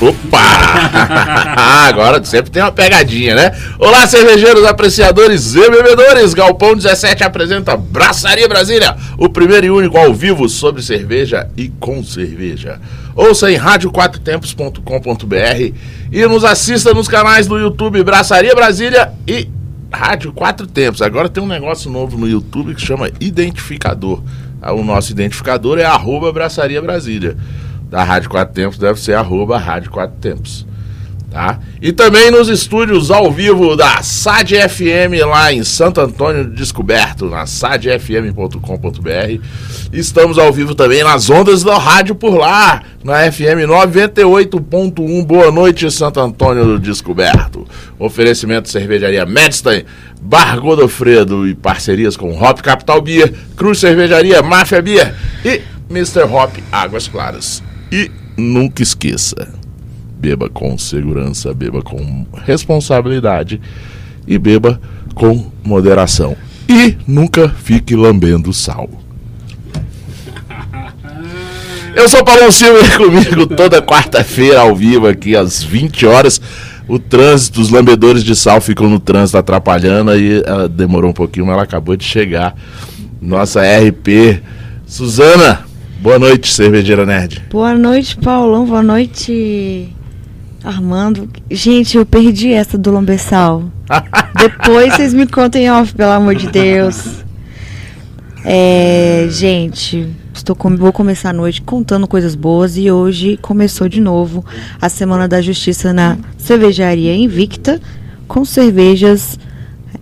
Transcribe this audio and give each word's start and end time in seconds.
Opa! 0.00 0.40
Agora 1.88 2.22
sempre 2.24 2.50
tem 2.50 2.62
uma 2.62 2.72
pegadinha, 2.72 3.34
né? 3.34 3.52
Olá, 3.78 4.06
cervejeiros, 4.06 4.64
apreciadores 4.64 5.54
e 5.54 5.70
bebedores. 5.70 6.32
Galpão 6.32 6.74
17 6.74 7.22
apresenta 7.22 7.76
Braçaria 7.76 8.48
Brasília, 8.48 8.96
o 9.18 9.28
primeiro 9.28 9.66
e 9.66 9.70
único 9.70 9.98
ao 9.98 10.14
vivo 10.14 10.48
sobre 10.48 10.82
cerveja 10.82 11.50
e 11.56 11.68
com 11.68 12.02
cerveja. 12.02 12.80
Ouça 13.14 13.50
em 13.50 13.56
radioquatrotempos.com.br 13.56 15.74
e 16.10 16.26
nos 16.26 16.44
assista 16.44 16.94
nos 16.94 17.08
canais 17.08 17.46
do 17.46 17.58
YouTube 17.58 18.02
Braçaria 18.02 18.54
Brasília 18.54 19.12
e 19.26 19.48
Rádio 19.92 20.32
Quatro 20.32 20.66
Tempos. 20.66 21.02
Agora 21.02 21.28
tem 21.28 21.42
um 21.42 21.48
negócio 21.48 21.90
novo 21.90 22.16
no 22.16 22.28
YouTube 22.28 22.74
que 22.74 22.80
chama 22.80 23.10
Identificador. 23.20 24.22
O 24.62 24.84
nosso 24.84 25.10
identificador 25.10 25.78
é 25.78 25.84
arroba 25.84 26.32
Braçaria 26.32 26.80
Brasília 26.80 27.36
da 27.90 28.04
Rádio 28.04 28.30
Quatro 28.30 28.54
Tempos 28.54 28.78
deve 28.78 29.00
ser 29.00 29.14
arroba 29.14 29.58
Rádio 29.58 29.90
Quatro 29.90 30.16
Tempos. 30.20 30.64
Tá? 31.30 31.60
E 31.80 31.92
também 31.92 32.28
nos 32.28 32.48
estúdios 32.48 33.08
ao 33.08 33.30
vivo 33.30 33.76
da 33.76 34.02
SAD 34.02 34.68
FM 34.68 35.24
lá 35.28 35.52
em 35.52 35.62
Santo 35.62 36.00
Antônio 36.00 36.44
Descoberto, 36.44 37.26
na 37.26 37.46
sadfm.com.br. 37.46 38.58
Estamos 39.92 40.38
ao 40.38 40.52
vivo 40.52 40.74
também 40.74 41.04
nas 41.04 41.30
ondas 41.30 41.62
da 41.62 41.78
rádio 41.78 42.16
por 42.16 42.34
lá, 42.34 42.82
na 43.04 43.30
FM 43.30 43.62
98.1. 43.68 45.24
Boa 45.24 45.52
noite, 45.52 45.88
Santo 45.92 46.18
Antônio 46.18 46.64
do 46.64 46.80
Descoberto. 46.80 47.64
Oferecimento 47.96 48.68
Cervejaria 48.68 49.24
Medstein, 49.24 49.84
Bar 50.20 50.58
Godofredo 50.58 51.46
e 51.46 51.54
parcerias 51.54 52.16
com 52.16 52.36
Hop 52.42 52.60
Capital 52.60 53.00
Beer, 53.00 53.32
Cruz 53.56 53.78
Cervejaria, 53.78 54.42
Máfia 54.42 54.82
Beer 54.82 55.14
e 55.44 55.60
Mr. 55.88 56.24
Hop 56.24 56.56
Águas 56.72 57.06
Claras. 57.06 57.69
E 57.90 58.10
nunca 58.36 58.82
esqueça: 58.82 59.52
beba 60.18 60.48
com 60.48 60.76
segurança, 60.78 61.52
beba 61.52 61.82
com 61.82 62.26
responsabilidade 62.44 63.60
e 64.26 64.38
beba 64.38 64.80
com 65.14 65.50
moderação. 65.64 66.36
E 66.68 66.96
nunca 67.06 67.48
fique 67.48 67.96
lambendo 67.96 68.52
sal. 68.52 68.88
Eu 71.94 72.08
sou 72.08 72.24
Paulo 72.24 72.52
Silva 72.52 72.78
e 72.80 72.90
comigo 72.96 73.46
toda 73.46 73.82
quarta-feira 73.82 74.60
ao 74.60 74.76
vivo 74.76 75.08
aqui 75.08 75.34
às 75.34 75.62
20 75.62 76.06
horas. 76.06 76.40
O 76.86 76.98
trânsito, 76.98 77.60
os 77.60 77.70
lambedores 77.70 78.22
de 78.24 78.34
sal 78.34 78.60
ficam 78.60 78.88
no 78.88 78.98
trânsito 78.98 79.38
atrapalhando 79.38 80.10
aí 80.10 80.42
ela 80.44 80.68
demorou 80.68 81.10
um 81.10 81.14
pouquinho, 81.14 81.46
mas 81.46 81.54
ela 81.54 81.62
acabou 81.62 81.96
de 81.96 82.04
chegar. 82.04 82.54
Nossa 83.20 83.60
RP, 83.62 84.42
Suzana, 84.86 85.64
Boa 86.00 86.18
noite, 86.18 86.50
cervejeira 86.50 87.04
nerd. 87.04 87.42
Boa 87.50 87.74
noite, 87.74 88.16
Paulão. 88.16 88.64
Boa 88.64 88.82
noite, 88.82 89.94
Armando. 90.64 91.28
Gente, 91.50 91.98
eu 91.98 92.06
perdi 92.06 92.54
essa 92.54 92.78
do 92.78 92.90
Lombeçal. 92.90 93.64
Depois 94.34 94.94
vocês 94.94 95.12
me 95.12 95.26
contem 95.26 95.70
off, 95.70 95.94
pelo 95.94 96.12
amor 96.12 96.34
de 96.34 96.48
Deus. 96.48 97.22
É, 98.42 99.26
gente, 99.28 100.08
estou 100.32 100.56
com, 100.56 100.74
vou 100.74 100.90
começar 100.90 101.30
a 101.30 101.34
noite 101.34 101.60
contando 101.60 102.08
coisas 102.08 102.34
boas 102.34 102.78
e 102.78 102.90
hoje 102.90 103.38
começou 103.42 103.86
de 103.86 104.00
novo 104.00 104.42
a 104.80 104.88
Semana 104.88 105.28
da 105.28 105.42
Justiça 105.42 105.92
na 105.92 106.16
Cervejaria 106.38 107.14
Invicta 107.14 107.78
com 108.26 108.42
cervejas 108.42 109.38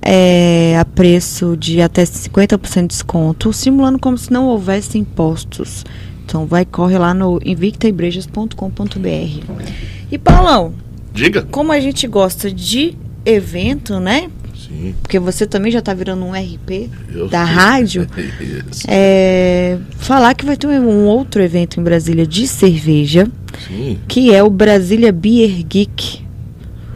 é, 0.03 0.77
a 0.79 0.85
preço 0.85 1.57
de 1.57 1.81
até 1.81 2.05
50% 2.05 2.83
de 2.83 2.87
desconto, 2.89 3.53
simulando 3.53 3.99
como 3.99 4.17
se 4.17 4.33
não 4.33 4.47
houvesse 4.47 4.99
impostos. 4.99 5.85
Então 6.25 6.47
vai, 6.47 6.65
corre 6.65 6.99
lá 6.99 7.15
no 7.15 7.41
invictaibrejas.com.br. 7.45 9.65
E 10.11 10.19
Paulão, 10.19 10.75
diga. 11.13 11.43
Como 11.51 11.73
a 11.73 11.81
gente 11.81 12.07
gosta 12.07 12.51
de 12.51 12.97
evento, 13.25 13.99
né? 13.99 14.29
Sim. 14.69 14.95
Porque 15.01 15.19
você 15.19 15.47
também 15.47 15.73
já 15.73 15.79
está 15.79 15.95
virando 15.95 16.25
um 16.25 16.33
RP 16.33 16.91
Eu 17.15 17.29
da 17.29 17.45
rádio. 17.45 18.07
é, 18.87 19.79
falar 19.97 20.35
que 20.35 20.45
vai 20.45 20.57
ter 20.57 20.67
um 20.67 21.07
outro 21.07 21.43
evento 21.43 21.81
em 21.81 21.83
Brasília 21.83 22.27
de 22.27 22.47
cerveja, 22.47 23.27
Sim. 23.67 23.99
que 24.07 24.35
é 24.35 24.43
o 24.43 24.51
Brasília 24.51 25.13
Beer 25.13 25.65
Geek. 25.65 26.23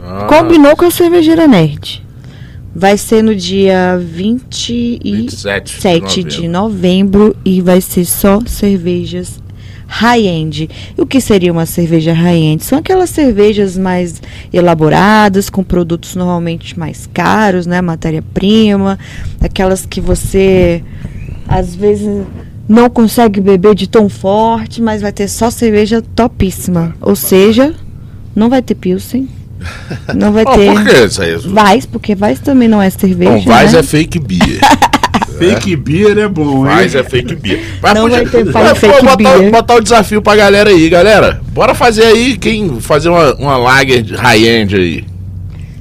Ah. 0.03 0.27
Combinou 0.29 0.75
com 0.75 0.85
a 0.85 0.91
cervejeira 0.91 1.47
nerd. 1.47 2.03
Vai 2.75 2.97
ser 2.97 3.21
no 3.21 3.35
dia 3.35 3.99
27 4.01 5.73
de 5.73 5.83
novembro. 5.83 6.29
de 6.29 6.47
novembro 6.47 7.35
e 7.45 7.61
vai 7.61 7.79
ser 7.79 8.05
só 8.05 8.41
cervejas 8.45 9.39
high-end. 9.87 10.69
E 10.97 11.01
o 11.01 11.05
que 11.05 11.21
seria 11.21 11.51
uma 11.51 11.67
cerveja 11.67 12.13
high-end? 12.13 12.63
São 12.63 12.79
aquelas 12.79 13.11
cervejas 13.11 13.77
mais 13.77 14.21
elaboradas, 14.51 15.49
com 15.49 15.63
produtos 15.63 16.15
normalmente 16.15 16.77
mais 16.77 17.07
caros, 17.13 17.67
né? 17.67 17.79
Matéria-prima, 17.79 18.97
aquelas 19.39 19.85
que 19.85 20.01
você 20.01 20.83
às 21.47 21.75
vezes 21.75 22.25
não 22.67 22.89
consegue 22.89 23.39
beber 23.39 23.75
de 23.75 23.87
tão 23.87 24.09
forte, 24.09 24.81
mas 24.81 25.01
vai 25.01 25.11
ter 25.11 25.27
só 25.27 25.51
cerveja 25.51 26.01
topíssima. 26.15 26.95
Ou 26.99 27.15
seja, 27.15 27.75
não 28.35 28.49
vai 28.49 28.61
ter 28.61 28.75
pilsen, 28.75 29.27
não 30.13 30.31
vai 30.31 30.43
oh, 30.47 30.51
ter. 30.53 30.73
Por 30.73 30.83
que 30.83 31.05
isso 31.05 31.21
aí? 31.21 31.37
Vais, 31.37 31.85
porque 31.85 32.15
Vais 32.15 32.39
também 32.39 32.67
não 32.67 32.81
é 32.81 32.89
cerveja. 32.89 33.31
Bom, 33.31 33.41
Vais 33.41 33.73
né? 33.73 33.79
é 33.79 33.83
fake 33.83 34.19
beer. 34.19 34.59
fake 35.37 35.75
beer 35.75 36.17
é 36.17 36.27
bom, 36.27 36.67
hein? 36.67 36.85
É 36.93 37.03
fake 37.03 37.35
beer. 37.35 37.59
Mas 37.81 37.93
não 37.93 38.01
podia, 38.03 38.17
vai 38.17 38.25
ter 38.25 38.45
mas, 38.51 38.77
fake 38.77 39.01
botar, 39.01 39.15
beer. 39.15 39.51
Botar 39.51 39.75
o 39.75 39.81
desafio 39.81 40.21
pra 40.21 40.35
galera 40.35 40.69
aí, 40.69 40.89
galera. 40.89 41.41
Bora 41.49 41.73
fazer 41.73 42.05
aí, 42.05 42.37
quem 42.37 42.79
fazer 42.79 43.09
uma, 43.09 43.33
uma 43.35 43.57
lager 43.57 44.05
high-end 44.15 44.75
aí. 44.75 45.05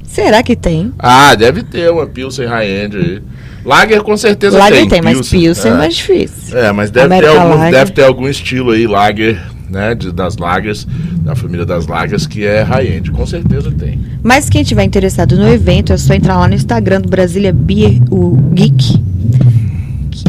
Será 0.07 0.43
que 0.43 0.55
tem? 0.55 0.93
Ah, 0.99 1.35
deve 1.35 1.63
ter 1.63 1.91
uma 1.91 2.07
Pilsen 2.07 2.47
high-end 2.47 2.97
aí. 2.97 3.23
Lager 3.65 4.03
com 4.03 4.17
certeza 4.17 4.59
Lager 4.59 4.81
tem. 4.81 4.89
tem, 4.89 5.01
Pilsen, 5.01 5.19
mas 5.19 5.29
Pilsen 5.29 5.71
é. 5.71 5.75
é 5.75 5.79
mais 5.79 5.95
difícil. 5.95 6.59
É, 6.59 6.73
mas 6.73 6.91
deve 6.91 7.21
ter, 7.21 7.29
algum, 7.29 7.71
deve 7.71 7.91
ter 7.93 8.05
algum 8.05 8.29
estilo 8.29 8.73
aí, 8.73 8.87
Lager 8.87 9.41
né, 9.73 9.95
de, 9.95 10.13
das 10.13 10.37
lagers, 10.37 10.87
da 11.25 11.35
família 11.35 11.65
das 11.65 11.87
lagers, 11.87 12.27
que 12.27 12.45
é 12.45 12.63
high-end. 12.63 13.11
Com 13.11 13.27
certeza 13.27 13.73
tem. 13.73 13.99
Mas 14.23 14.49
quem 14.49 14.63
tiver 14.63 14.85
interessado 14.85 15.37
no 15.37 15.49
evento, 15.49 15.93
é 15.93 15.97
só 15.97 16.15
entrar 16.15 16.37
lá 16.39 16.47
no 16.47 16.55
Instagram 16.55 17.01
do 17.01 17.09
Brasília 17.09 17.53
Beer, 17.53 18.01
o 18.11 18.37
Geek, 18.53 19.03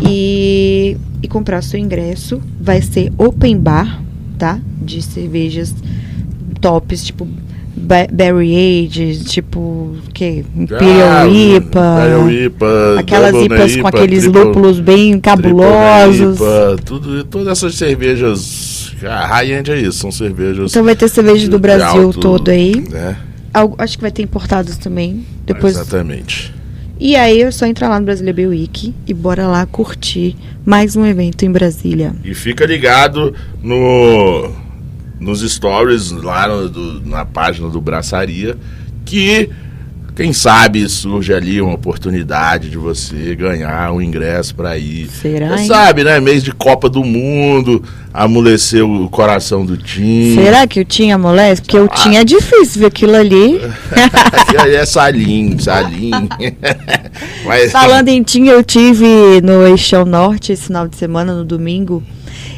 e, 0.08 0.98
e 1.22 1.28
comprar 1.28 1.62
seu 1.62 1.80
ingresso. 1.80 2.42
Vai 2.60 2.82
ser 2.82 3.12
open 3.18 3.60
bar, 3.60 4.02
tá? 4.38 4.60
De 4.82 5.02
cervejas 5.02 5.76
tops, 6.62 7.04
tipo 7.04 7.28
Berry 7.76 8.88
Age, 8.88 9.24
tipo, 9.26 9.96
que 10.14 10.46
Imperial 10.56 11.10
ah, 11.10 11.28
IPA. 11.28 11.58
Imperial 11.58 12.32
IPA. 12.32 13.00
Aquelas 13.00 13.36
IPAs 13.36 13.76
com 13.78 13.88
aqueles 13.88 14.24
triple, 14.24 14.44
lúpulos 14.44 14.80
bem 14.80 15.20
cabulosos. 15.20 16.38
IPA, 16.38 16.76
tudo, 16.86 17.24
todas 17.26 17.48
essas 17.48 17.76
cervejas 17.76 18.83
ah, 19.06 19.26
high-end 19.26 19.72
é 19.72 19.80
isso, 19.80 20.00
são 20.00 20.12
cervejas. 20.12 20.72
Então 20.72 20.84
vai 20.84 20.96
ter 20.96 21.08
cerveja 21.10 21.48
do 21.48 21.60
Brasil 21.60 22.04
alto, 22.04 22.20
todo 22.20 22.50
aí. 22.50 22.82
Né? 22.90 23.18
Algo, 23.54 23.76
acho 23.78 23.98
que 23.98 24.02
vai 24.02 24.12
ter 24.12 24.22
importados 24.24 24.78
também. 24.78 25.26
Depois... 25.46 25.76
Exatamente. 25.76 26.54
E 27.00 27.16
aí 27.16 27.42
é 27.42 27.52
só 27.52 27.66
entrar 27.66 27.90
lá 27.90 28.00
no 28.00 28.06
Brasília 28.06 28.34
Beer 28.34 28.50
Week 28.50 28.94
e 29.06 29.14
bora 29.14 29.48
lá 29.48 29.66
curtir 29.66 30.38
mais 30.66 30.96
um 30.96 31.06
evento 31.06 31.44
em 31.44 31.52
Brasília. 31.52 32.16
E 32.24 32.34
fica 32.34 32.66
ligado 32.66 33.34
no 33.62 34.52
nos 35.20 35.42
stories 35.42 36.12
lá 36.12 36.48
no, 36.48 36.70
do, 36.70 37.06
na 37.06 37.26
página 37.26 37.70
do 37.70 37.82
Braçaria 37.82 38.58
que 39.06 39.50
quem 40.16 40.32
sabe 40.32 40.88
surge 40.88 41.34
ali 41.34 41.60
uma 41.60 41.74
oportunidade 41.74 42.70
de 42.70 42.78
você 42.78 43.36
ganhar 43.36 43.92
um 43.92 44.02
ingresso 44.02 44.54
para 44.54 44.78
ir. 44.78 45.10
Será? 45.10 45.58
Você 45.58 45.66
sabe, 45.66 46.04
né? 46.04 46.20
Mês 46.20 46.44
de 46.44 46.52
Copa 46.52 46.88
do 46.88 47.04
Mundo, 47.04 47.84
amoleceu 48.14 48.90
o 48.90 49.10
coração 49.10 49.66
do 49.66 49.76
time. 49.76 50.36
Será 50.36 50.68
que 50.68 50.80
o 50.80 50.86
Tim 50.86 51.12
amolece? 51.12 51.62
Porque 51.62 51.78
ah. 51.78 51.84
o 51.84 51.88
Tim 51.88 52.16
é 52.16 52.24
difícil 52.24 52.82
ver 52.82 52.88
aquilo 52.88 53.16
ali. 53.16 53.60
é 54.72 54.86
Salim, 54.86 55.58
Salim. 55.58 56.12
Mas... 57.46 57.72
Falando 57.72 58.10
em 58.10 58.22
Tim, 58.22 58.46
eu 58.46 58.64
tive 58.64 59.42
no 59.42 59.66
Eixão 59.66 60.06
Norte 60.06 60.52
esse 60.52 60.68
final 60.68 60.88
de 60.88 60.96
semana, 60.96 61.34
no 61.34 61.44
domingo, 61.44 62.04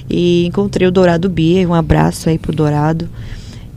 e 0.09 0.45
encontrei 0.45 0.87
o 0.87 0.91
Dourado 0.91 1.29
Bia. 1.29 1.67
Um 1.67 1.73
abraço 1.73 2.29
aí 2.29 2.37
pro 2.37 2.53
Dourado. 2.53 3.09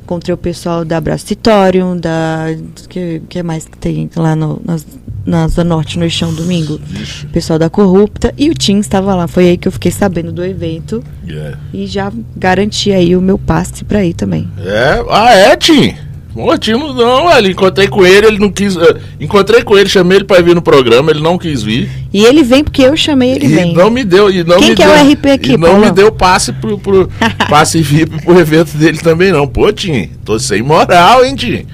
Encontrei 0.08 0.32
o 0.32 0.38
pessoal 0.38 0.86
da 0.86 0.98
Bracitorium, 0.98 1.94
da. 1.94 2.46
que, 2.88 3.20
que 3.28 3.42
mais 3.42 3.66
que 3.66 3.76
tem 3.76 4.08
lá 4.16 4.34
no, 4.34 4.58
nas 4.64 4.86
na 5.26 5.46
Zona 5.48 5.68
Norte 5.68 5.98
no 5.98 6.06
Eixão 6.06 6.32
domingo. 6.32 6.80
Ixi. 6.90 7.26
Pessoal 7.26 7.58
da 7.58 7.68
Corrupta. 7.68 8.32
E 8.38 8.48
o 8.48 8.54
Tim 8.54 8.78
estava 8.78 9.14
lá. 9.14 9.28
Foi 9.28 9.50
aí 9.50 9.58
que 9.58 9.68
eu 9.68 9.72
fiquei 9.72 9.92
sabendo 9.92 10.32
do 10.32 10.42
evento. 10.42 11.04
Yeah. 11.26 11.58
E 11.74 11.86
já 11.86 12.10
garanti 12.34 12.90
aí 12.90 13.14
o 13.14 13.20
meu 13.20 13.38
passe 13.38 13.84
pra 13.84 14.02
ir 14.02 14.14
também. 14.14 14.48
É? 14.58 15.04
Ah, 15.10 15.34
é, 15.34 15.54
Tim? 15.56 15.94
Mortino 16.34 16.92
não, 16.92 17.36
ele 17.36 17.50
encontrei 17.50 17.88
com 17.88 18.04
ele, 18.06 18.26
ele 18.26 18.38
não 18.38 18.50
quis. 18.50 18.76
Uh, 18.76 18.96
encontrei 19.18 19.62
com 19.62 19.76
ele, 19.76 19.88
chamei 19.88 20.18
ele 20.18 20.24
para 20.24 20.42
vir 20.42 20.54
no 20.54 20.62
programa, 20.62 21.10
ele 21.10 21.20
não 21.20 21.36
quis 21.36 21.62
vir. 21.62 21.90
E 22.12 22.24
ele 22.24 22.42
vem 22.42 22.62
porque 22.62 22.82
eu 22.82 22.96
chamei 22.96 23.32
ele 23.32 23.46
e 23.46 23.48
vem. 23.48 23.74
não 23.74 23.90
me 23.90 24.04
deu, 24.04 24.30
e 24.30 24.44
não 24.44 24.58
Quem 24.58 24.70
me 24.70 24.76
que 24.76 24.82
deu, 24.82 24.92
é 24.92 25.02
o 25.02 25.12
RP 25.12 25.26
aqui, 25.26 25.52
e 25.52 25.56
não 25.56 25.80
me 25.80 25.90
deu 25.90 26.12
passe 26.12 26.52
pro, 26.52 26.78
pro 26.78 27.10
passe 27.48 27.80
VIP 27.80 28.22
pro 28.22 28.38
evento 28.38 28.76
dele 28.76 28.98
também 28.98 29.32
não. 29.32 29.48
Pô, 29.48 29.72
Tim, 29.72 30.10
tô 30.24 30.38
sem 30.38 30.62
moral, 30.62 31.24
hein, 31.24 31.34
Tim. 31.34 31.66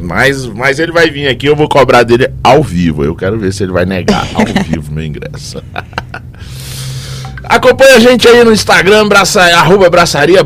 Mas, 0.00 0.46
mas 0.46 0.78
ele 0.78 0.92
vai 0.92 1.10
vir 1.10 1.28
aqui, 1.28 1.46
eu 1.46 1.56
vou 1.56 1.68
cobrar 1.68 2.02
dele 2.02 2.28
ao 2.42 2.62
vivo. 2.62 3.04
Eu 3.04 3.14
quero 3.14 3.38
ver 3.38 3.52
se 3.52 3.62
ele 3.62 3.72
vai 3.72 3.86
negar 3.86 4.26
ao 4.34 4.64
vivo 4.64 4.92
meu 4.92 5.04
ingresso. 5.04 5.62
Acompanhe 7.44 7.92
a 7.92 8.00
gente 8.00 8.26
aí 8.26 8.42
no 8.42 8.52
Instagram, 8.52 9.06
braça, 9.06 9.40
arroba 9.42 9.88
braçaria 9.88 10.42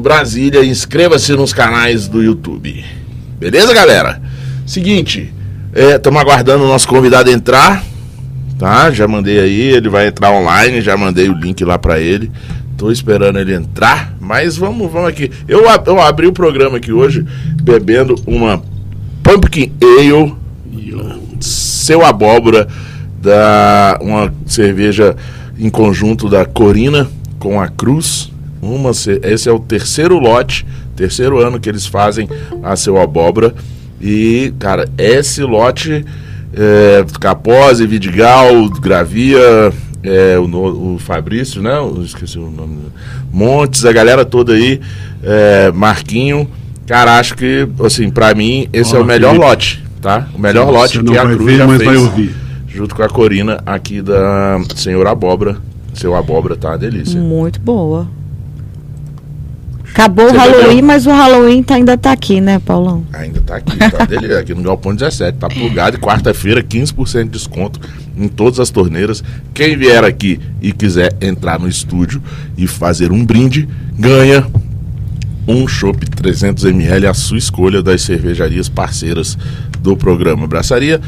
Brasília. 0.00 0.64
Inscreva-se 0.64 1.32
nos 1.32 1.52
canais 1.52 2.08
do 2.08 2.22
YouTube. 2.22 2.84
Beleza, 3.38 3.74
galera? 3.74 4.20
Seguinte, 4.66 5.32
estamos 5.74 6.18
é, 6.18 6.22
aguardando 6.22 6.64
o 6.64 6.68
nosso 6.68 6.88
convidado 6.88 7.30
entrar. 7.30 7.84
Tá? 8.58 8.90
Já 8.90 9.08
mandei 9.08 9.40
aí, 9.40 9.60
ele 9.60 9.88
vai 9.88 10.08
entrar 10.08 10.30
online, 10.30 10.80
já 10.80 10.96
mandei 10.96 11.28
o 11.28 11.34
link 11.34 11.64
lá 11.64 11.78
para 11.78 11.98
ele. 11.98 12.30
Tô 12.76 12.90
esperando 12.90 13.38
ele 13.38 13.54
entrar, 13.54 14.14
mas 14.20 14.56
vamos, 14.56 14.90
vamos 14.90 15.08
aqui. 15.08 15.30
Eu, 15.46 15.64
eu 15.86 16.00
abri 16.00 16.26
o 16.26 16.32
programa 16.32 16.78
aqui 16.78 16.92
hoje 16.92 17.26
bebendo 17.62 18.14
uma 18.26 18.62
Pumpkin 19.22 19.72
Ale, 19.82 20.34
seu 21.40 22.04
abóbora, 22.04 22.66
da 23.20 23.98
uma 24.00 24.32
cerveja 24.46 25.14
em 25.58 25.68
conjunto 25.68 26.28
da 26.28 26.44
Corina 26.46 27.06
com 27.38 27.60
a 27.60 27.68
Cruz. 27.68 28.29
Uma, 28.62 28.90
esse 28.90 29.48
é 29.48 29.52
o 29.52 29.58
terceiro 29.58 30.18
lote, 30.18 30.66
terceiro 30.94 31.38
ano 31.38 31.58
que 31.58 31.68
eles 31.68 31.86
fazem 31.86 32.28
a 32.62 32.76
seu 32.76 33.00
abóbora. 33.00 33.54
E, 34.00 34.52
cara, 34.58 34.88
esse 34.98 35.42
lote, 35.42 36.04
é, 36.54 37.04
Capose, 37.18 37.86
Vidigal, 37.86 38.68
Gravia, 38.80 39.72
é, 40.02 40.38
o, 40.38 40.94
o 40.94 40.98
Fabrício, 40.98 41.62
né? 41.62 41.76
Eu 41.76 42.02
esqueci 42.02 42.38
o 42.38 42.50
nome. 42.50 42.78
Montes, 43.32 43.84
a 43.84 43.92
galera 43.92 44.24
toda 44.24 44.52
aí, 44.52 44.80
é, 45.22 45.70
Marquinho. 45.72 46.48
Cara, 46.86 47.18
acho 47.18 47.36
que, 47.36 47.68
assim, 47.84 48.10
pra 48.10 48.34
mim, 48.34 48.68
esse 48.72 48.94
é 48.94 48.98
o 48.98 49.04
melhor 49.04 49.30
Felipe. 49.30 49.46
lote, 49.46 49.84
tá? 50.00 50.28
O 50.34 50.38
melhor 50.38 50.66
Sim, 50.66 50.72
lote 50.72 51.02
que 51.04 51.18
a 51.18 51.22
Cruz 51.22 51.44
ver, 51.44 51.56
já 51.56 51.68
fez. 51.68 51.84
Vai 51.84 51.96
ouvir. 51.96 52.34
Junto 52.66 52.94
com 52.94 53.02
a 53.02 53.08
Corina 53.08 53.60
aqui 53.66 54.00
da 54.00 54.60
Senhor 54.76 55.06
Abóbora. 55.06 55.56
Seu 55.94 56.14
Abóbora 56.14 56.56
tá 56.56 56.68
uma 56.68 56.78
delícia. 56.78 57.20
Muito 57.20 57.60
boa. 57.60 58.08
Acabou 59.92 60.28
Você 60.28 60.36
o 60.36 60.38
Halloween, 60.38 60.68
bebeu? 60.68 60.84
mas 60.84 61.06
o 61.06 61.10
Halloween 61.10 61.62
tá, 61.62 61.74
ainda 61.74 61.98
tá 61.98 62.12
aqui, 62.12 62.40
né, 62.40 62.58
Paulão? 62.58 63.04
Ainda 63.12 63.40
tá 63.40 63.56
aqui, 63.56 63.76
tá 63.76 64.04
dele, 64.04 64.34
aqui 64.38 64.54
no 64.54 64.62
Galpão 64.62 64.94
17. 64.94 65.38
Tá 65.38 65.48
plugado 65.48 65.96
e 65.96 66.00
quarta-feira, 66.00 66.62
15% 66.62 67.24
de 67.24 67.30
desconto 67.30 67.80
em 68.16 68.28
todas 68.28 68.60
as 68.60 68.70
torneiras. 68.70 69.22
Quem 69.52 69.76
vier 69.76 70.04
aqui 70.04 70.40
e 70.62 70.72
quiser 70.72 71.16
entrar 71.20 71.58
no 71.58 71.68
estúdio 71.68 72.22
e 72.56 72.66
fazer 72.66 73.10
um 73.10 73.24
brinde, 73.24 73.68
ganha 73.98 74.46
um 75.46 75.66
chopp 75.66 76.06
300ml 76.06 77.08
à 77.08 77.14
sua 77.14 77.38
escolha 77.38 77.82
das 77.82 78.02
cervejarias 78.02 78.68
parceiras 78.68 79.36
do 79.80 79.96
programa 79.96 80.46
Braçaria. 80.46 81.00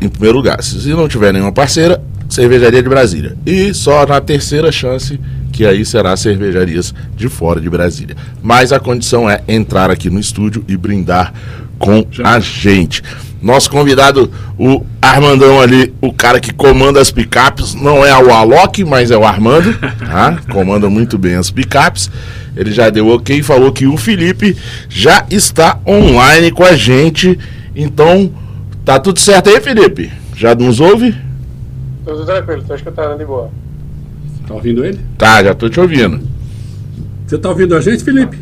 Em 0.00 0.08
primeiro 0.08 0.36
lugar, 0.36 0.62
se 0.62 0.88
não 0.90 1.08
tiver 1.08 1.32
nenhuma 1.32 1.52
parceira, 1.52 2.00
Cervejaria 2.28 2.82
de 2.82 2.88
Brasília. 2.88 3.36
E 3.44 3.72
só 3.74 4.06
na 4.06 4.20
terceira 4.20 4.72
chance 4.72 5.20
que 5.54 5.64
aí 5.64 5.84
será 5.84 6.16
cervejarias 6.16 6.92
de 7.16 7.28
fora 7.28 7.60
de 7.60 7.70
Brasília. 7.70 8.16
Mas 8.42 8.72
a 8.72 8.80
condição 8.80 9.30
é 9.30 9.40
entrar 9.46 9.88
aqui 9.88 10.10
no 10.10 10.18
estúdio 10.18 10.64
e 10.66 10.76
brindar 10.76 11.32
com 11.78 12.04
a 12.24 12.40
gente. 12.40 13.04
Nosso 13.40 13.70
convidado, 13.70 14.32
o 14.58 14.84
Armandão 15.00 15.60
ali, 15.60 15.94
o 16.00 16.12
cara 16.12 16.40
que 16.40 16.52
comanda 16.52 17.00
as 17.00 17.12
picapes, 17.12 17.72
não 17.72 18.04
é 18.04 18.16
o 18.20 18.34
Alok, 18.34 18.84
mas 18.84 19.12
é 19.12 19.16
o 19.16 19.24
Armando, 19.24 19.78
tá? 19.78 20.40
Comanda 20.50 20.90
muito 20.90 21.16
bem 21.16 21.36
as 21.36 21.52
picapes. 21.52 22.10
Ele 22.56 22.72
já 22.72 22.90
deu 22.90 23.06
ok 23.08 23.38
e 23.38 23.42
falou 23.42 23.70
que 23.70 23.86
o 23.86 23.96
Felipe 23.96 24.56
já 24.88 25.24
está 25.30 25.78
online 25.86 26.50
com 26.50 26.64
a 26.64 26.74
gente. 26.74 27.38
Então, 27.76 28.32
tá 28.84 28.98
tudo 28.98 29.20
certo 29.20 29.50
aí, 29.50 29.60
Felipe? 29.60 30.10
Já 30.34 30.52
nos 30.54 30.80
ouve? 30.80 31.14
Tudo 32.04 32.24
tranquilo, 32.26 32.64
tô 32.66 32.74
escutando 32.74 33.18
de 33.18 33.24
boa. 33.24 33.50
Tá 34.46 34.54
ouvindo 34.54 34.84
ele? 34.84 34.98
Tá, 35.16 35.42
já 35.42 35.54
tô 35.54 35.68
te 35.68 35.80
ouvindo. 35.80 36.20
Você 37.26 37.38
tá 37.38 37.48
ouvindo 37.48 37.74
a 37.74 37.80
gente, 37.80 38.04
Felipe? 38.04 38.36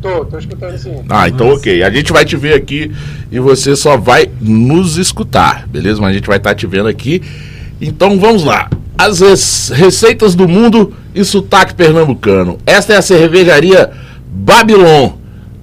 Tô, 0.00 0.24
tô 0.24 0.38
escutando 0.38 0.78
sim. 0.78 0.94
Ah, 1.08 1.28
então 1.28 1.48
Nossa. 1.48 1.60
ok. 1.60 1.82
A 1.82 1.90
gente 1.90 2.12
vai 2.12 2.24
te 2.24 2.36
ver 2.36 2.54
aqui 2.54 2.92
e 3.30 3.38
você 3.38 3.74
só 3.74 3.96
vai 3.96 4.30
nos 4.40 4.96
escutar, 4.96 5.66
beleza? 5.68 6.00
Mas 6.00 6.10
a 6.10 6.14
gente 6.14 6.26
vai 6.26 6.36
estar 6.36 6.50
tá 6.50 6.54
te 6.54 6.66
vendo 6.66 6.88
aqui. 6.88 7.22
Então 7.80 8.18
vamos 8.18 8.44
lá. 8.44 8.68
As 8.96 9.68
receitas 9.70 10.34
do 10.34 10.48
mundo 10.48 10.92
e 11.14 11.24
sotaque 11.24 11.74
pernambucano. 11.74 12.58
Esta 12.66 12.94
é 12.94 12.96
a 12.96 13.02
cervejaria 13.02 13.90
Babilon, 14.28 15.12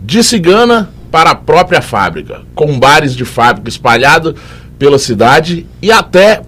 de 0.01 0.23
cigana 0.23 0.89
para 1.11 1.31
a 1.31 1.35
própria 1.35 1.81
fábrica, 1.81 2.41
com 2.53 2.77
bares 2.77 3.15
de 3.15 3.23
fábrica 3.23 3.69
espalhados 3.69 4.35
pela 4.77 4.99
cidade 4.99 5.65
e 5.81 5.91
até 5.91 6.41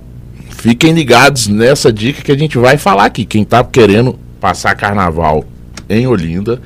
fiquem 0.58 0.92
ligados 0.92 1.48
nessa 1.48 1.94
dica 1.94 2.22
que 2.22 2.32
a 2.32 2.38
gente 2.38 2.58
vai 2.58 2.78
falar 2.78 3.06
aqui. 3.06 3.24
Quem 3.24 3.44
está 3.44 3.64
querendo 3.64 4.20
passar 4.42 4.76
carnaval 4.76 5.46
em 5.88 6.08
Olinda, 6.08 6.60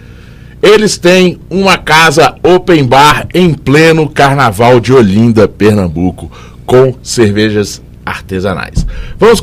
eles 0.62 0.98
têm 0.98 1.40
uma 1.50 1.78
casa 1.78 2.36
open 2.42 2.86
bar 2.86 3.28
em 3.34 3.54
pleno 3.54 4.10
carnaval 4.10 4.80
de 4.80 4.94
Olinda, 4.94 5.48
Pernambuco, 5.48 6.32
com 6.66 6.96
cervejas 7.04 7.82
artesanais. 8.06 8.86
Vamos 9.20 9.42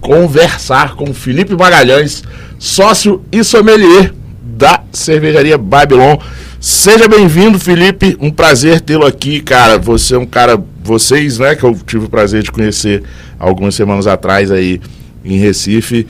conversar 0.00 0.94
com 0.94 1.12
Felipe 1.12 1.54
Magalhães, 1.54 2.22
sócio 2.58 3.22
e 3.30 3.42
sommelier 3.42 4.14
da 4.62 4.80
cervejaria 4.92 5.58
Babylon. 5.58 6.16
Seja 6.60 7.08
bem-vindo, 7.08 7.58
Felipe. 7.58 8.16
Um 8.20 8.30
prazer 8.30 8.80
tê-lo 8.80 9.04
aqui, 9.04 9.40
cara. 9.40 9.76
Você 9.76 10.14
é 10.14 10.18
um 10.18 10.24
cara, 10.24 10.56
vocês, 10.84 11.40
né, 11.40 11.56
que 11.56 11.64
eu 11.64 11.76
tive 11.84 12.04
o 12.06 12.08
prazer 12.08 12.44
de 12.44 12.52
conhecer 12.52 13.02
algumas 13.40 13.74
semanas 13.74 14.06
atrás 14.06 14.52
aí 14.52 14.80
em 15.24 15.36
Recife. 15.36 16.06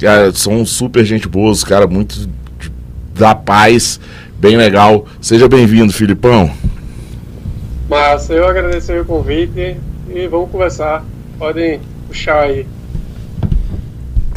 Cara, 0.00 0.32
são 0.32 0.66
super 0.66 1.04
gente 1.04 1.28
boas, 1.28 1.62
cara, 1.62 1.86
muito 1.86 2.28
da 3.14 3.36
paz, 3.36 4.00
bem 4.36 4.56
legal. 4.56 5.06
Seja 5.20 5.46
bem-vindo, 5.48 5.92
Filipão. 5.92 6.50
Massa, 7.88 8.32
eu 8.32 8.48
agradeço 8.48 8.92
o 8.94 9.04
convite 9.04 9.76
e 10.12 10.26
vamos 10.26 10.50
conversar. 10.50 11.04
Podem 11.38 11.78
puxar 12.08 12.40
aí. 12.40 12.66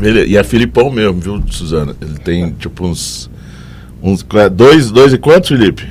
Ele, 0.04 0.24
e 0.28 0.38
é 0.38 0.44
Filipão 0.44 0.92
mesmo, 0.92 1.20
viu, 1.20 1.44
Suzana? 1.50 1.96
Ele 2.00 2.20
tem 2.20 2.52
tipo 2.52 2.86
uns. 2.86 3.34
Uns 4.06 4.24
dois, 4.52 4.92
dois 4.92 5.14
e 5.14 5.18
quantos, 5.18 5.50
Felipe? 5.50 5.90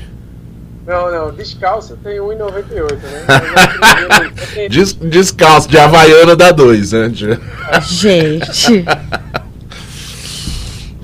Não, 0.86 1.10
não, 1.10 1.34
descalço 1.34 1.98
tem 2.04 2.18
1,98, 2.18 2.92
né? 2.92 4.68
Des, 4.68 4.92
descalço, 4.92 5.68
de 5.68 5.78
Havaiana 5.78 6.36
dá 6.36 6.52
2, 6.52 6.92
né? 6.92 7.10
Gente. 7.82 8.84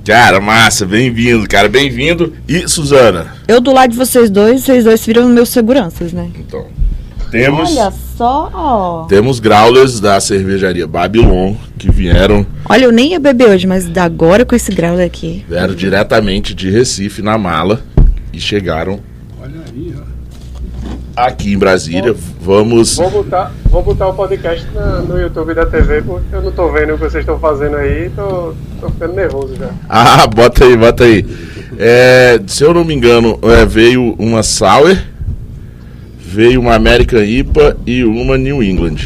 Cara, 0.05 0.41
massa, 0.41 0.87
bem-vindo, 0.87 1.47
cara, 1.47 1.69
bem-vindo. 1.69 2.33
E 2.49 2.67
Suzana? 2.67 3.33
Eu 3.47 3.61
do 3.61 3.71
lado 3.71 3.91
de 3.91 3.97
vocês 3.97 4.29
dois, 4.29 4.63
vocês 4.63 4.83
dois 4.83 5.07
viram 5.07 5.29
meus 5.29 5.51
seguranças, 5.51 6.13
né? 6.13 6.31
Então. 6.35 6.67
Temos. 7.31 7.71
Olha 7.71 7.93
só. 8.17 9.07
Temos 9.09 9.39
growlers 9.39 10.01
da 10.01 10.21
cervejaria 10.21 10.87
Babylon 10.87 11.55
que 11.79 11.91
vieram. 11.91 12.47
Olha, 12.69 12.85
eu 12.85 12.93
nem 12.93 13.13
ia 13.13 13.21
beber 13.21 13.49
hoje, 13.49 13.67
mas 13.67 13.91
agora 13.97 14.45
com 14.45 14.55
esse 14.55 14.73
growler 14.73 15.07
aqui. 15.07 15.45
Vieram 15.49 15.75
diretamente 15.75 16.55
de 16.55 16.71
Recife 16.71 17.23
na 17.23 17.39
mala 17.39 17.83
e 18.33 18.41
chegaram 18.41 19.01
aqui 21.27 21.53
em 21.53 21.59
Brasília. 21.59 22.15
Vamos. 22.41 22.97
Vou 22.97 23.11
botar, 23.11 23.53
vou 23.67 23.83
botar 23.83 24.09
o 24.09 24.15
podcast 24.15 24.67
na, 24.75 25.01
no 25.01 25.21
YouTube 25.21 25.55
da 25.55 25.67
TV, 25.67 26.03
porque 26.03 26.35
eu 26.35 26.43
não 26.43 26.53
tô 26.53 26.71
vendo 26.71 26.95
o 26.95 26.99
que 26.99 27.05
vocês 27.05 27.23
estão 27.23 27.39
fazendo 27.39 27.77
aí, 27.77 28.11
tô, 28.11 28.55
tô 28.81 28.91
ficando 28.91 29.15
nervoso 29.15 29.55
já. 29.57 29.71
Ah, 29.89 30.27
bota 30.33 30.65
aí, 30.65 30.77
bota 30.77 31.05
aí. 31.05 31.25
É, 31.79 32.41
se 32.47 32.65
eu 32.65 32.75
não 32.75 32.85
me 32.85 32.95
engano, 32.95 33.39
é, 33.43 33.65
veio 33.65 34.15
uma 34.19 34.43
Sour, 34.43 34.97
veio 36.31 36.61
uma 36.61 36.75
American 36.77 37.23
IPA 37.25 37.77
e 37.85 38.05
uma 38.05 38.39
New 38.39 38.63
England. 38.63 38.99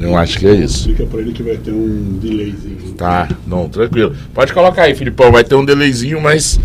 Eu 0.00 0.16
acho 0.16 0.38
que 0.38 0.46
é 0.46 0.54
isso. 0.54 0.88
Explica 0.88 1.04
pra 1.04 1.20
ele 1.20 1.32
que 1.32 1.42
vai 1.42 1.56
ter 1.58 1.70
um 1.70 2.18
delayzinho. 2.18 2.94
Tá, 2.96 3.28
não, 3.46 3.68
tranquilo. 3.68 4.16
Pode 4.32 4.54
colocar 4.54 4.84
aí, 4.84 4.94
Filipão, 4.94 5.30
vai 5.30 5.44
ter 5.44 5.54
um 5.54 5.64
delayzinho, 5.64 6.18
mas 6.18 6.58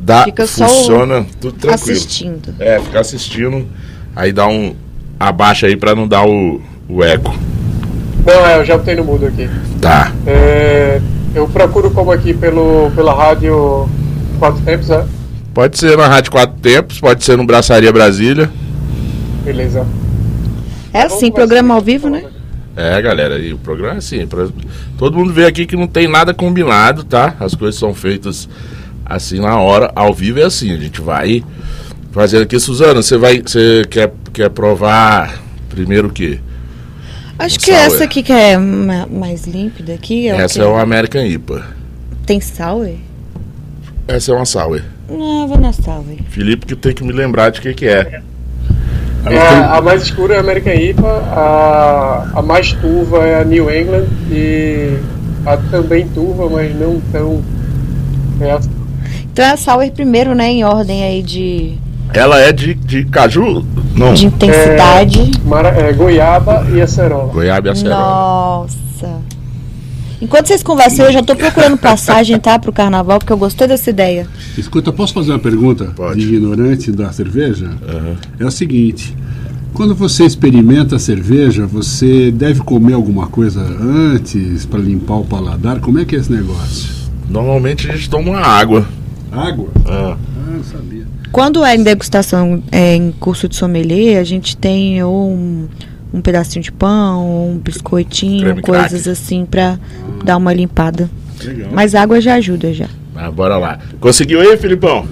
dá, 0.00 0.22
Fica 0.24 0.46
funciona 0.46 1.26
tudo 1.40 1.54
tranquilo. 1.54 1.96
Assistindo. 1.96 2.54
É, 2.60 2.78
ficar 2.78 3.00
assistindo. 3.00 3.66
Aí 4.14 4.32
dá 4.32 4.46
um 4.46 4.76
abaixa 5.18 5.66
aí 5.66 5.76
pra 5.76 5.96
não 5.96 6.06
dar 6.06 6.24
o, 6.24 6.62
o 6.88 7.02
eco. 7.02 7.36
Não, 8.24 8.46
é, 8.46 8.58
eu 8.58 8.64
já 8.64 8.78
botei 8.78 8.94
no 8.94 9.04
mudo 9.04 9.26
aqui. 9.26 9.50
Tá. 9.80 10.12
É, 10.26 11.00
eu 11.34 11.48
procuro 11.48 11.90
como 11.90 12.12
aqui 12.12 12.32
pelo, 12.32 12.90
pela 12.94 13.12
rádio 13.12 13.88
Quatro 14.38 14.62
Tempos, 14.62 14.90
é? 14.90 15.04
Pode 15.52 15.76
ser 15.76 15.96
na 15.96 16.06
Rádio 16.06 16.30
Quatro 16.30 16.56
Tempos, 16.60 17.00
pode 17.00 17.24
ser 17.24 17.36
no 17.36 17.44
Braçaria 17.44 17.92
Brasília. 17.92 18.50
Beleza. 19.44 19.86
É 20.92 21.02
assim, 21.02 21.30
programa 21.30 21.74
ao 21.74 21.80
vivo, 21.80 22.08
né? 22.08 22.24
É, 22.76 23.00
galera, 23.00 23.38
e 23.38 23.52
o 23.52 23.58
programa 23.58 23.94
é 23.94 23.98
assim, 23.98 24.26
pra... 24.26 24.48
todo 24.98 25.16
mundo 25.16 25.32
vê 25.32 25.46
aqui 25.46 25.64
que 25.66 25.76
não 25.76 25.86
tem 25.86 26.08
nada 26.08 26.34
combinado, 26.34 27.04
tá? 27.04 27.34
As 27.38 27.54
coisas 27.54 27.78
são 27.78 27.94
feitas 27.94 28.48
assim 29.04 29.38
na 29.38 29.60
hora, 29.60 29.92
ao 29.94 30.12
vivo 30.12 30.40
é 30.40 30.44
assim, 30.44 30.72
a 30.72 30.76
gente 30.76 31.00
vai 31.00 31.44
fazendo 32.10 32.42
aqui. 32.42 32.58
Suzana, 32.58 33.02
você 33.02 33.16
vai, 33.16 33.42
você 33.42 33.82
quer, 33.88 34.12
quer 34.32 34.50
provar 34.50 35.40
primeiro 35.68 36.08
o 36.08 36.12
quê? 36.12 36.40
Acho 37.38 37.56
um 37.56 37.58
que 37.58 37.72
sour. 37.72 37.76
essa 37.76 38.04
aqui 38.04 38.22
que 38.22 38.32
é 38.32 38.56
mais 38.56 39.46
límpida 39.46 39.94
aqui. 39.94 40.28
É 40.28 40.36
essa 40.36 40.62
é 40.62 40.66
o 40.66 40.76
American 40.76 41.24
IPA. 41.24 41.66
Tem 42.24 42.40
sour? 42.40 42.90
Essa 44.06 44.32
é 44.32 44.34
uma 44.34 44.44
sour. 44.44 44.80
Não, 45.08 45.46
vou 45.46 45.58
na 45.58 45.72
sour. 45.72 46.04
Felipe 46.30 46.66
que 46.66 46.76
tem 46.76 46.94
que 46.94 47.04
me 47.04 47.12
lembrar 47.12 47.50
de 47.50 47.60
que 47.60 47.74
que 47.74 47.86
é. 47.86 48.22
É, 49.26 49.38
a 49.38 49.80
mais 49.80 50.02
escura 50.02 50.34
é 50.34 50.36
a 50.36 50.40
American 50.40 50.74
IPA, 50.74 51.08
a, 51.08 52.26
a 52.34 52.42
mais 52.42 52.72
turva 52.72 53.26
é 53.26 53.40
a 53.40 53.44
New 53.44 53.70
England 53.74 54.06
e 54.30 54.98
a 55.46 55.56
também 55.56 56.06
turva, 56.08 56.48
mas 56.48 56.78
não 56.78 57.00
tão. 57.12 57.42
É 58.40 58.58
então 59.32 59.44
é 59.44 59.50
a 59.50 59.56
Sour 59.56 59.90
primeiro, 59.90 60.34
né, 60.34 60.48
em 60.48 60.64
ordem 60.64 61.02
aí 61.02 61.22
de. 61.22 61.74
Ela 62.12 62.38
é 62.40 62.52
de, 62.52 62.74
de 62.74 63.04
caju? 63.06 63.64
Não. 63.96 64.14
De 64.14 64.26
intensidade. 64.26 65.32
É, 65.34 65.48
mara, 65.48 65.68
é, 65.70 65.92
goiaba 65.92 66.64
e 66.72 66.80
acerola. 66.80 67.32
Goiaba 67.32 67.68
e 67.68 67.70
acerola. 67.70 67.98
Nossa. 67.98 69.33
Enquanto 70.20 70.46
vocês 70.46 70.62
conversam, 70.62 71.06
eu 71.06 71.12
já 71.12 71.20
estou 71.20 71.36
procurando 71.36 71.76
passagem, 71.76 72.38
tá, 72.38 72.58
para 72.58 72.70
o 72.70 72.72
carnaval, 72.72 73.18
porque 73.18 73.32
eu 73.32 73.36
gostei 73.36 73.66
dessa 73.66 73.90
ideia. 73.90 74.26
Escuta, 74.56 74.92
posso 74.92 75.12
fazer 75.12 75.32
uma 75.32 75.38
pergunta 75.38 75.86
Pode. 75.96 76.20
de 76.20 76.34
ignorante 76.34 76.92
da 76.92 77.12
cerveja? 77.12 77.66
Uhum. 77.66 78.16
É 78.38 78.46
o 78.46 78.50
seguinte: 78.50 79.14
quando 79.72 79.94
você 79.94 80.24
experimenta 80.24 80.96
a 80.96 80.98
cerveja, 80.98 81.66
você 81.66 82.30
deve 82.30 82.60
comer 82.60 82.94
alguma 82.94 83.26
coisa 83.26 83.60
antes 83.60 84.64
para 84.64 84.78
limpar 84.78 85.16
o 85.16 85.24
paladar? 85.24 85.80
Como 85.80 85.98
é 85.98 86.04
que 86.04 86.14
é 86.14 86.18
esse 86.20 86.30
negócio? 86.30 86.88
Normalmente 87.28 87.90
a 87.90 87.96
gente 87.96 88.08
toma 88.08 88.38
água. 88.38 88.86
Água? 89.32 89.68
Ah, 89.84 90.16
ah 90.16 90.60
sabia. 90.62 91.04
Quando 91.32 91.64
é 91.64 91.74
em 91.74 91.82
degustação 91.82 92.62
é, 92.70 92.94
em 92.94 93.10
curso 93.10 93.48
de 93.48 93.56
sommelier, 93.56 94.20
a 94.20 94.24
gente 94.24 94.56
tem 94.56 95.02
um 95.02 95.66
um 96.14 96.20
pedacinho 96.20 96.62
de 96.62 96.70
pão, 96.70 97.50
um 97.50 97.58
biscoitinho, 97.58 98.44
Creme 98.44 98.62
coisas 98.62 99.02
crack. 99.02 99.10
assim 99.10 99.44
para 99.44 99.76
dar 100.24 100.36
uma 100.36 100.54
limpada. 100.54 101.10
Legal. 101.42 101.70
Mas 101.72 101.92
água 101.96 102.20
já 102.20 102.34
ajuda 102.34 102.72
já. 102.72 102.86
Ah, 103.16 103.32
bora 103.32 103.56
lá. 103.56 103.80
Conseguiu 103.98 104.40
aí, 104.40 104.56
Filipão? 104.56 105.08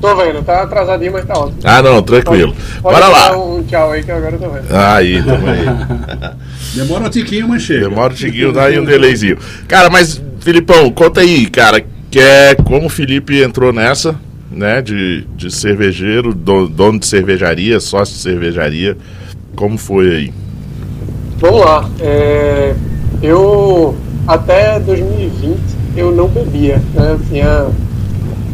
Tô 0.00 0.16
vendo, 0.16 0.42
tá 0.42 0.62
atrasadinho, 0.62 1.12
mas 1.12 1.24
tá 1.24 1.38
ótimo. 1.38 1.60
Ah, 1.62 1.80
não, 1.80 2.02
tranquilo. 2.02 2.52
Pode, 2.82 2.94
Bora 2.96 3.06
lá. 3.06 3.38
Um 3.38 3.62
tchau 3.62 3.92
aí 3.92 4.02
que 4.02 4.10
agora 4.10 4.34
eu 4.34 4.40
tô 4.40 4.50
vendo. 4.50 4.66
Aí, 4.74 5.22
tamo 5.22 5.46
aí. 5.46 6.34
Demora 6.74 7.04
um 7.04 7.08
tiquinho, 7.08 7.46
mas 7.48 7.62
chega. 7.62 7.88
Demora 7.88 8.12
um 8.12 8.16
tiquinho, 8.16 8.52
dá 8.52 8.64
aí 8.64 8.80
um 8.80 8.84
delayzinho. 8.84 9.38
Cara, 9.68 9.88
mas, 9.88 10.20
Filipão, 10.40 10.90
conta 10.90 11.20
aí, 11.20 11.46
cara, 11.46 11.80
que 12.10 12.18
é 12.18 12.56
como 12.56 12.86
o 12.86 12.90
Felipe 12.90 13.40
entrou 13.40 13.72
nessa, 13.72 14.16
né, 14.50 14.82
de, 14.82 15.24
de 15.36 15.48
cervejeiro, 15.52 16.34
dono 16.34 16.98
de 16.98 17.06
cervejaria, 17.06 17.78
sócio 17.78 18.16
de 18.16 18.20
cervejaria. 18.22 18.98
Como 19.56 19.76
foi 19.76 20.16
aí? 20.16 20.34
Vamos 21.38 21.60
lá. 21.60 21.88
É, 22.00 22.74
eu 23.22 23.94
até 24.26 24.80
2020 24.80 25.58
eu 25.96 26.12
não 26.12 26.28
bebia. 26.28 26.80
Né? 26.94 27.12
Eu 27.12 27.20
tinha 27.28 27.66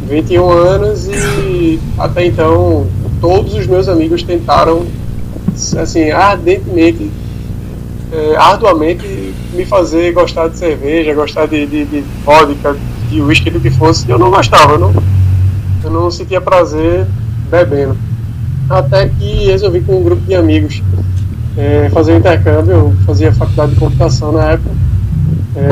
21 0.09 0.49
anos 0.49 1.07
e 1.07 1.79
até 1.99 2.27
então 2.27 2.87
todos 3.21 3.55
os 3.55 3.67
meus 3.67 3.89
amigos 3.89 4.23
tentaram 4.23 4.87
assim 5.79 6.11
ardentemente, 6.11 7.11
é, 8.13 8.37
arduamente 8.37 9.35
me 9.53 9.65
fazer 9.65 10.13
gostar 10.13 10.49
de 10.49 10.57
cerveja, 10.57 11.15
gostar 11.15 11.47
de, 11.47 11.67
de, 11.67 11.85
de 11.85 12.05
vodka, 12.25 12.77
de 13.11 13.21
uísque, 13.21 13.51
do 13.51 13.61
que 13.61 13.71
fosse. 13.71 14.09
Eu 14.09 14.19
não 14.19 14.31
gostava, 14.31 14.73
eu 14.73 14.79
não, 14.79 14.95
eu 15.85 15.91
não 15.91 16.11
sentia 16.11 16.41
prazer 16.41 17.07
bebendo 17.51 18.08
até 18.69 19.09
que 19.09 19.47
resolvi 19.47 19.81
com 19.81 20.01
um 20.01 20.03
grupo 20.03 20.23
de 20.27 20.35
amigos 20.35 20.83
é, 21.57 21.89
fazer 21.91 22.13
um 22.13 22.19
intercâmbio. 22.19 22.73
Eu 22.73 22.95
fazia 23.07 23.33
faculdade 23.33 23.73
de 23.73 23.79
computação 23.79 24.33
na 24.33 24.53
época. 24.53 24.71
É. 25.57 25.69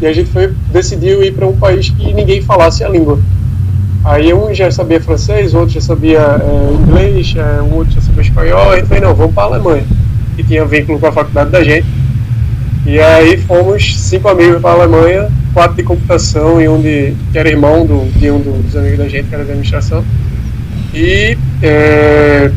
E 0.00 0.06
a 0.06 0.12
gente 0.12 0.30
foi, 0.30 0.52
decidiu 0.72 1.22
ir 1.22 1.32
para 1.32 1.46
um 1.46 1.56
país 1.56 1.90
que 1.90 2.12
ninguém 2.12 2.40
falasse 2.42 2.84
a 2.84 2.88
língua. 2.88 3.18
Aí 4.04 4.34
um 4.34 4.52
já 4.52 4.70
sabia 4.70 5.00
francês, 5.00 5.54
outro 5.54 5.70
já 5.70 5.80
sabia 5.80 6.18
é, 6.20 6.72
inglês, 6.74 7.34
é, 7.36 7.62
um 7.62 7.74
outro 7.74 7.94
já 7.94 8.00
sabia 8.02 8.22
espanhol. 8.22 8.72
A 8.72 8.76
gente 8.76 8.86
falou, 8.86 9.02
não, 9.02 9.14
vamos 9.14 9.34
para 9.34 9.44
a 9.44 9.46
Alemanha, 9.46 9.84
que 10.36 10.44
tinha 10.44 10.64
vínculo 10.64 11.00
com 11.00 11.06
a 11.06 11.12
faculdade 11.12 11.50
da 11.50 11.64
gente. 11.64 11.86
E 12.86 13.00
aí 13.00 13.38
fomos 13.38 13.98
cinco 13.98 14.28
amigos 14.28 14.60
para 14.60 14.70
a 14.70 14.82
Alemanha, 14.82 15.28
quatro 15.54 15.76
de 15.76 15.82
computação 15.82 16.60
e 16.60 16.68
um 16.68 16.80
de, 16.82 17.14
que 17.32 17.38
era 17.38 17.48
irmão 17.48 17.86
do, 17.86 18.04
de 18.18 18.30
um 18.30 18.38
dos 18.38 18.76
amigos 18.76 18.98
da 18.98 19.08
gente, 19.08 19.26
que 19.26 19.34
era 19.34 19.42
de 19.42 19.50
administração. 19.50 20.04
E 20.94 21.36
é, 21.60 22.52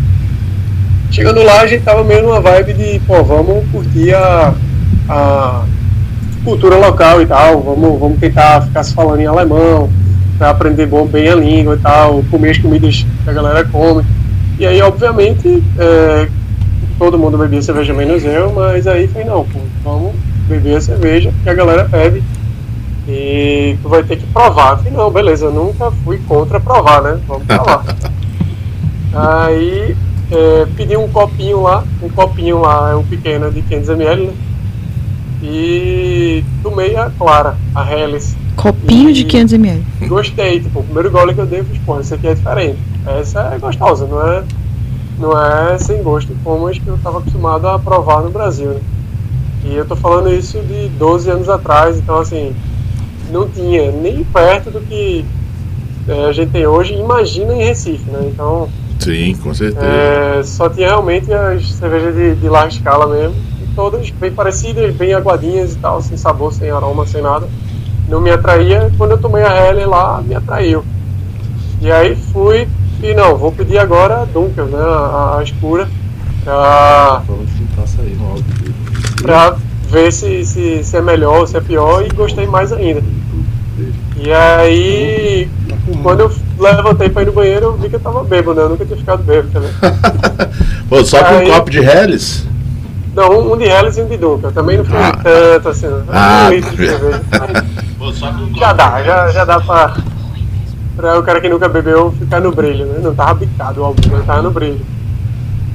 chegando 1.10 1.42
lá, 1.42 1.62
a 1.62 1.68
gente 1.68 1.84
tava 1.84 2.04
meio 2.04 2.22
numa 2.22 2.40
vibe 2.40 2.74
de, 2.74 3.00
pô, 3.08 3.24
vamos 3.24 3.66
curtir 3.72 4.14
a, 4.14 4.54
a 5.10 5.66
cultura 6.44 6.76
local 6.76 7.20
e 7.20 7.26
tal, 7.26 7.62
vamos, 7.62 8.00
vamos 8.00 8.20
tentar 8.20 8.62
ficar 8.62 8.84
se 8.84 8.94
falando 8.94 9.20
em 9.22 9.26
alemão, 9.26 9.90
para 10.38 10.52
aprender 10.52 10.86
bom, 10.86 11.08
bem 11.08 11.30
a 11.30 11.36
língua 11.36 11.76
e 11.76 11.80
tal, 11.80 12.24
comer 12.30 12.52
as 12.52 12.60
comidas 12.60 13.08
que 13.24 13.30
a 13.30 13.34
galera 13.34 13.66
come. 13.66 14.06
E 14.60 14.68
aí, 14.68 14.82
obviamente, 14.84 15.64
é, 15.80 16.28
todo 17.00 17.18
mundo 17.18 17.40
bebia 17.40 17.62
cerveja 17.64 17.92
menos 17.92 18.24
eu, 18.24 18.54
mas 18.54 18.86
aí 18.86 19.08
foi, 19.08 19.24
não, 19.24 19.46
pô, 19.46 19.60
vamos 19.84 20.14
beber 20.48 20.78
a 20.78 20.82
cerveja 20.82 21.34
que 21.44 21.50
a 21.50 21.56
galera 21.56 21.86
bebe 21.86 22.24
e 23.08 23.78
tu 23.82 23.90
vai 23.90 24.04
ter 24.04 24.18
que 24.18 24.28
provar. 24.28 24.78
Falei, 24.78 24.94
não, 24.94 25.10
beleza, 25.10 25.50
nunca 25.50 25.90
fui 26.04 26.20
contra 26.28 26.60
provar, 26.60 27.02
né? 27.02 27.20
Vamos 27.28 27.48
provar. 27.48 27.84
Aí 29.18 29.98
é, 30.32 30.68
pedi 30.76 30.96
um 30.96 31.08
copinho 31.08 31.64
lá, 31.64 31.84
um 32.04 32.10
copinho 32.10 32.60
lá, 32.62 32.92
é 32.92 32.96
um 32.96 33.04
pequeno 33.04 33.50
de 33.52 33.64
500ml, 33.64 34.28
né? 34.28 34.34
E 35.42 36.44
tomei 36.62 36.96
a 36.96 37.10
clara, 37.10 37.58
a 37.74 37.92
Helles. 37.92 38.36
Copinho 38.56 39.10
e 39.10 39.14
de 39.14 39.26
500ml. 39.26 39.82
Gostei, 40.08 40.60
tipo, 40.60 40.80
o 40.80 40.84
primeiro 40.84 41.10
gole 41.10 41.34
que 41.34 41.42
eu 41.42 41.48
dei, 41.48 41.64
fiz, 41.64 41.80
pô, 41.80 42.00
esse 42.00 42.14
aqui 42.14 42.28
é 42.28 42.36
diferente. 42.36 42.78
Essa 43.08 43.54
é 43.54 43.58
gostosa, 43.58 44.06
não 44.06 44.22
é, 44.22 44.44
não 45.18 45.46
é 45.46 45.78
sem 45.80 46.04
gosto 46.04 46.36
como 46.44 46.68
as 46.68 46.78
que 46.78 46.88
eu 46.88 46.96
estava 46.96 47.18
acostumado 47.18 47.68
a 47.68 47.80
provar 47.80 48.22
no 48.22 48.30
Brasil, 48.30 48.70
né? 48.70 48.82
E 49.64 49.76
eu 49.76 49.86
tô 49.86 49.96
falando 49.96 50.32
isso 50.32 50.60
de 50.62 50.90
12 50.90 51.30
anos 51.30 51.50
atrás, 51.50 51.98
então 51.98 52.20
assim, 52.20 52.56
não 53.32 53.48
tinha 53.50 53.92
nem 53.92 54.24
perto 54.24 54.70
do 54.70 54.80
que 54.82 55.26
é, 56.08 56.26
a 56.26 56.32
gente 56.32 56.52
tem 56.52 56.66
hoje, 56.66 56.94
imagina 56.94 57.54
em 57.54 57.64
Recife, 57.64 58.10
né? 58.10 58.30
Então, 58.32 58.70
Sim, 59.00 59.36
com 59.36 59.54
certeza. 59.54 59.86
É, 59.86 60.44
só 60.44 60.70
tinha 60.70 60.88
realmente 60.88 61.32
as 61.32 61.72
cervejas 61.74 62.16
de, 62.16 62.36
de 62.36 62.50
larga 62.50 62.70
escala 62.70 63.08
mesmo. 63.08 63.36
E 63.62 63.68
todas 63.76 64.10
bem 64.12 64.32
parecidas, 64.32 64.96
bem 64.96 65.14
aguadinhas 65.14 65.74
e 65.74 65.78
tal, 65.78 66.02
sem 66.02 66.18
sabor, 66.18 66.54
sem 66.54 66.70
aroma, 66.70 67.06
sem 67.06 67.22
nada. 67.22 67.48
Não 68.10 68.20
me 68.20 68.32
atraía. 68.32 68.92
Quando 68.98 69.12
eu 69.12 69.18
tomei 69.18 69.44
a 69.44 69.66
Heller 69.66 69.90
lá, 69.90 70.22
me 70.22 70.36
atraiu. 70.36 70.84
E 71.82 71.92
aí 71.92 72.16
fui 72.16 72.68
e 73.02 73.14
não, 73.14 73.38
vou 73.38 73.52
pedir 73.52 73.78
agora 73.78 74.22
a 74.22 74.26
Dunkel, 74.26 74.66
né? 74.66 74.80
A, 74.80 75.38
a 75.40 75.44
escura. 75.44 75.88
Pra, 76.44 77.22
pra 79.22 79.58
ver 79.90 80.12
se, 80.12 80.44
se, 80.46 80.84
se 80.84 80.98
é 80.98 81.02
melhor, 81.02 81.48
se 81.48 81.58
é 81.58 81.62
pior 81.62 82.04
e 82.06 82.10
gostei 82.10 82.48
mais 82.48 82.72
ainda. 82.74 83.04
E 84.18 84.32
aí, 84.34 85.50
quando 86.02 86.22
eu 86.22 86.32
levantei 86.58 87.10
pra 87.10 87.22
ir 87.22 87.26
no 87.26 87.32
banheiro, 87.32 87.66
eu 87.66 87.74
vi 87.78 87.90
que 87.90 87.96
eu 87.96 88.00
tava 88.00 88.24
bêbado, 88.24 88.56
né? 88.56 88.66
Eu 88.66 88.70
nunca 88.70 88.86
tinha 88.86 88.98
ficado 88.98 89.24
bêbado 89.24 89.50
também. 89.54 89.72
Pô, 90.90 91.04
só 91.04 91.24
com 91.24 91.36
um 91.36 91.52
copo 91.52 91.70
de 91.70 91.80
Helles? 91.80 92.48
Não, 93.16 93.52
um 93.52 93.58
de 93.58 93.66
Helles 93.66 93.98
e 93.98 94.02
um 94.02 94.08
de 94.08 94.18
Dunkel. 94.18 94.52
Também 94.52 94.78
não 94.78 94.86
foi 94.86 94.98
ah. 94.98 95.12
tanto 95.24 95.70
assim. 95.70 95.88
Ah, 96.08 96.48
um 96.48 96.54
litro 96.54 96.76
de 96.76 96.88
cerveja. 96.88 97.22
já 98.58 98.74
dá, 98.74 99.04
já, 99.04 99.32
já 99.32 99.46
dá 99.46 99.60
pra, 99.60 99.98
pra 100.96 101.20
o 101.20 101.24
cara 101.24 101.42
que 101.42 101.50
nunca 101.50 101.68
bebeu 101.68 102.12
ficar 102.12 102.40
no 102.40 102.52
brilho, 102.52 102.86
né? 102.86 103.00
Não 103.02 103.16
tava 103.16 103.34
bicado, 103.34 103.84
óbvio, 103.84 104.18
não 104.18 104.24
tava 104.24 104.44
no 104.44 104.52
brilho. 104.52 104.86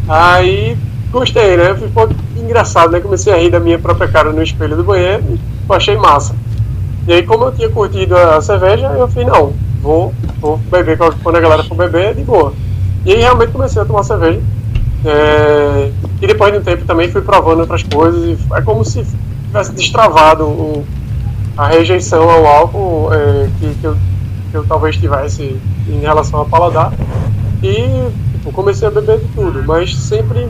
Aí, 0.08 0.76
gostei, 1.10 1.56
né? 1.56 1.74
Foi 1.74 1.88
um 1.88 1.92
pouco 1.92 2.14
engraçado, 2.36 2.92
né? 2.92 3.00
Comecei 3.00 3.32
a 3.32 3.36
rir 3.36 3.50
da 3.50 3.60
minha 3.60 3.78
própria 3.78 4.08
cara 4.08 4.32
no 4.32 4.42
espelho 4.42 4.76
do 4.76 4.84
banheiro 4.84 5.22
e 5.28 5.72
achei 5.72 5.96
massa. 5.96 6.34
E 7.06 7.12
aí, 7.12 7.22
como 7.24 7.44
eu 7.44 7.52
tinha 7.52 7.68
curtido 7.68 8.16
a 8.16 8.40
cerveja, 8.40 8.86
eu 8.86 9.08
falei, 9.08 9.28
não, 9.28 9.52
vou, 9.82 10.14
vou 10.40 10.56
beber 10.70 10.96
quando 10.96 11.36
a 11.36 11.40
galera 11.40 11.64
for 11.64 11.74
beber, 11.74 12.14
de 12.14 12.22
boa. 12.22 12.54
E 13.04 13.12
aí 13.12 13.20
realmente 13.20 13.50
comecei 13.50 13.82
a 13.82 13.84
tomar 13.84 14.04
cerveja. 14.04 14.40
É, 15.04 15.90
e 16.20 16.26
depois 16.26 16.52
de 16.52 16.58
um 16.58 16.62
tempo 16.62 16.84
também 16.84 17.10
fui 17.10 17.20
provando 17.20 17.60
outras 17.60 17.82
coisas. 17.82 18.38
É 18.54 18.60
como 18.62 18.84
se 18.84 19.04
tivesse 19.46 19.72
destravado 19.72 20.44
o, 20.44 20.84
a 21.56 21.66
rejeição 21.66 22.30
ao 22.30 22.46
álcool 22.46 23.12
é, 23.12 23.48
que, 23.58 23.74
que, 23.74 23.84
eu, 23.84 23.96
que 24.50 24.56
eu 24.56 24.64
talvez 24.64 24.96
tivesse 24.96 25.60
em 25.88 25.98
relação 25.98 26.38
ao 26.38 26.46
paladar. 26.46 26.92
E 27.62 28.08
tipo, 28.32 28.52
comecei 28.52 28.86
a 28.86 28.90
beber 28.90 29.18
de 29.18 29.26
tudo, 29.34 29.64
mas 29.64 29.94
sempre 29.96 30.48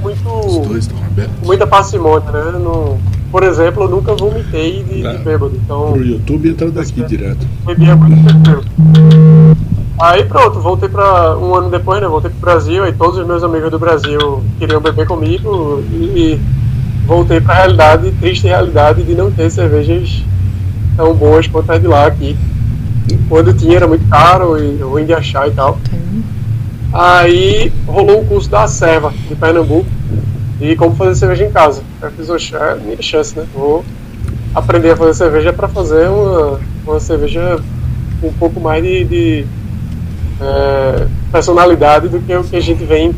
muito. 0.00 0.28
Os 0.28 0.66
dois 0.66 0.84
estão 0.84 0.98
abertos. 1.04 1.46
Muita 1.46 1.66
parcimônia, 1.66 2.30
né? 2.30 2.52
No, 2.52 2.98
por 3.32 3.42
exemplo, 3.42 3.84
eu 3.84 3.88
nunca 3.88 4.14
vomitei 4.14 4.84
de, 4.84 5.00
de 5.00 5.24
bêbado. 5.24 5.58
Então, 5.64 5.94
Pro 5.94 6.04
YouTube 6.04 6.50
entra 6.50 6.70
daqui 6.70 7.02
direto. 7.02 7.46
Bebia 7.64 7.96
muito 7.96 8.22
tranquilo. 8.22 8.62
Aí 9.98 10.24
pronto, 10.24 10.60
voltei 10.60 10.88
para 10.88 11.38
um 11.38 11.54
ano 11.54 11.70
depois, 11.70 12.02
né? 12.02 12.06
Voltei 12.06 12.30
pro 12.30 12.40
Brasil, 12.40 12.84
aí 12.84 12.92
todos 12.92 13.16
os 13.16 13.26
meus 13.26 13.42
amigos 13.42 13.70
do 13.70 13.78
Brasil 13.78 14.42
queriam 14.58 14.82
beber 14.82 15.06
comigo 15.06 15.82
e 15.90 16.38
voltei 17.06 17.40
para 17.40 17.54
a 17.54 17.56
realidade, 17.58 18.12
triste 18.20 18.46
realidade 18.46 19.02
de 19.02 19.14
não 19.14 19.30
ter 19.30 19.50
cervejas 19.50 20.22
tão 20.94 21.14
boas 21.14 21.46
quanto 21.46 21.72
a 21.72 21.78
de 21.78 21.86
lá 21.86 22.06
aqui. 22.06 22.36
Quando 23.30 23.54
tinha 23.54 23.76
era 23.76 23.88
muito 23.88 24.06
caro 24.08 24.62
e 24.62 24.76
ruim 24.82 25.06
de 25.06 25.14
achar 25.14 25.48
e 25.48 25.52
tal. 25.52 25.78
Aí 26.92 27.72
rolou 27.86 28.20
um 28.20 28.24
curso 28.26 28.50
da 28.50 28.68
Serva 28.68 29.10
de 29.26 29.34
Pernambuco 29.34 29.86
e 30.62 30.76
como 30.76 30.94
fazer 30.94 31.14
cerveja 31.16 31.44
em 31.44 31.50
casa. 31.50 31.82
Eu 32.00 32.10
fiz, 32.12 32.52
é 32.52 32.74
minha 32.76 33.02
chance, 33.02 33.36
né? 33.36 33.44
Vou 33.52 33.84
aprender 34.54 34.90
a 34.90 34.96
fazer 34.96 35.14
cerveja 35.14 35.52
para 35.52 35.66
fazer 35.68 36.08
uma, 36.08 36.60
uma 36.86 37.00
cerveja 37.00 37.58
com 38.20 38.28
um 38.28 38.32
pouco 38.32 38.60
mais 38.60 38.82
de, 38.82 39.04
de 39.04 39.46
é, 40.40 41.06
personalidade 41.30 42.08
do 42.08 42.20
que 42.20 42.34
o 42.34 42.44
que 42.44 42.56
a 42.56 42.60
gente 42.60 42.84
vem 42.84 43.14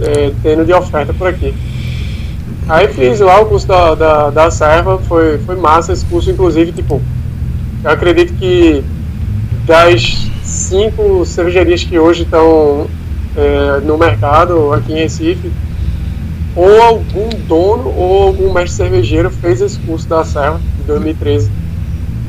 é, 0.00 0.32
tendo 0.42 0.64
de 0.64 0.72
oferta 0.72 1.12
por 1.12 1.26
aqui. 1.26 1.54
Aí 2.68 2.86
fiz 2.88 3.18
lá 3.18 3.40
o 3.40 3.46
curso 3.46 3.66
da, 3.66 3.94
da, 3.96 4.30
da 4.30 4.50
Serva, 4.50 4.98
foi, 4.98 5.38
foi 5.38 5.56
massa 5.56 5.92
esse 5.92 6.04
curso, 6.04 6.30
inclusive, 6.30 6.70
tipo, 6.70 7.02
eu 7.82 7.90
acredito 7.90 8.32
que 8.34 8.84
das 9.66 10.30
cinco 10.44 11.24
cervejarias 11.24 11.82
que 11.82 11.98
hoje 11.98 12.22
estão 12.22 12.86
é, 13.36 13.80
no 13.80 13.98
mercado 13.98 14.72
aqui 14.72 14.92
em 14.92 14.96
Recife, 14.96 15.50
ou 16.56 16.82
algum 16.82 17.28
dono 17.46 17.92
ou 17.96 18.28
algum 18.28 18.52
mestre 18.52 18.76
cervejeiro 18.76 19.30
fez 19.30 19.60
esse 19.60 19.78
curso 19.80 20.08
da 20.08 20.24
Serva 20.24 20.58
de 20.58 20.82
2013. 20.84 21.50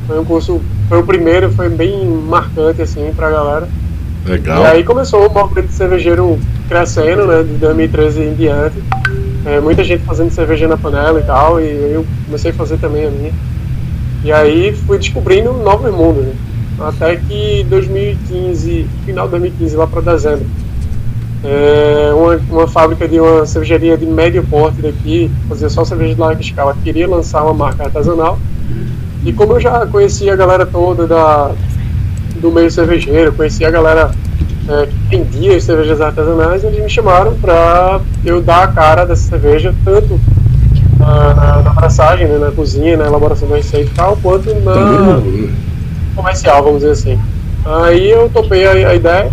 Foi 0.06 0.20
um 0.20 0.24
curso, 0.24 0.60
foi 0.88 1.00
o 1.00 1.04
primeiro, 1.04 1.50
foi 1.52 1.68
bem 1.68 2.06
marcante 2.06 2.82
assim 2.82 3.12
pra 3.14 3.30
galera. 3.30 3.68
Legal. 4.26 4.62
E 4.62 4.66
aí 4.66 4.84
começou 4.84 5.26
o 5.26 5.32
movimento 5.32 5.72
cervejeiro 5.72 6.38
crescendo, 6.68 7.26
né, 7.26 7.42
de 7.42 7.54
2013 7.54 8.22
em 8.22 8.34
diante. 8.34 8.76
É, 9.44 9.60
muita 9.60 9.82
gente 9.82 10.04
fazendo 10.04 10.30
cerveja 10.30 10.68
na 10.68 10.76
panela 10.76 11.18
e 11.18 11.24
tal, 11.24 11.60
e 11.60 11.64
eu 11.92 12.06
comecei 12.26 12.52
a 12.52 12.54
fazer 12.54 12.78
também 12.78 13.06
a 13.06 13.10
minha. 13.10 13.32
E 14.24 14.30
aí 14.30 14.72
fui 14.72 14.98
descobrindo 14.98 15.52
novos 15.52 15.92
mundos, 15.92 16.24
né? 16.24 16.34
Até 16.78 17.16
que 17.16 17.64
2015, 17.68 18.86
final 19.04 19.26
de 19.26 19.32
2015, 19.32 19.76
lá 19.76 19.86
para 19.86 20.00
dezembro, 20.00 20.46
é, 21.44 22.12
uma, 22.14 22.36
uma, 22.50 22.68
fábrica 22.68 23.08
de 23.08 23.18
uma 23.18 23.44
cervejaria 23.44 23.96
de 23.96 24.06
médio 24.06 24.44
porte 24.44 24.80
daqui, 24.80 25.30
fazia 25.48 25.68
só 25.68 25.84
cerveja 25.84 26.14
de 26.14 26.20
larga 26.20 26.40
escala, 26.40 26.76
queria 26.82 27.08
lançar 27.08 27.42
uma 27.42 27.54
marca 27.54 27.84
artesanal. 27.84 28.38
E 29.24 29.32
como 29.32 29.54
eu 29.54 29.60
já 29.60 29.86
conhecia 29.86 30.32
a 30.32 30.36
galera 30.36 30.66
toda 30.66 31.06
da, 31.06 31.52
do 32.40 32.50
meio 32.50 32.70
cervejeiro, 32.70 33.32
conhecia 33.32 33.68
a 33.68 33.70
galera 33.70 34.10
é, 34.68 34.86
que 34.86 35.16
vendia 35.16 35.56
as 35.56 35.64
cervejas 35.64 36.00
artesanais, 36.00 36.64
eles 36.64 36.82
me 36.82 36.88
chamaram 36.88 37.34
para 37.34 38.00
eu 38.24 38.40
dar 38.40 38.64
a 38.64 38.68
cara 38.68 39.04
dessa 39.04 39.28
cerveja, 39.28 39.74
tanto 39.84 40.20
na, 40.98 41.34
na, 41.34 41.62
na 41.62 41.70
abraçagem, 41.70 42.26
né, 42.26 42.38
na 42.38 42.50
cozinha, 42.52 42.96
na 42.96 43.06
elaboração 43.06 43.48
da 43.48 43.56
receita 43.56 43.90
e 43.90 43.94
tal, 43.94 44.16
quanto 44.22 44.52
na 44.60 44.74
né? 44.74 45.54
comercial, 46.14 46.62
vamos 46.62 46.80
dizer 46.80 46.92
assim. 46.92 47.20
Aí 47.64 48.10
eu 48.10 48.28
topei 48.28 48.66
a, 48.66 48.90
a 48.90 48.94
ideia 48.94 49.30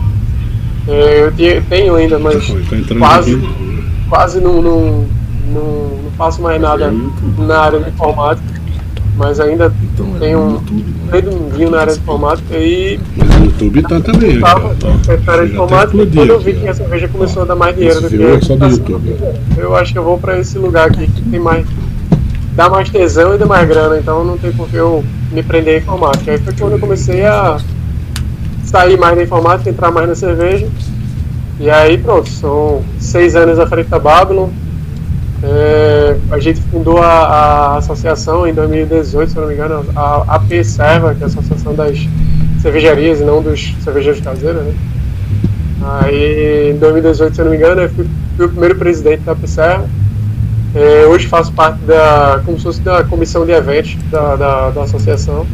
é, 0.89 1.31
eu 1.37 1.63
tenho 1.69 1.95
ainda, 1.95 2.17
mas 2.17 2.47
tá 2.47 2.95
quase, 2.97 3.39
quase 4.09 4.41
não, 4.41 4.61
não, 4.61 5.05
não, 5.53 5.87
não 6.03 6.11
faço 6.17 6.41
mais 6.41 6.59
nada 6.59 6.91
na 7.37 7.59
área 7.59 7.79
de 7.79 7.89
informática. 7.89 8.59
Mas 9.15 9.37
ainda 9.37 9.73
então, 9.83 10.13
tenho 10.17 10.39
um 10.39 11.49
dedinho 11.49 11.69
na 11.69 11.81
área 11.81 11.93
de 11.93 11.99
informática 11.99 12.55
e. 12.55 12.99
Mas 13.17 13.35
o 13.35 13.43
YouTube 13.43 13.81
tá 13.81 13.99
também. 13.99 14.35
Estava 14.35 14.73
na 14.73 15.33
área 15.33 15.45
de 15.45 15.53
informática 15.53 16.03
e 16.03 16.07
quando 16.07 16.29
eu 16.29 16.39
vi 16.39 16.53
que 16.53 16.67
a 16.67 16.73
cerveja 16.73 17.07
começou 17.09 17.43
a 17.43 17.45
dar 17.45 17.55
mais 17.55 17.75
dinheiro 17.75 18.01
do 18.01 18.09
que 18.09 18.15
eu. 18.15 18.35
É 18.35 18.41
só 18.41 18.55
do 18.55 18.65
YouTube. 18.65 19.15
Eu 19.57 19.75
acho 19.75 19.91
que 19.91 19.99
eu 19.99 20.03
vou 20.03 20.17
para 20.17 20.39
esse 20.39 20.57
lugar 20.57 20.87
aqui 20.87 21.05
que 21.05 21.21
tem 21.23 21.39
mais. 21.39 21.67
dá 22.55 22.69
mais 22.69 22.89
tesão 22.89 23.35
e 23.35 23.37
dá 23.37 23.45
mais 23.45 23.67
grana, 23.67 23.99
então 23.99 24.23
não 24.23 24.37
tem 24.37 24.53
por 24.53 24.69
que 24.69 24.77
eu 24.77 25.03
me 25.33 25.43
prender 25.43 25.75
em 25.75 25.77
informática. 25.79 26.31
Aí 26.31 26.37
foi 26.37 26.53
quando 26.53 26.73
eu 26.73 26.79
comecei 26.79 27.25
a 27.25 27.59
sair 28.69 28.97
mais 28.97 29.15
da 29.15 29.23
informática, 29.23 29.69
entrar 29.69 29.91
mais 29.91 30.07
na 30.07 30.15
cerveja. 30.15 30.67
E 31.59 31.69
aí 31.69 31.97
pronto, 31.97 32.29
são 32.29 32.83
seis 32.99 33.35
anos 33.35 33.59
à 33.59 33.67
frente 33.67 33.89
da 33.89 33.99
Babylon. 33.99 34.49
É, 35.41 36.17
a 36.31 36.39
gente 36.39 36.61
fundou 36.61 36.99
a, 36.99 37.07
a, 37.07 37.77
associação 37.77 38.45
em 38.45 38.53
2018, 38.53 39.31
se 39.31 39.37
não 39.37 39.47
me 39.47 39.53
engano, 39.53 39.85
a 39.95 40.35
AP 40.35 40.63
Serva, 40.63 41.15
que 41.15 41.21
é 41.21 41.25
a 41.25 41.27
Associação 41.27 41.73
das 41.73 41.97
Cervejarias 42.61 43.21
e 43.21 43.23
não 43.23 43.41
dos 43.41 43.73
cervejeiros 43.83 44.21
caseiros, 44.21 44.61
né? 44.61 44.73
Aí 45.81 46.71
em 46.71 46.77
2018, 46.77 47.35
se 47.35 47.41
não 47.41 47.51
me 47.51 47.57
engano, 47.57 47.81
eu 47.81 47.89
fui, 47.89 48.05
fui 48.35 48.45
o 48.45 48.49
primeiro 48.49 48.75
presidente 48.75 49.21
da 49.21 49.31
AP 49.31 49.47
Serva. 49.47 49.87
É, 50.75 51.05
hoje 51.07 51.25
faço 51.27 51.51
parte 51.53 51.79
da, 51.79 52.41
como 52.45 52.57
se 52.57 52.63
fosse 52.63 52.81
da 52.81 53.03
comissão 53.05 53.45
de 53.45 53.51
eventos 53.53 53.97
da, 54.11 54.35
da, 54.35 54.69
da 54.69 54.83
associação 54.83 55.47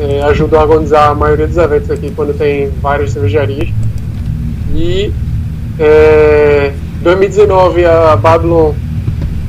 é, 0.00 0.22
ajuda 0.22 0.58
a 0.58 0.62
organizar 0.64 1.10
a 1.10 1.14
maioria 1.14 1.46
dos 1.46 1.56
eventos 1.56 1.90
aqui 1.90 2.10
quando 2.16 2.36
tem 2.36 2.70
várias 2.80 3.12
cervejarias. 3.12 3.68
E 4.74 5.12
é, 5.78 6.72
2019 7.02 7.84
a 7.84 8.16
Babylon 8.16 8.72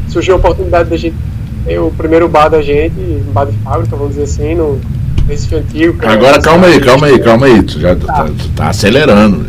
surgiu 0.10 0.36
a 0.36 0.38
oportunidade 0.38 0.90
da 0.90 0.98
gente 0.98 1.16
ter 1.66 1.80
o 1.80 1.92
primeiro 1.92 2.28
bar 2.28 2.50
da 2.50 2.62
gente, 2.62 2.96
bar 3.32 3.46
de 3.46 3.58
fábrica, 3.60 3.96
vamos 3.96 4.16
dizer 4.16 4.24
assim, 4.24 4.56
no 4.56 4.80
Recife 5.28 5.56
Antigo. 5.56 6.06
Agora 6.06 6.38
é 6.38 6.42
calma 6.42 6.68
aí, 6.68 6.82
calma 6.82 7.08
aí, 7.08 7.20
calma 7.20 7.46
aí, 7.46 7.64
tu 7.64 7.80
já 7.80 7.96
tá, 7.96 8.26
tu 8.26 8.50
tá 8.50 8.70
acelerando. 8.70 9.46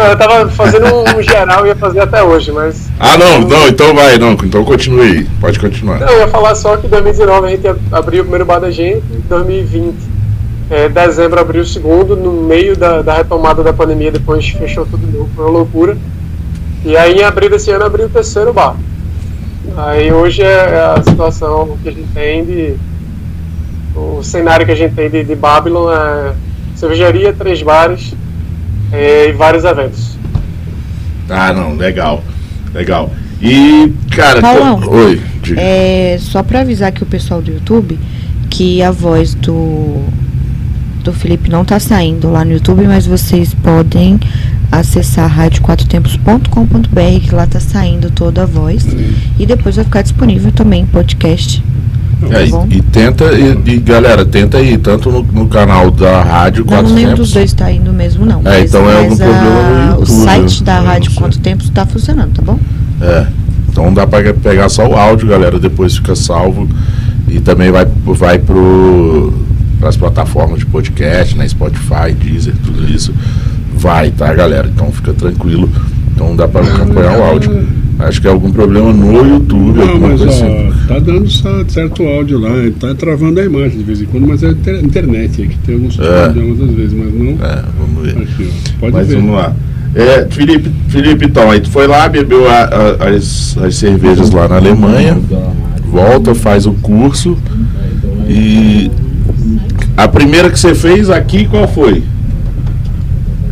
Não, 0.00 0.06
eu 0.06 0.16
tava 0.16 0.48
fazendo 0.48 0.86
um 1.14 1.22
geral, 1.22 1.66
ia 1.66 1.76
fazer 1.76 2.00
até 2.00 2.22
hoje, 2.22 2.50
mas. 2.50 2.88
Ah, 2.98 3.18
não, 3.18 3.40
não, 3.40 3.68
então 3.68 3.94
vai, 3.94 4.16
não, 4.16 4.32
então 4.32 4.64
continue 4.64 5.02
aí, 5.02 5.24
pode 5.38 5.60
continuar. 5.60 6.00
Não, 6.00 6.08
eu 6.08 6.20
ia 6.20 6.28
falar 6.28 6.54
só 6.54 6.78
que 6.78 6.86
em 6.86 6.90
2019 6.90 7.46
a 7.46 7.50
gente 7.50 7.66
abriu 7.92 8.22
o 8.22 8.24
primeiro 8.24 8.46
bar 8.46 8.60
da 8.60 8.70
gente, 8.70 9.04
em 9.12 9.20
2020, 9.28 9.94
é, 10.70 10.88
dezembro 10.88 11.38
abriu 11.38 11.60
o 11.60 11.66
segundo, 11.66 12.16
no 12.16 12.32
meio 12.32 12.74
da, 12.78 13.02
da 13.02 13.12
retomada 13.12 13.62
da 13.62 13.74
pandemia, 13.74 14.10
depois 14.10 14.48
fechou 14.48 14.86
tudo 14.86 15.06
de 15.06 15.18
novo, 15.18 15.28
foi 15.36 15.44
uma 15.44 15.50
loucura. 15.50 15.98
E 16.82 16.96
aí 16.96 17.18
em 17.18 17.22
abril 17.22 17.50
desse 17.50 17.70
ano 17.70 17.84
abriu 17.84 18.06
o 18.06 18.10
terceiro 18.10 18.54
bar. 18.54 18.76
Aí 19.76 20.10
hoje 20.10 20.42
é, 20.42 20.46
é 20.46 20.94
a 20.96 21.02
situação 21.06 21.76
que 21.82 21.90
a 21.90 21.92
gente 21.92 22.08
tem 22.14 22.42
de. 22.42 22.74
O 23.94 24.22
cenário 24.22 24.64
que 24.64 24.72
a 24.72 24.76
gente 24.76 24.94
tem 24.94 25.10
de, 25.10 25.24
de 25.24 25.34
Babylon 25.34 25.92
é 25.92 26.32
cervejaria, 26.74 27.34
três 27.34 27.60
bares 27.60 28.14
é, 28.92 29.28
e 29.28 29.32
vários 29.32 29.64
eventos. 29.64 30.18
Ah, 31.28 31.52
não, 31.52 31.76
legal. 31.76 32.22
Legal. 32.74 33.10
E, 33.40 33.92
cara, 34.10 34.40
Paulão, 34.40 34.80
oi, 34.88 35.20
diga. 35.42 35.60
É, 35.60 36.18
só 36.20 36.42
para 36.42 36.60
avisar 36.60 36.92
que 36.92 37.02
o 37.02 37.06
pessoal 37.06 37.40
do 37.40 37.50
YouTube 37.50 37.98
que 38.50 38.82
a 38.82 38.90
voz 38.90 39.34
do 39.34 40.04
do 41.02 41.14
Felipe 41.14 41.48
não 41.48 41.62
está 41.62 41.80
saindo 41.80 42.30
lá 42.30 42.44
no 42.44 42.52
YouTube, 42.52 42.86
mas 42.86 43.06
vocês 43.06 43.54
podem 43.54 44.20
acessar 44.70 45.30
radioquatrotempos.com.br 45.30 47.26
que 47.26 47.34
lá 47.34 47.44
está 47.44 47.58
saindo 47.58 48.10
toda 48.10 48.42
a 48.42 48.46
voz 48.46 48.86
e 49.38 49.46
depois 49.46 49.76
vai 49.76 49.84
ficar 49.86 50.02
disponível 50.02 50.52
também 50.52 50.82
em 50.82 50.86
podcast 50.86 51.64
é, 52.30 52.44
e, 52.44 52.78
e, 52.78 52.82
tenta, 52.82 53.24
e, 53.32 53.58
e, 53.64 53.78
galera, 53.78 54.24
tenta 54.24 54.58
aí, 54.58 54.76
tanto 54.76 55.10
no, 55.10 55.22
no 55.22 55.48
canal 55.48 55.90
da 55.90 56.22
Rádio 56.22 56.64
Quatro 56.64 56.94
Tempos. 56.94 57.02
Não, 57.02 57.14
dos 57.14 57.32
dois 57.32 57.50
está 57.50 57.72
indo 57.72 57.92
mesmo, 57.92 58.26
não. 58.26 58.40
É, 58.40 58.60
mas, 58.60 58.70
então 58.70 58.90
é 58.90 58.98
algum 58.98 59.16
problema 59.16 59.62
no 59.62 59.90
YouTube. 59.90 60.02
O 60.02 60.24
site 60.24 60.62
da 60.62 60.80
Rádio 60.80 61.12
Quatro 61.14 61.38
Tempos 61.38 61.66
está 61.66 61.86
funcionando, 61.86 62.34
tá 62.34 62.42
bom? 62.42 62.58
É. 63.00 63.26
Então 63.70 63.94
dá 63.94 64.06
para 64.06 64.34
pegar 64.34 64.68
só 64.68 64.86
o 64.86 64.96
áudio, 64.96 65.28
galera, 65.28 65.58
depois 65.58 65.96
fica 65.96 66.14
salvo. 66.14 66.68
E 67.28 67.40
também 67.40 67.70
vai, 67.70 67.86
vai 68.04 68.38
pro 68.38 69.32
para 69.78 69.88
as 69.88 69.96
plataformas 69.96 70.58
de 70.58 70.66
podcast, 70.66 71.36
né, 71.38 71.48
Spotify, 71.48 72.12
Deezer, 72.14 72.54
tudo 72.62 72.86
isso. 72.86 73.14
Vai, 73.74 74.10
tá, 74.10 74.32
galera? 74.34 74.68
Então 74.68 74.92
fica 74.92 75.14
tranquilo. 75.14 75.70
Então 76.14 76.36
dá 76.36 76.46
para 76.46 76.60
acompanhar 76.60 77.18
o 77.18 77.24
áudio. 77.24 77.66
Acho 78.00 78.20
que 78.20 78.26
é 78.26 78.30
algum 78.30 78.50
problema 78.50 78.92
no 78.92 79.26
YouTube. 79.26 79.78
Não, 79.78 80.00
mas 80.00 80.20
ó, 80.22 80.24
assim. 80.28 80.72
tá 80.88 80.98
dando 80.98 81.28
certo 81.70 82.02
áudio 82.02 82.38
lá, 82.38 82.50
tá 82.78 82.94
travando 82.94 83.40
a 83.40 83.44
imagem 83.44 83.78
de 83.78 83.84
vez 83.84 84.00
em 84.00 84.06
quando, 84.06 84.26
mas 84.26 84.42
é 84.42 84.50
internet 84.50 85.46
que 85.46 85.58
tem 85.58 85.74
alguns 85.74 85.98
é. 85.98 86.24
problemas 86.24 86.60
às 86.68 86.74
vezes, 86.74 86.92
mas 86.92 87.14
não. 87.14 87.46
É, 87.46 87.64
vamos 87.78 88.02
ver. 88.02 88.22
Aqui, 88.22 88.50
Pode 88.78 88.92
mas 88.92 89.08
ver. 89.08 89.16
vamos 89.16 89.34
lá. 89.34 89.54
É, 89.94 90.26
Felipe, 90.30 90.70
Felipe, 90.88 91.26
então, 91.26 91.50
aí 91.50 91.60
tu 91.60 91.68
foi 91.68 91.86
lá, 91.86 92.08
bebeu 92.08 92.48
a, 92.48 92.62
a, 92.62 93.08
as, 93.08 93.58
as 93.58 93.74
cervejas 93.74 94.30
lá 94.30 94.46
na 94.48 94.56
Alemanha, 94.56 95.18
volta, 95.84 96.34
faz 96.34 96.64
o 96.64 96.72
curso 96.74 97.36
e 98.28 98.88
a 99.96 100.06
primeira 100.06 100.48
que 100.48 100.58
você 100.58 100.74
fez 100.74 101.10
aqui, 101.10 101.46
qual 101.46 101.66
foi? 101.66 102.04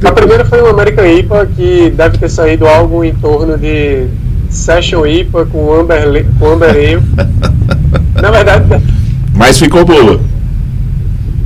A 0.04 0.12
primeira 0.12 0.44
foi 0.44 0.60
uma 0.60 0.70
American 0.70 1.04
IPA 1.04 1.46
que 1.56 1.90
deve 1.90 2.18
ter 2.18 2.28
saído 2.28 2.66
algo 2.66 3.04
em 3.04 3.12
torno 3.14 3.58
de 3.58 4.06
Session 4.50 5.06
IPA 5.06 5.46
com 5.46 5.72
Amber, 5.72 6.26
com 6.38 6.52
Amber 6.52 6.70
Ale. 6.70 7.02
Na 8.20 8.30
verdade. 8.30 8.82
Mas 9.34 9.58
ficou 9.58 9.84
boa. 9.84 10.20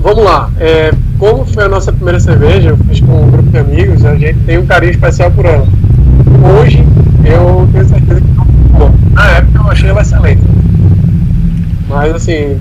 Vamos 0.01 0.25
lá. 0.25 0.51
É, 0.59 0.93
como 1.19 1.45
foi 1.45 1.65
a 1.65 1.69
nossa 1.69 1.93
primeira 1.93 2.19
cerveja, 2.19 2.71
eu 2.71 2.77
fiz 2.79 3.01
com 3.01 3.23
um 3.23 3.31
grupo 3.31 3.49
de 3.51 3.59
amigos, 3.59 4.05
a 4.05 4.17
gente 4.17 4.39
tem 4.41 4.59
um 4.59 4.67
carinho 4.67 4.91
especial 4.91 5.31
por 5.31 5.45
ela. 5.45 5.67
Hoje, 6.61 6.85
eu 7.25 7.69
tenho 7.73 7.85
certeza 7.85 8.21
que 8.21 8.27
não 8.33 8.45
bom. 8.79 8.95
Na 9.13 9.31
época, 9.31 9.59
eu 9.59 9.71
achei 9.71 9.89
ela 9.89 10.03
excelente. 10.03 10.43
Mas, 11.89 12.15
assim, 12.15 12.59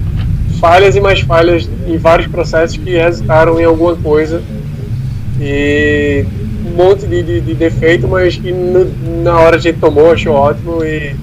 falhas 0.60 0.96
e 0.96 1.02
mais 1.02 1.22
falhas 1.22 1.68
em 1.88 1.98
vários 1.98 2.28
processos 2.28 2.78
que 2.78 2.92
resultaram 2.92 3.60
em 3.60 3.64
alguma 3.64 3.96
coisa. 3.96 4.42
E 5.40 6.26
monte 6.72 7.06
de, 7.06 7.24
de, 7.24 7.42
de 7.42 7.54
defeito, 7.54 8.08
mas 8.08 8.36
que 8.36 8.52
no, 8.52 8.92
na 9.24 9.38
hora 9.38 9.58
a 9.58 9.60
gente 9.60 9.80
tomou, 9.80 10.12
achou 10.12 10.34
ótimo. 10.34 10.84
E 10.84 11.16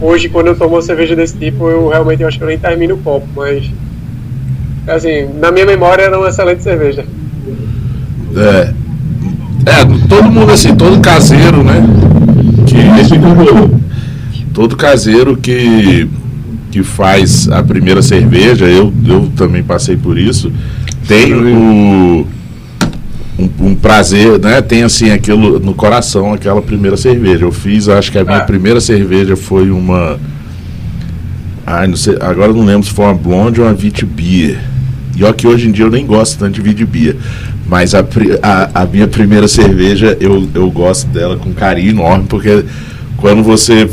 hoje, 0.00 0.28
quando 0.28 0.48
eu 0.48 0.56
tomo 0.56 0.80
cerveja 0.82 1.16
desse 1.16 1.36
tipo, 1.36 1.68
eu 1.68 1.88
realmente 1.88 2.24
acho 2.24 2.38
que 2.38 2.44
eu 2.44 2.48
nem 2.48 2.58
termino 2.58 2.94
o 2.94 2.98
copo, 2.98 3.26
mas 3.34 3.70
assim, 4.86 5.28
na 5.38 5.52
minha 5.52 5.66
memória 5.66 6.02
era 6.02 6.18
uma 6.18 6.28
excelente 6.28 6.62
cerveja. 6.62 7.04
É. 8.36 8.74
É, 9.66 9.84
todo 10.08 10.30
mundo 10.30 10.50
assim, 10.52 10.74
todo 10.74 11.00
caseiro, 11.00 11.62
né? 11.62 11.82
Que, 12.66 12.78
todo 14.54 14.76
caseiro 14.76 15.36
que, 15.36 16.08
que 16.70 16.82
faz 16.82 17.48
a 17.50 17.62
primeira 17.62 18.00
cerveja, 18.00 18.64
eu, 18.64 18.92
eu 19.06 19.30
também 19.36 19.62
passei 19.62 19.96
por 19.96 20.16
isso, 20.16 20.50
tem 21.06 21.34
o, 21.34 22.26
um, 23.38 23.68
um, 23.68 23.74
prazer, 23.74 24.38
né? 24.40 24.60
Tem 24.60 24.82
assim 24.82 25.10
aquilo 25.10 25.60
no 25.60 25.72
coração, 25.72 26.32
aquela 26.32 26.60
primeira 26.60 26.96
cerveja. 26.96 27.44
Eu 27.44 27.52
fiz, 27.52 27.88
acho 27.88 28.10
que 28.10 28.18
a 28.18 28.24
minha 28.24 28.38
é. 28.38 28.44
primeira 28.44 28.80
cerveja 28.80 29.36
foi 29.36 29.70
uma. 29.70 30.18
Ai, 31.64 31.86
não 31.86 31.96
sei, 31.96 32.16
agora 32.20 32.52
não 32.52 32.64
lembro 32.64 32.86
se 32.86 32.92
foi 32.92 33.04
uma 33.04 33.14
blonde 33.14 33.60
ou 33.60 33.66
uma 33.66 33.74
Vit 33.74 34.04
Beer. 34.04 34.58
E 35.16 35.24
ó 35.24 35.32
que 35.32 35.46
hoje 35.46 35.68
em 35.68 35.72
dia 35.72 35.84
eu 35.84 35.90
nem 35.90 36.06
gosto 36.06 36.38
tanto 36.38 36.54
de 36.54 36.60
Vidibia. 36.60 37.16
Mas 37.66 37.94
a, 37.94 38.00
a, 38.42 38.82
a, 38.82 38.86
minha 38.86 39.06
primeira 39.06 39.46
cerveja, 39.46 40.16
eu, 40.20 40.48
eu 40.54 40.70
gosto 40.70 41.06
dela 41.08 41.36
com 41.36 41.52
carinho 41.52 41.90
enorme, 41.90 42.24
porque 42.28 42.64
quando 43.16 43.42
você. 43.42 43.88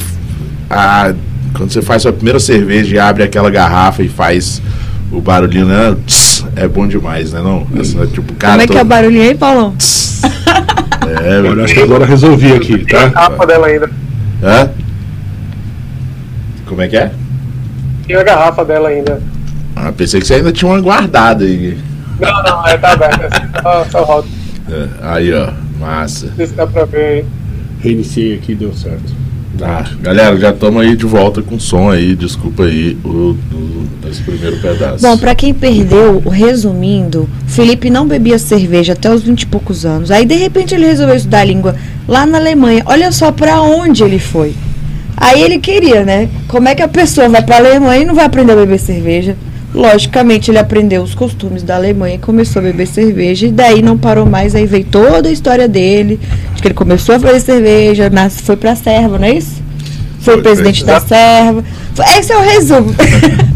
A, 0.70 1.14
quando 1.54 1.72
você 1.72 1.82
faz 1.82 2.02
sua 2.02 2.14
primeira 2.14 2.40
cerveja 2.40 2.96
e 2.96 3.00
abre 3.00 3.24
aquela 3.24 3.50
garrafa 3.50 4.02
e 4.02 4.10
faz 4.10 4.62
o 5.12 5.20
barulhinho, 5.22 5.66
né? 5.66 5.96
Tss, 6.06 6.25
é 6.56 6.68
bom 6.68 6.88
demais, 6.88 7.34
né? 7.34 7.42
Não? 7.42 7.68
Assim, 7.80 8.02
é 8.02 8.08
tipo, 8.08 8.34
cara, 8.34 8.54
Como 8.54 8.64
é 8.64 8.68
que 8.68 8.78
é 8.78 8.82
o 8.82 8.86
barulhinho 8.86 9.24
aí, 9.24 9.36
Paulão? 9.36 9.76
é, 11.24 11.40
eu 11.40 11.64
acho 11.64 11.74
que 11.74 11.82
agora 11.82 12.06
resolvi 12.06 12.54
aqui, 12.54 12.80
tá? 12.86 12.98
Tem 12.98 13.00
a 13.00 13.10
garrafa 13.10 13.46
dela 13.46 13.68
ainda. 13.68 13.90
Hã? 14.44 14.70
Como 16.66 16.82
é 16.82 16.88
que 16.88 16.98
é? 16.98 17.12
Tem 18.08 18.16
a 18.16 18.24
garrafa 18.24 18.66
dela 18.66 18.90
ainda. 18.90 19.22
Ah, 19.76 19.92
pensei 19.92 20.20
que 20.22 20.28
você 20.28 20.36
ainda 20.36 20.52
tinha 20.52 20.72
uma 20.72 20.82
guardada 20.82 21.44
aí. 21.44 21.78
Não, 22.20 22.44
não, 22.44 22.68
é, 22.68 22.78
tá 22.78 22.94
aberta. 22.94 23.28
Assim, 23.28 23.62
só, 23.62 23.86
só 23.92 24.04
roda. 24.04 24.28
É, 24.70 24.88
aí, 25.02 25.34
ó, 25.34 25.52
massa. 25.80 26.28
Não 26.28 26.36
sei 26.36 26.48
se 26.48 26.54
dá 26.54 26.66
pra 26.66 26.86
ver 26.86 27.06
aí. 27.06 27.26
Reiniciei 27.82 28.36
aqui 28.36 28.56
deu 28.56 28.74
certo. 28.74 29.14
Tá, 29.58 29.90
galera, 30.02 30.38
já 30.38 30.50
estamos 30.50 30.82
aí 30.82 30.96
de 30.96 31.06
volta 31.06 31.42
com 31.42 31.58
som 31.58 31.90
aí, 31.90 32.14
desculpa 32.14 32.64
aí 32.64 32.98
o, 33.06 33.38
o, 33.54 33.88
esse 34.10 34.22
primeiro 34.22 34.58
pedaço. 34.58 35.02
Bom, 35.02 35.18
para 35.18 35.34
quem 35.34 35.54
perdeu, 35.54 36.20
resumindo, 36.20 37.30
Felipe 37.48 37.90
não 37.90 38.06
bebia 38.06 38.38
cerveja 38.38 38.94
até 38.94 39.10
os 39.14 39.24
20 39.24 39.44
e 39.44 39.46
poucos 39.46 39.86
anos. 39.86 40.12
Aí 40.12 40.26
de 40.26 40.36
repente 40.36 40.76
ele 40.76 40.86
resolveu 40.86 41.16
estudar 41.16 41.40
a 41.40 41.46
língua 41.46 41.76
lá 42.08 42.26
na 42.26 42.38
Alemanha. 42.38 42.84
Olha 42.86 43.12
só 43.12 43.32
para 43.32 43.62
onde 43.62 44.04
ele 44.04 44.20
foi. 44.20 44.54
Aí 45.16 45.42
ele 45.42 45.60
queria, 45.60 46.04
né? 46.04 46.30
Como 46.48 46.68
é 46.68 46.76
que 46.76 46.84
a 46.84 46.88
pessoa 46.88 47.30
vai 47.30 47.42
para 47.42 47.56
a 47.56 47.60
Alemanha 47.60 48.02
e 48.02 48.06
não 48.06 48.14
vai 48.14 48.26
aprender 48.26 48.52
a 48.52 48.58
beber 48.58 48.80
cerveja? 48.80 49.38
Logicamente, 49.76 50.50
ele 50.50 50.58
aprendeu 50.58 51.04
os 51.04 51.14
costumes 51.14 51.62
da 51.62 51.76
Alemanha, 51.76 52.18
começou 52.18 52.62
a 52.62 52.64
beber 52.64 52.88
cerveja 52.88 53.46
e 53.46 53.52
daí 53.52 53.82
não 53.82 53.98
parou 53.98 54.26
mais. 54.26 54.56
Aí 54.56 54.66
veio 54.66 54.86
toda 54.86 55.28
a 55.28 55.32
história 55.32 55.68
dele, 55.68 56.18
de 56.56 56.62
que 56.62 56.68
ele 56.70 56.74
começou 56.74 57.16
a 57.16 57.20
fazer 57.20 57.42
cerveja, 57.42 58.10
nasce, 58.10 58.42
foi 58.42 58.56
pra 58.56 58.74
serva, 58.74 59.18
não 59.20 59.28
é 59.28 59.34
isso? 59.34 59.62
Foi, 60.22 60.36
foi 60.36 60.44
presidente 60.44 60.86
foi. 60.86 60.94
da 60.94 61.02
serva. 61.02 61.62
Esse 62.18 62.32
é 62.32 62.38
o 62.38 62.42
resumo. 62.42 62.96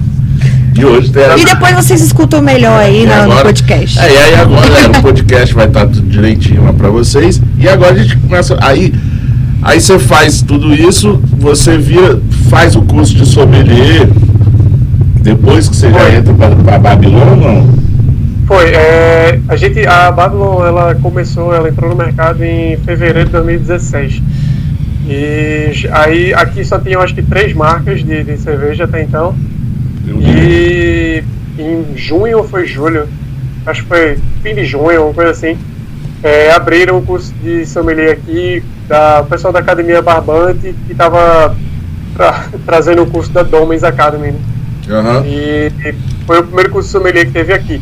E, 0.77 0.85
hoje 0.85 1.11
tem 1.11 1.23
e 1.37 1.43
depois 1.43 1.73
vocês 1.73 1.99
escutam 1.99 2.41
melhor 2.41 2.79
aí 2.79 3.05
no, 3.05 3.11
agora, 3.11 3.35
no 3.39 3.41
podcast. 3.41 3.99
É, 3.99 4.13
e 4.13 4.17
aí 4.17 4.35
agora 4.35 4.69
o 4.97 5.01
podcast 5.01 5.53
vai 5.53 5.67
estar 5.67 5.87
tudo 5.87 6.07
direitinho 6.07 6.63
lá 6.63 6.71
para 6.71 6.89
vocês. 6.89 7.41
E 7.57 7.67
agora 7.67 7.95
a 7.95 7.97
gente 7.97 8.15
começa. 8.15 8.57
Aí, 8.61 8.93
aí 9.61 9.81
você 9.81 9.99
faz 9.99 10.41
tudo 10.41 10.73
isso, 10.73 11.21
você 11.33 11.77
vira, 11.77 12.21
faz 12.49 12.77
o 12.77 12.83
curso 12.83 13.13
de 13.13 13.25
sommelier 13.25 14.07
depois 15.21 15.67
que 15.69 15.75
você 15.75 15.89
Foi. 15.89 15.99
já 15.99 16.17
entra 16.17 16.33
para 16.33 16.75
a 16.75 16.79
Babylon 16.79 17.29
ou 17.29 17.35
não? 17.35 17.79
Foi. 18.47 18.71
É, 18.73 19.39
a 19.47 19.55
gente, 19.55 19.85
a 19.85 20.11
Babylon, 20.11 20.65
ela 20.65 20.95
começou, 20.95 21.53
ela 21.53 21.69
entrou 21.69 21.89
no 21.89 21.95
mercado 21.95 22.43
em 22.43 22.77
fevereiro 22.77 23.25
de 23.25 23.31
2016. 23.33 24.21
E 25.07 25.87
aí 25.91 26.33
aqui 26.33 26.63
só 26.63 26.79
tinham 26.79 27.01
acho 27.01 27.15
que 27.15 27.21
três 27.21 27.53
marcas 27.53 28.03
de, 28.03 28.23
de 28.23 28.37
cerveja 28.37 28.85
até 28.85 29.03
então. 29.03 29.35
E 30.07 31.23
em 31.57 31.97
junho 31.97 32.39
ou 32.39 32.43
foi 32.43 32.65
julho, 32.65 33.07
acho 33.65 33.83
que 33.83 33.87
foi 33.87 34.17
fim 34.41 34.55
de 34.55 34.65
junho, 34.65 35.05
uma 35.05 35.13
coisa 35.13 35.31
assim, 35.31 35.57
é, 36.23 36.51
abriram 36.51 36.97
o 36.97 37.01
curso 37.01 37.33
de 37.43 37.65
sommelier 37.65 38.11
aqui, 38.11 38.63
da, 38.87 39.21
o 39.21 39.25
pessoal 39.25 39.53
da 39.53 39.59
Academia 39.59 40.01
Barbante, 40.01 40.75
que 40.85 40.91
estava 40.91 41.55
tra, 42.15 42.45
trazendo 42.65 43.03
o 43.03 43.07
curso 43.07 43.31
da 43.31 43.43
Domens 43.43 43.83
Academy. 43.83 44.31
Né? 44.31 44.39
Uhum. 44.89 45.23
E, 45.25 45.71
e, 45.85 45.95
foi 46.25 46.39
o 46.39 46.43
primeiro 46.43 46.71
curso 46.71 46.89
sommelier 46.89 47.25
que 47.25 47.31
teve 47.31 47.53
aqui. 47.53 47.81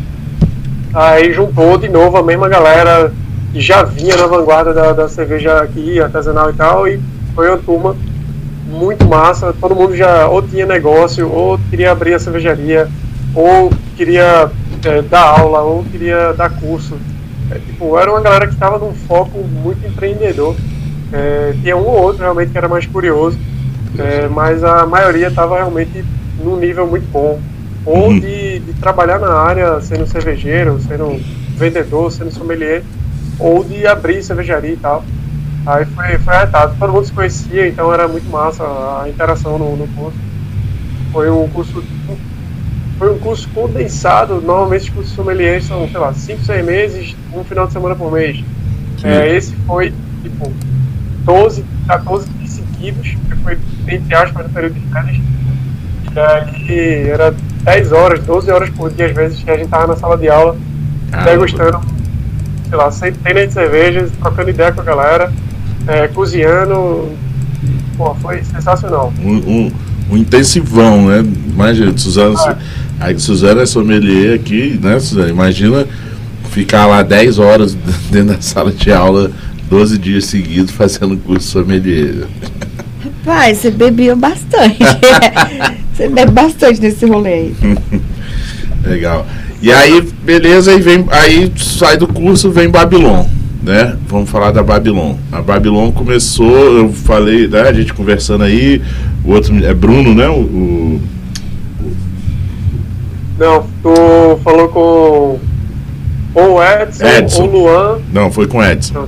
Aí 0.93 1.31
juntou 1.31 1.77
de 1.77 1.87
novo 1.87 2.17
a 2.17 2.23
mesma 2.23 2.49
galera 2.49 3.11
que 3.53 3.61
já 3.61 3.83
vinha 3.83 4.17
na 4.17 4.27
vanguarda 4.27 4.73
da, 4.73 4.91
da 4.91 5.07
cerveja 5.07 5.61
aqui, 5.61 5.99
artesanal 6.01 6.49
e 6.49 6.53
tal, 6.53 6.87
e 6.87 6.99
foi 7.33 7.47
uma 7.49 7.57
turma 7.57 7.95
muito 8.67 9.05
massa. 9.05 9.53
Todo 9.59 9.75
mundo 9.75 9.95
já 9.95 10.27
ou 10.27 10.41
tinha 10.41 10.65
negócio, 10.65 11.29
ou 11.31 11.57
queria 11.69 11.91
abrir 11.91 12.13
a 12.13 12.19
cervejaria, 12.19 12.89
ou 13.33 13.71
queria 13.95 14.51
é, 14.83 15.01
dar 15.01 15.39
aula, 15.39 15.61
ou 15.61 15.83
queria 15.85 16.33
dar 16.33 16.49
curso. 16.49 16.97
É, 17.49 17.55
tipo, 17.55 17.97
era 17.97 18.11
uma 18.11 18.19
galera 18.19 18.47
que 18.47 18.53
estava 18.53 18.77
num 18.77 18.93
foco 18.93 19.39
muito 19.39 19.85
empreendedor. 19.87 20.55
É, 21.13 21.53
tinha 21.61 21.77
um 21.77 21.85
ou 21.85 22.01
outro 22.01 22.21
realmente 22.23 22.51
que 22.51 22.57
era 22.57 22.67
mais 22.67 22.85
curioso, 22.85 23.39
é, 23.97 24.27
mas 24.27 24.61
a 24.61 24.85
maioria 24.85 25.27
estava 25.27 25.55
realmente 25.55 26.03
num 26.43 26.57
nível 26.57 26.87
muito 26.87 27.09
bom. 27.11 27.39
Ou 27.85 28.09
uhum. 28.09 28.19
de, 28.19 28.59
de, 28.59 28.73
trabalhar 28.73 29.17
na 29.19 29.31
área 29.31 29.79
sendo 29.79 30.05
cervejeiro, 30.05 30.79
sendo 30.81 31.19
vendedor, 31.55 32.11
sendo 32.11 32.31
sommelier, 32.31 32.83
ou 33.39 33.63
de 33.63 33.87
abrir 33.87 34.21
cervejaria 34.21 34.73
e 34.73 34.77
tal. 34.77 35.03
Aí 35.65 35.85
foi, 35.85 36.17
foi 36.17 36.33
arretado. 36.33 36.75
Todo 36.77 36.91
mundo 36.91 37.05
se 37.05 37.13
conhecia, 37.13 37.67
então 37.67 37.93
era 37.93 38.07
muito 38.07 38.29
massa 38.29 38.63
a 38.63 39.05
interação 39.07 39.57
no, 39.57 39.77
no 39.77 39.87
curso. 39.89 40.17
Foi 41.13 41.29
um 41.29 41.47
curso 41.47 41.81
foi 42.97 43.13
um 43.13 43.19
curso 43.19 43.47
condensado. 43.49 44.41
Normalmente 44.41 44.83
os 44.83 44.89
cursos 44.89 45.13
sommelier 45.13 45.61
são, 45.61 45.87
sei 45.87 45.99
lá, 45.99 46.13
5, 46.13 46.43
6 46.43 46.65
meses, 46.65 47.15
um 47.33 47.43
final 47.43 47.67
de 47.67 47.73
semana 47.73 47.95
por 47.95 48.11
mês. 48.11 48.43
É, 49.03 49.35
esse 49.35 49.55
foi, 49.67 49.93
tipo, 50.23 50.51
12, 51.23 51.63
14 51.87 52.27
seguidos, 52.47 53.09
que 53.09 53.35
foi, 53.43 53.57
entre 53.87 54.15
aspas, 54.15 54.47
no 54.47 54.51
período 54.51 54.73
de 54.73 54.87
férias 54.91 55.17
aí 56.17 57.09
era 57.09 57.33
10 57.63 57.91
horas, 57.91 58.23
12 58.23 58.51
horas 58.51 58.69
por 58.69 58.91
dia, 58.91 59.07
às 59.07 59.15
vezes, 59.15 59.43
que 59.43 59.51
a 59.51 59.57
gente 59.57 59.69
tava 59.69 59.87
na 59.87 59.95
sala 59.95 60.17
de 60.17 60.29
aula, 60.29 60.55
degustando, 61.25 61.81
sei 62.69 62.77
lá, 62.77 62.91
centenas 62.91 63.47
de 63.47 63.53
cervejas, 63.53 64.11
trocando 64.19 64.49
ideia 64.49 64.71
com 64.71 64.81
a 64.81 64.83
galera, 64.83 65.33
é, 65.87 66.07
cozinhando. 66.07 67.09
Pô, 67.97 68.13
foi 68.15 68.43
sensacional. 68.43 69.11
Um, 69.21 69.35
um, 69.35 69.71
um 70.11 70.17
intensivão, 70.17 71.07
né? 71.07 71.19
Imagina, 71.47 71.97
Suzana, 71.97 72.39
ah. 72.39 72.57
aí 72.99 73.19
Suzana 73.19 73.63
é 73.63 73.65
sommelier 73.65 74.35
aqui, 74.35 74.79
né, 74.81 74.99
Suzana? 74.99 75.29
Imagina 75.29 75.85
ficar 76.51 76.85
lá 76.85 77.01
10 77.01 77.39
horas 77.39 77.73
dentro 78.09 78.35
da 78.35 78.41
sala 78.41 78.71
de 78.71 78.91
aula, 78.91 79.31
12 79.69 79.97
dias 79.97 80.25
seguidos, 80.25 80.71
fazendo 80.71 81.17
curso 81.17 81.47
sommelier. 81.47 82.27
Pai, 83.25 83.53
você 83.53 83.69
bebeu 83.71 84.15
bastante. 84.15 84.77
você 85.97 86.07
bebe 86.07 86.31
bastante 86.31 86.79
nesse 86.79 87.05
rolê 87.07 87.33
aí. 87.33 87.55
Legal. 88.85 89.25
E 89.59 89.71
aí, 89.71 90.01
beleza, 90.23 90.69
aí 90.71 90.79
vem, 90.79 91.03
aí 91.09 91.51
sai 91.57 91.97
do 91.97 92.07
curso, 92.07 92.51
vem 92.51 92.69
Babilon. 92.69 93.25
né? 93.63 93.97
Vamos 94.07 94.29
falar 94.29 94.51
da 94.51 94.61
Babylon. 94.61 95.15
A 95.31 95.41
Babylon 95.41 95.91
começou, 95.91 96.77
eu 96.77 96.93
falei, 96.93 97.47
né, 97.47 97.61
a 97.61 97.73
gente 97.73 97.93
conversando 97.93 98.43
aí, 98.43 98.81
o 99.25 99.31
outro 99.31 99.53
é 99.65 99.73
Bruno, 99.73 100.13
né? 100.13 100.27
O, 100.29 100.41
o... 100.41 101.01
Não, 103.39 103.65
tu 103.81 104.39
falou 104.43 104.67
com 104.69 105.39
ou 106.39 106.63
Edson, 106.63 107.05
Edson. 107.07 107.43
ou 107.43 107.51
Luan. 107.51 107.97
Não, 108.13 108.31
foi 108.31 108.45
com 108.45 108.63
Edson. 108.63 109.07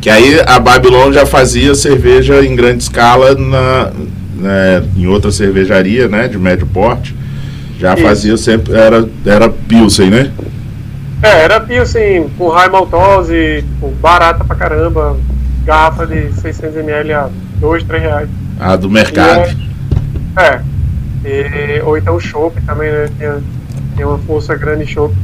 Que 0.00 0.10
aí 0.10 0.40
a 0.44 0.58
Babylon 0.58 1.12
já 1.12 1.24
fazia 1.24 1.74
cerveja 1.74 2.44
em 2.44 2.56
grande 2.56 2.82
escala 2.82 3.34
na, 3.34 3.92
né, 4.40 4.82
em 4.96 5.06
outra 5.06 5.30
cervejaria, 5.30 6.08
né, 6.08 6.26
de 6.28 6.38
médio 6.38 6.66
porte. 6.66 7.14
Já 7.78 7.94
Isso. 7.94 8.02
fazia 8.02 8.36
sempre, 8.36 8.74
era, 8.74 9.08
era 9.24 9.48
Pilsen, 9.48 10.10
né? 10.10 10.32
É, 11.22 11.44
era 11.44 11.60
Pilsen 11.60 12.28
com 12.36 12.48
high 12.48 12.70
maltose, 12.70 13.62
tipo, 13.66 13.88
barata 14.00 14.44
pra 14.44 14.56
caramba, 14.56 15.16
garrafa 15.64 16.06
de 16.06 16.28
600ml 16.42 17.14
a 17.14 17.30
2, 17.58 17.84
3 17.84 18.02
reais. 18.02 18.28
Ah, 18.58 18.76
do 18.76 18.90
mercado. 18.90 19.50
E, 19.50 20.40
é, 20.40 20.60
e, 21.24 21.82
ou 21.82 21.96
então 21.96 22.16
o 22.16 22.20
chopp 22.20 22.60
também, 22.62 22.90
né, 22.90 23.08
tinha, 23.18 23.38
tinha 23.94 24.08
uma 24.08 24.18
força 24.18 24.54
grande 24.54 24.86
chopp. 24.86 25.14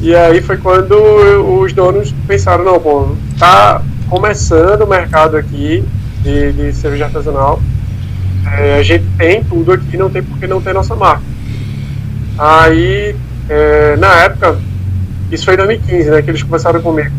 E 0.00 0.14
aí 0.14 0.42
foi 0.42 0.58
quando 0.58 0.94
os 1.60 1.72
donos 1.72 2.14
pensaram, 2.26 2.64
não, 2.64 2.78
pô, 2.78 3.14
tá 3.38 3.80
começando 4.08 4.82
o 4.82 4.86
mercado 4.86 5.36
aqui 5.36 5.82
de, 6.22 6.52
de 6.52 6.72
cerveja 6.72 7.06
artesanal, 7.06 7.60
é, 8.52 8.76
a 8.78 8.82
gente 8.82 9.04
tem 9.16 9.42
tudo 9.42 9.72
aqui, 9.72 9.96
não 9.96 10.10
tem 10.10 10.22
por 10.22 10.38
que 10.38 10.46
não 10.46 10.60
ter 10.60 10.74
nossa 10.74 10.94
marca. 10.94 11.22
Aí, 12.38 13.14
é, 13.48 13.96
na 13.96 14.12
época, 14.22 14.58
isso 15.30 15.44
foi 15.44 15.54
em 15.54 15.58
2015, 15.58 16.10
né, 16.10 16.22
que 16.22 16.30
eles 16.30 16.42
começaram 16.42 16.80
comigo. 16.82 17.10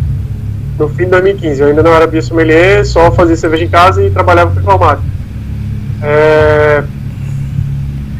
No 0.78 0.90
fim 0.90 1.06
de 1.06 1.12
2015, 1.12 1.62
eu 1.62 1.68
ainda 1.68 1.82
não 1.82 1.94
era 1.94 2.22
sommelier, 2.22 2.86
só 2.86 3.12
fazia 3.12 3.36
cerveja 3.36 3.64
em 3.64 3.70
casa 3.70 4.04
e 4.04 4.12
trabalhava 4.12 4.54
com 4.54 4.60
informática. 4.60 5.08
É, 6.02 6.84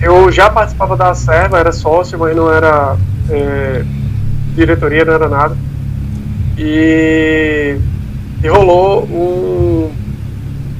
eu 0.02 0.32
já 0.32 0.50
participava 0.50 0.96
da 0.96 1.14
Serva, 1.14 1.60
era 1.60 1.72
sócio, 1.72 2.18
mas 2.18 2.36
não 2.36 2.52
era 2.52 2.96
é, 3.30 3.84
diretoria, 4.56 5.04
não 5.04 5.14
era 5.14 5.28
nada. 5.28 5.58
E, 6.58 7.78
e 8.42 8.48
rolou 8.48 9.04
um. 9.04 9.92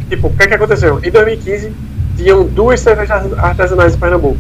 Tipo, 0.10 0.28
o 0.28 0.34
que, 0.34 0.44
é 0.44 0.48
que 0.48 0.54
aconteceu? 0.54 1.00
Em 1.04 1.12
2015, 1.12 1.74
tinham 2.16 2.46
duas 2.46 2.80
cervejas 2.80 3.34
artesanais 3.38 3.96
em 3.96 3.98
Pernambuco. 3.98 4.38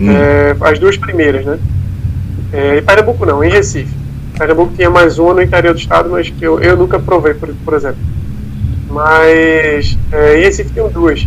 Hum. 0.00 0.10
É, 0.10 0.56
as 0.60 0.78
duas 0.78 0.96
primeiras, 0.96 1.44
né? 1.44 1.58
É, 2.52 2.78
em 2.78 2.82
Pernambuco 2.82 3.26
não, 3.26 3.44
em 3.44 3.50
Recife. 3.50 3.94
Pernambuco 4.36 4.72
tinha 4.74 4.88
mais 4.88 5.18
uma 5.18 5.34
no 5.34 5.42
interior 5.42 5.74
do 5.74 5.80
estado, 5.80 6.08
mas 6.10 6.30
que 6.30 6.42
eu, 6.44 6.60
eu 6.60 6.76
nunca 6.76 6.98
provei, 6.98 7.34
por, 7.34 7.48
por 7.64 7.74
exemplo. 7.74 7.98
Mas 8.88 9.96
é, 10.12 10.38
em 10.38 10.44
Recife 10.44 10.70
tinham 10.72 10.88
duas. 10.88 11.26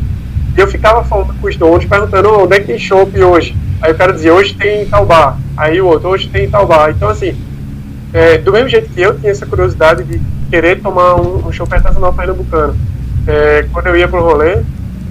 E 0.56 0.60
eu 0.60 0.68
ficava 0.68 1.04
falando 1.04 1.34
com 1.40 1.48
os 1.48 1.56
donos, 1.56 1.86
perguntando 1.86 2.30
oh, 2.30 2.44
onde 2.44 2.56
é 2.56 2.60
que 2.60 2.68
tem 2.68 2.80
shopping 2.80 3.22
hoje. 3.22 3.56
Aí 3.82 3.92
o 3.92 3.96
cara 3.96 4.14
dizia, 4.14 4.34
hoje 4.34 4.54
tem 4.54 4.86
Taubá. 4.86 5.38
Aí 5.58 5.82
o 5.82 5.88
outro, 5.88 6.10
hoje 6.10 6.30
tem 6.30 6.50
Taubá. 6.50 6.90
Então, 6.92 7.10
assim, 7.10 7.36
é, 8.14 8.38
do 8.38 8.52
mesmo 8.52 8.70
jeito 8.70 8.90
que 8.90 9.02
eu 9.02 9.18
tinha 9.18 9.32
essa 9.32 9.46
curiosidade 9.46 10.04
de 10.04 10.22
querer 10.50 10.80
tomar 10.82 11.16
um, 11.16 11.48
um 11.48 11.52
chopp 11.52 11.74
artesanal 11.74 12.14
pernambucano, 12.14 12.76
é, 13.26 13.66
quando 13.74 13.88
eu 13.88 13.98
ia 13.98 14.08
pro 14.08 14.22
rolê, 14.22 14.62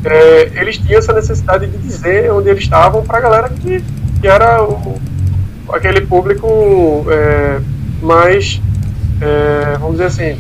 é, 0.05 0.51
eles 0.61 0.79
tinham 0.79 0.99
essa 0.99 1.12
necessidade 1.12 1.67
de 1.67 1.79
dizer 1.79 2.31
onde 2.33 2.49
eles 2.49 2.65
estavam 2.65 3.03
para 3.05 3.19
a 3.19 3.21
galera 3.21 3.49
que, 3.49 3.83
que 4.21 4.27
era 4.27 4.62
o, 4.62 5.01
aquele 5.73 6.03
público 6.03 7.07
é, 7.09 7.61
mais, 8.03 8.61
é, 9.21 9.77
vamos 9.79 9.93
dizer 9.93 10.07
assim, 10.07 10.38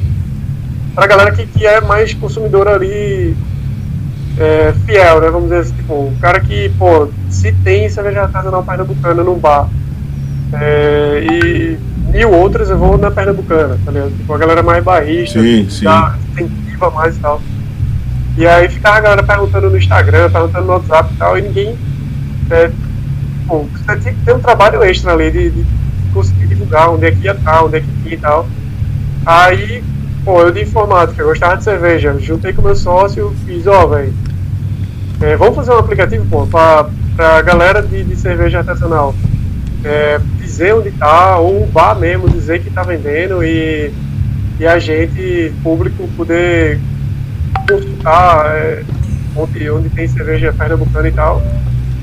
para 0.94 1.04
a 1.04 1.08
galera 1.08 1.32
que, 1.32 1.46
que 1.46 1.66
é 1.66 1.80
mais 1.80 2.12
consumidora 2.14 2.74
ali 2.74 3.36
é, 4.38 4.74
fiel, 4.84 5.20
né? 5.20 5.30
Vamos 5.30 5.44
dizer 5.44 5.60
assim, 5.60 5.74
tipo, 5.74 5.94
o 5.94 6.16
cara 6.20 6.40
que, 6.40 6.68
pô, 6.78 7.08
se 7.30 7.52
tem 7.64 7.88
cerveja 7.88 8.22
artesanal 8.22 8.62
pernambucana 8.62 9.22
num 9.22 9.38
bar 9.38 9.68
é, 10.52 11.24
e 11.30 11.78
mil 12.12 12.30
outras 12.30 12.68
eu 12.68 12.78
vou 12.78 12.98
na 12.98 13.10
pernambucana, 13.10 13.78
tá 13.84 13.90
ligado? 13.90 14.10
Tipo, 14.10 14.34
a 14.34 14.38
galera 14.38 14.62
mais 14.62 14.84
barrista, 14.84 15.40
sim, 15.40 15.68
sim. 15.70 15.84
Dá, 15.84 16.16
incentiva 16.32 16.90
mais 16.90 17.16
e 17.16 17.20
tal. 17.20 17.40
E 18.36 18.46
aí 18.46 18.68
ficava 18.68 18.96
a 18.96 19.00
galera 19.00 19.22
perguntando 19.22 19.70
no 19.70 19.76
Instagram, 19.76 20.30
perguntando 20.30 20.66
no 20.66 20.72
WhatsApp 20.72 21.12
e 21.12 21.16
tal, 21.16 21.38
e 21.38 21.42
ninguém. 21.42 21.78
É, 22.50 22.70
pô, 23.46 23.66
você 23.72 23.96
tinha 24.00 24.14
que 24.14 24.24
ter 24.24 24.34
um 24.34 24.40
trabalho 24.40 24.82
extra 24.82 25.12
ali 25.12 25.30
de, 25.30 25.50
de 25.50 25.66
conseguir 26.12 26.46
divulgar 26.46 26.90
onde 26.90 27.06
é 27.06 27.10
que 27.10 27.24
ia 27.24 27.32
estar, 27.32 27.64
onde 27.64 27.76
é 27.76 27.80
que 27.80 28.02
tinha 28.02 28.14
e 28.14 28.18
tal. 28.18 28.46
Aí, 29.24 29.84
pô, 30.24 30.40
eu 30.42 30.50
de 30.50 30.62
informática, 30.62 31.22
eu 31.22 31.28
gostava 31.28 31.56
de 31.56 31.64
cerveja, 31.64 32.16
juntei 32.18 32.52
com 32.52 32.62
meu 32.62 32.74
sócio, 32.74 33.34
fiz, 33.46 33.66
ó, 33.66 33.84
oh, 33.84 33.88
velho, 33.88 34.12
é, 35.20 35.36
vamos 35.36 35.54
fazer 35.54 35.72
um 35.72 35.78
aplicativo, 35.78 36.26
pô, 36.28 36.46
pra, 36.46 36.88
pra 37.14 37.42
galera 37.42 37.82
de, 37.82 38.02
de 38.02 38.16
cerveja 38.16 38.58
artesanal 38.58 39.14
é, 39.84 40.20
dizer 40.38 40.74
onde 40.74 40.90
tá, 40.92 41.38
ou 41.38 41.64
o 41.64 41.66
bar 41.66 41.98
mesmo 41.98 42.28
dizer 42.28 42.62
que 42.62 42.70
tá 42.70 42.82
vendendo 42.82 43.42
e, 43.42 43.92
e 44.58 44.66
a 44.66 44.78
gente, 44.78 45.52
público, 45.62 46.08
poder 46.16 46.78
consultar 47.66 48.46
é, 48.56 48.82
onde, 49.36 49.70
onde 49.70 49.88
tem 49.90 50.06
cerveja 50.08 50.52
pernambucana 50.52 51.08
e 51.08 51.12
tal, 51.12 51.42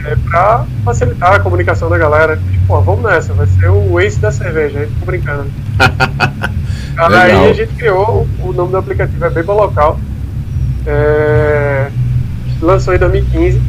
é, 0.06 0.16
para 0.30 0.66
facilitar 0.84 1.34
a 1.34 1.40
comunicação 1.40 1.90
da 1.90 1.98
galera. 1.98 2.38
Tipo, 2.38 2.68
pô, 2.68 2.82
vamos 2.82 3.04
nessa, 3.04 3.34
vai 3.34 3.48
ser 3.48 3.70
o 3.70 4.00
Ace 4.00 4.20
da 4.20 4.32
cerveja, 4.32 4.80
a 4.80 4.82
gente 4.82 4.94
ficou 4.94 5.08
brincando. 5.08 5.50
Aí 6.98 7.50
a 7.50 7.54
gente 7.54 7.74
criou, 7.76 8.28
o 8.40 8.52
nome 8.52 8.72
do 8.72 8.78
aplicativo 8.78 9.24
é 9.24 9.30
Beba 9.30 9.54
Local, 9.54 9.98
é, 10.86 11.90
lançou 12.62 12.94
em 12.94 12.98
2015. 12.98 13.62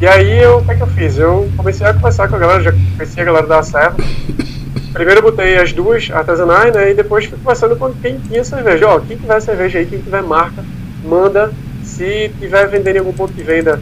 E 0.00 0.06
aí 0.06 0.42
eu, 0.42 0.58
o 0.58 0.64
que, 0.64 0.72
é 0.72 0.74
que 0.74 0.82
eu 0.82 0.86
fiz? 0.88 1.16
Eu 1.16 1.48
comecei 1.56 1.86
a 1.86 1.94
conversar 1.94 2.28
com 2.28 2.34
a 2.34 2.38
galera, 2.40 2.60
já 2.60 2.72
conheci 2.72 3.20
a 3.20 3.24
galera 3.24 3.46
da 3.46 3.62
Serra. 3.62 3.94
Primeiro 4.92 5.20
eu 5.20 5.22
botei 5.22 5.56
as 5.58 5.72
duas 5.72 6.10
artesanais, 6.10 6.74
né? 6.74 6.90
E 6.90 6.94
depois 6.94 7.26
fui 7.26 7.38
conversando 7.38 7.76
com 7.76 7.92
quem 7.94 8.18
tinha 8.18 8.42
cerveja. 8.42 8.88
Ó, 8.88 8.98
quem 8.98 9.16
tiver 9.16 9.40
cerveja 9.40 9.78
aí, 9.78 9.86
quem 9.86 10.00
tiver 10.00 10.22
marca, 10.22 10.64
manda. 11.04 11.52
Se 11.82 12.30
tiver 12.40 12.68
vendendo 12.68 12.96
em 12.96 12.98
algum 13.00 13.12
ponto 13.12 13.32
de 13.32 13.42
venda 13.42 13.80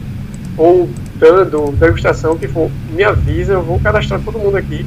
ou 0.57 0.89
dando 1.17 1.73
degustação, 1.73 2.37
que 2.37 2.49
for, 2.49 2.71
me 2.91 3.05
avisa, 3.05 3.53
eu 3.53 3.63
vou 3.63 3.79
cadastrar 3.79 4.21
todo 4.21 4.39
mundo 4.39 4.57
aqui. 4.57 4.85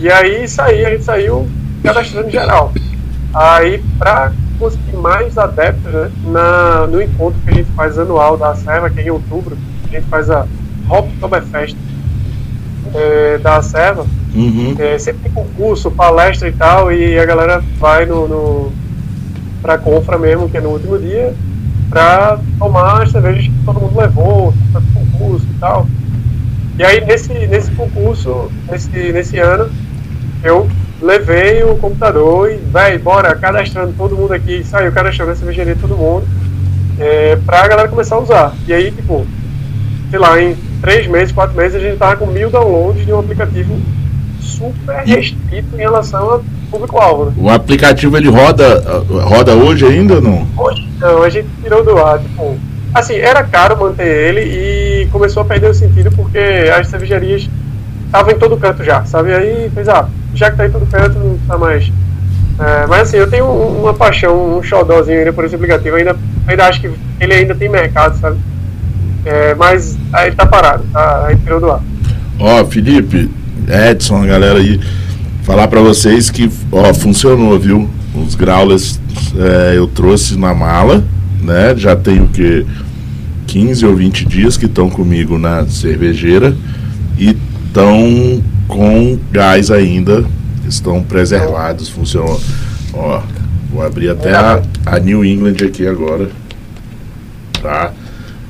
E 0.00 0.10
aí 0.10 0.48
saí, 0.48 0.84
a 0.84 0.90
gente 0.90 1.04
saiu 1.04 1.48
cadastrando 1.82 2.30
geral. 2.30 2.72
Aí, 3.34 3.82
para 3.98 4.32
conseguir 4.58 4.96
mais 4.96 5.36
adeptos, 5.38 5.92
né, 5.92 6.10
na, 6.24 6.86
no 6.86 7.00
encontro 7.02 7.40
que 7.44 7.50
a 7.50 7.54
gente 7.54 7.70
faz 7.72 7.98
anual 7.98 8.36
da 8.36 8.54
Serva, 8.54 8.90
que 8.90 9.00
é 9.00 9.04
em 9.04 9.10
outubro, 9.10 9.56
a 9.88 9.94
gente 9.94 10.06
faz 10.06 10.30
a 10.30 10.46
Hoptoberfest 10.88 11.76
é, 12.94 13.38
da 13.38 13.62
Serva, 13.62 14.06
uhum. 14.34 14.74
é, 14.78 14.98
sempre 14.98 15.22
tem 15.22 15.32
concurso, 15.32 15.90
palestra 15.90 16.48
e 16.48 16.52
tal, 16.52 16.92
e 16.92 17.18
a 17.18 17.24
galera 17.24 17.62
vai 17.78 18.06
no, 18.06 18.28
no 18.28 18.72
pra 19.62 19.78
Confra 19.78 20.18
mesmo, 20.18 20.50
que 20.50 20.58
é 20.58 20.60
no 20.60 20.70
último 20.70 20.98
dia, 20.98 21.32
para 21.88 22.38
tomar 22.58 23.02
as 23.02 23.12
cervejas 23.12 23.44
que 23.44 23.64
todo 23.64 23.80
mundo 23.80 23.98
levou, 23.98 24.52
concurso 24.92 25.46
e 25.48 25.58
tal. 25.60 25.86
E 26.78 26.82
aí 26.82 27.04
nesse, 27.04 27.32
nesse 27.32 27.70
concurso, 27.70 28.50
nesse, 28.68 28.90
nesse 28.90 29.38
ano, 29.38 29.70
eu 30.42 30.68
levei 31.00 31.62
o 31.62 31.76
computador 31.76 32.50
e, 32.50 32.56
vai, 32.56 32.98
bora, 32.98 33.34
cadastrando 33.34 33.94
todo 33.96 34.16
mundo 34.16 34.32
aqui, 34.32 34.64
saiu 34.64 34.90
cadastrando 34.92 35.32
a 35.32 35.36
cervejaria 35.36 35.76
todo 35.80 35.96
mundo, 35.96 36.26
é, 36.98 37.36
pra 37.46 37.68
galera 37.68 37.88
começar 37.88 38.16
a 38.16 38.20
usar. 38.20 38.54
E 38.66 38.72
aí, 38.72 38.90
tipo, 38.90 39.26
sei 40.10 40.18
lá, 40.18 40.40
em 40.40 40.56
três 40.80 41.06
meses, 41.06 41.32
quatro 41.32 41.56
meses, 41.56 41.76
a 41.76 41.80
gente 41.80 41.98
tava 41.98 42.16
com 42.16 42.26
mil 42.26 42.50
downloads 42.50 43.04
de 43.04 43.12
um 43.12 43.20
aplicativo 43.20 43.78
super 44.42 45.02
restrito 45.04 45.74
em 45.74 45.78
relação 45.78 46.30
ao 46.30 46.44
público-alvo. 46.70 47.26
Né? 47.26 47.32
O 47.36 47.50
aplicativo 47.50 48.16
ele 48.16 48.28
roda, 48.28 48.82
roda 49.24 49.54
hoje 49.54 49.86
ainda 49.86 50.14
ou 50.16 50.22
não? 50.22 50.46
Hoje 50.56 50.88
não, 51.00 51.22
a 51.22 51.28
gente 51.28 51.48
tirou 51.62 51.84
do 51.84 51.96
ar. 51.98 52.18
Tipo, 52.18 52.56
assim, 52.94 53.14
era 53.14 53.42
caro 53.44 53.78
manter 53.78 54.06
ele 54.06 54.40
e 54.40 55.06
começou 55.10 55.42
a 55.42 55.46
perder 55.46 55.70
o 55.70 55.74
sentido 55.74 56.10
porque 56.12 56.38
as 56.76 56.88
cervejarias 56.88 57.48
estavam 58.06 58.32
em 58.32 58.38
todo 58.38 58.56
canto 58.56 58.84
já, 58.84 59.04
sabe? 59.04 59.32
Aí 59.32 59.70
fez, 59.74 59.88
ah, 59.88 60.08
já 60.34 60.50
que 60.50 60.56
tá 60.56 60.66
em 60.66 60.70
todo 60.70 60.86
canto, 60.86 61.18
não 61.18 61.38
tá 61.46 61.56
mais. 61.58 61.90
É, 62.58 62.86
mas 62.86 63.08
assim, 63.08 63.16
eu 63.16 63.30
tenho 63.30 63.46
uma 63.46 63.94
paixão, 63.94 64.58
um 64.58 64.62
xodózinho 64.62 65.18
ainda 65.18 65.32
por 65.32 65.44
esse 65.44 65.54
aplicativo, 65.54 65.96
ainda, 65.96 66.16
ainda 66.46 66.66
acho 66.66 66.80
que 66.80 66.90
ele 67.18 67.34
ainda 67.34 67.54
tem 67.54 67.68
mercado, 67.68 68.18
sabe? 68.18 68.38
É, 69.24 69.54
mas 69.54 69.96
aí 70.12 70.32
tá 70.32 70.44
parado, 70.46 70.84
tá? 70.92 71.26
Aí 71.26 71.36
tirou 71.36 71.60
do 71.60 71.70
ar. 71.70 71.80
Ó, 72.38 72.64
Felipe, 72.66 73.30
Edson, 73.68 74.22
a 74.22 74.26
galera 74.26 74.58
aí, 74.58 74.80
falar 75.42 75.68
para 75.68 75.80
vocês 75.80 76.30
que 76.30 76.50
ó, 76.70 76.92
funcionou, 76.94 77.58
viu? 77.58 77.88
Os 78.14 78.34
growlers 78.34 79.00
é, 79.36 79.76
eu 79.76 79.86
trouxe 79.86 80.38
na 80.38 80.54
mala, 80.54 81.04
né? 81.40 81.74
Já 81.76 81.96
tem 81.96 82.20
o 82.20 82.28
que 82.28 82.66
15 83.46 83.86
ou 83.86 83.96
20 83.96 84.26
dias 84.26 84.56
que 84.56 84.66
estão 84.66 84.90
comigo 84.90 85.38
na 85.38 85.66
cervejeira 85.66 86.54
e 87.18 87.36
estão 87.66 88.42
com 88.68 89.18
gás 89.30 89.70
ainda, 89.70 90.24
estão 90.68 91.02
preservados, 91.02 91.88
funcionam. 91.88 92.38
Ó, 92.94 93.22
Vou 93.72 93.82
abrir 93.82 94.10
até 94.10 94.34
a, 94.34 94.62
a 94.84 94.98
New 94.98 95.24
England 95.24 95.56
aqui 95.66 95.86
agora. 95.86 96.28
Pra 97.58 97.90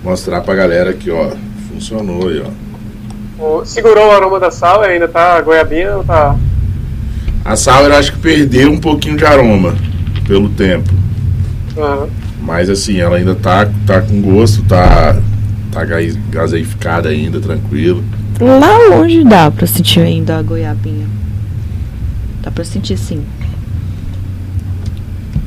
mostrar 0.02 0.40
pra 0.40 0.52
galera 0.52 0.90
aqui, 0.90 1.12
ó. 1.12 1.30
Funcionou 1.68 2.28
aí, 2.28 2.42
ó. 2.44 2.50
Segurou 3.64 4.08
o 4.08 4.10
aroma 4.10 4.40
da 4.40 4.50
sal 4.50 4.82
ainda 4.82 5.08
tá 5.08 5.40
goiabinha 5.40 5.96
ou 5.96 6.04
tá. 6.04 6.36
A 7.44 7.56
sal 7.56 7.84
eu 7.84 7.94
acho 7.94 8.12
que 8.12 8.18
perdeu 8.18 8.70
um 8.70 8.78
pouquinho 8.78 9.16
de 9.16 9.24
aroma 9.24 9.74
pelo 10.26 10.48
tempo. 10.48 10.92
Uhum. 11.76 12.08
Mas 12.40 12.68
assim, 12.68 13.00
ela 13.00 13.16
ainda 13.16 13.34
tá, 13.34 13.68
tá 13.86 14.00
com 14.00 14.20
gosto, 14.20 14.62
tá, 14.64 15.16
tá 15.70 15.84
gaseificada 16.30 17.08
ainda, 17.08 17.40
tranquilo. 17.40 18.04
Lá 18.40 18.78
longe 18.88 19.22
dá 19.24 19.50
pra 19.50 19.66
sentir 19.66 20.00
ainda 20.00 20.38
a 20.38 20.42
goiabinha. 20.42 21.06
Dá 22.42 22.50
pra 22.50 22.64
sentir 22.64 22.96
sim. 22.96 23.24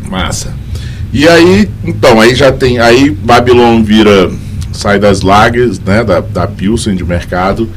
Massa. 0.09 0.53
E 1.11 1.27
aí, 1.27 1.69
então, 1.83 2.19
aí 2.19 2.35
já 2.35 2.51
tem. 2.51 2.79
Aí 2.79 3.09
Babylon 3.09 3.83
vira. 3.83 4.31
Sai 4.75 4.99
das 4.99 5.21
lagers, 5.21 5.79
né? 5.79 6.03
Da, 6.03 6.19
da 6.19 6.47
Pilsen 6.47 6.95
de 6.95 7.03
mercado 7.03 7.69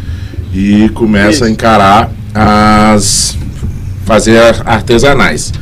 e 0.53 0.89
começa 0.91 1.31
Isso. 1.31 1.45
a 1.45 1.51
encarar 1.51 2.11
as. 2.35 3.37
fazer 4.05 4.39
artesanais. 4.65 5.53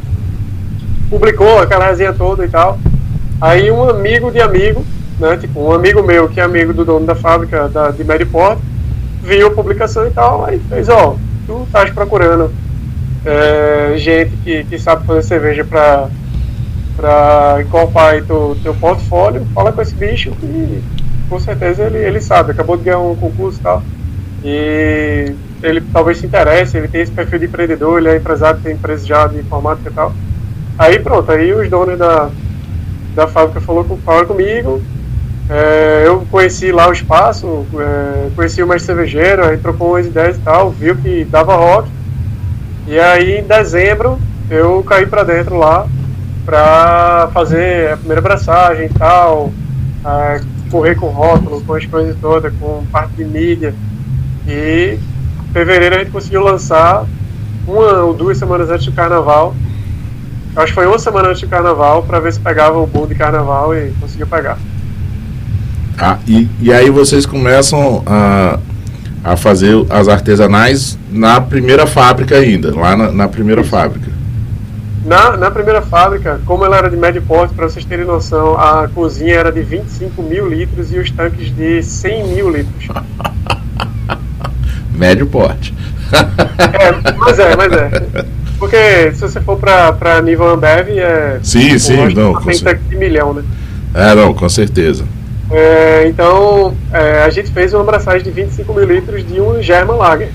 publicou 1.08 1.58
aquela 1.58 1.86
resenha 1.86 2.12
toda 2.12 2.44
e 2.44 2.48
tal. 2.48 2.78
Aí 3.40 3.70
um 3.70 3.88
amigo 3.88 4.30
de 4.30 4.40
amigo, 4.40 4.84
né, 5.18 5.36
tipo 5.36 5.60
um 5.60 5.72
amigo 5.72 6.02
meu 6.02 6.28
que 6.28 6.40
é 6.40 6.42
amigo 6.42 6.72
do 6.72 6.84
dono 6.84 7.04
da 7.06 7.14
fábrica 7.14 7.68
da, 7.68 7.90
de 7.90 8.04
Mediport, 8.04 8.58
viu 9.22 9.48
a 9.48 9.50
publicação 9.50 10.06
e 10.06 10.10
tal, 10.10 10.44
aí 10.44 10.60
fez, 10.68 10.88
ó, 10.88 11.16
tu 11.46 11.64
estás 11.64 11.90
procurando 11.90 12.52
é, 13.24 13.94
gente 13.96 14.36
que, 14.38 14.64
que 14.64 14.78
sabe 14.78 15.06
fazer 15.06 15.22
cerveja 15.22 15.64
para 15.64 16.08
para 16.96 17.62
incorporar 17.62 18.12
aí 18.12 18.22
teu, 18.22 18.56
teu 18.62 18.74
portfólio, 18.74 19.46
fala 19.54 19.72
com 19.72 19.80
esse 19.80 19.94
bicho 19.94 20.30
e 20.42 20.82
com 21.28 21.38
certeza 21.38 21.84
ele, 21.84 21.98
ele 21.98 22.20
sabe, 22.20 22.52
acabou 22.52 22.76
de 22.76 22.84
ganhar 22.84 22.98
um 22.98 23.16
concurso 23.16 23.58
e 23.58 23.62
tal. 23.62 23.82
E 24.44 25.34
ele 25.62 25.80
talvez 25.92 26.18
se 26.18 26.26
interesse, 26.26 26.76
ele 26.76 26.88
tem 26.88 27.02
esse 27.02 27.12
perfil 27.12 27.38
de 27.38 27.46
empreendedor, 27.46 27.98
ele 27.98 28.08
é 28.08 28.16
empresário, 28.16 28.60
tem 28.60 28.74
empresa 28.74 29.06
já 29.06 29.26
de 29.26 29.38
informática 29.38 29.90
e 29.90 29.92
tal. 29.92 30.12
Aí 30.78 30.98
pronto, 30.98 31.30
aí 31.30 31.52
os 31.52 31.68
donos 31.68 31.98
da, 31.98 32.30
da 33.14 33.26
fábrica 33.28 33.60
falou 33.60 33.84
com, 33.84 33.96
falaram 33.98 34.26
comigo, 34.26 34.82
é, 35.48 36.04
eu 36.06 36.26
conheci 36.30 36.72
lá 36.72 36.88
o 36.88 36.92
espaço, 36.92 37.66
é, 37.78 38.30
conheci 38.34 38.62
o 38.62 38.66
mestre 38.66 38.86
cervejeiro, 38.86 39.44
aí 39.44 39.58
trocou 39.58 39.90
umas 39.90 40.06
ideias 40.06 40.36
e 40.36 40.40
tal, 40.40 40.70
viu 40.70 40.96
que 40.96 41.24
dava 41.24 41.54
rock. 41.54 41.88
E 42.86 42.98
aí 42.98 43.38
em 43.38 43.44
dezembro 43.44 44.18
eu 44.50 44.82
caí 44.82 45.06
para 45.06 45.22
dentro 45.22 45.56
lá 45.56 45.86
para 46.44 47.28
fazer 47.32 47.92
a 47.92 47.96
primeira 47.96 48.20
abraçagem 48.20 48.86
e 48.86 48.98
tal, 48.98 49.52
correr 50.72 50.94
com 50.94 51.08
rótulo, 51.08 51.60
com 51.60 51.74
as 51.74 51.84
coisas 51.84 52.16
todas, 52.20 52.52
com 52.58 52.82
parte 52.90 53.12
de 53.12 53.24
mídia. 53.26 53.74
E 54.48 54.98
em 55.48 55.52
fevereiro 55.52 55.96
a 55.96 55.98
gente 55.98 56.10
conseguiu 56.10 56.42
lançar 56.42 57.04
uma 57.68 58.02
ou 58.02 58.14
duas 58.14 58.38
semanas 58.38 58.70
antes 58.70 58.86
do 58.86 58.92
carnaval. 58.92 59.54
Acho 60.56 60.68
que 60.68 60.72
foi 60.72 60.86
uma 60.86 60.98
semana 60.98 61.28
antes 61.28 61.42
do 61.42 61.48
carnaval 61.48 62.02
para 62.02 62.18
ver 62.18 62.32
se 62.32 62.40
pegava 62.40 62.78
o 62.78 62.86
boom 62.86 63.06
de 63.06 63.14
carnaval 63.14 63.74
e 63.76 63.92
conseguiu 64.00 64.26
pegar. 64.26 64.58
Ah, 65.98 66.18
e, 66.26 66.48
e 66.60 66.72
aí 66.72 66.90
vocês 66.90 67.26
começam 67.26 68.02
a, 68.06 68.58
a 69.22 69.36
fazer 69.36 69.74
as 69.90 70.08
artesanais 70.08 70.98
na 71.10 71.40
primeira 71.40 71.86
fábrica 71.86 72.36
ainda, 72.36 72.74
lá 72.74 72.96
na, 72.96 73.12
na 73.12 73.28
primeira 73.28 73.60
Isso. 73.60 73.70
fábrica. 73.70 74.10
Na, 75.04 75.36
na 75.36 75.50
primeira 75.50 75.82
fábrica, 75.82 76.40
como 76.46 76.64
ela 76.64 76.76
era 76.76 76.88
de 76.88 76.96
médio 76.96 77.22
porte, 77.22 77.54
para 77.54 77.68
vocês 77.68 77.84
terem 77.84 78.04
noção, 78.04 78.56
a 78.56 78.88
cozinha 78.88 79.34
era 79.34 79.50
de 79.50 79.60
25 79.60 80.22
mil 80.22 80.48
litros 80.48 80.92
e 80.92 80.98
os 80.98 81.10
tanques 81.10 81.54
de 81.54 81.82
100 81.82 82.28
mil 82.28 82.50
litros. 82.50 82.88
médio 84.94 85.26
porte. 85.26 85.74
é, 86.12 87.14
mas 87.18 87.38
é, 87.38 87.56
mas 87.56 87.72
é. 87.72 87.90
Porque 88.58 89.12
se 89.12 89.20
você 89.22 89.40
for 89.40 89.58
para 89.58 90.22
nível 90.22 90.48
Ambev, 90.48 90.90
é. 90.90 91.40
Sim, 91.42 91.76
sim, 91.80 92.14
não. 92.14 92.40
Tem 92.40 92.58
tanque 92.60 92.84
de 92.84 92.96
milhão, 92.96 93.34
né? 93.34 93.42
É, 93.92 94.14
não, 94.14 94.32
com 94.32 94.48
certeza. 94.48 95.04
É, 95.50 96.06
então, 96.06 96.74
é, 96.92 97.24
a 97.24 97.30
gente 97.30 97.50
fez 97.50 97.74
uma 97.74 97.82
abraçagem 97.82 98.22
de 98.22 98.30
25 98.30 98.72
mil 98.72 98.84
litros 98.84 99.26
de 99.26 99.40
um 99.40 99.60
German 99.60 99.96
Lager. 99.96 100.28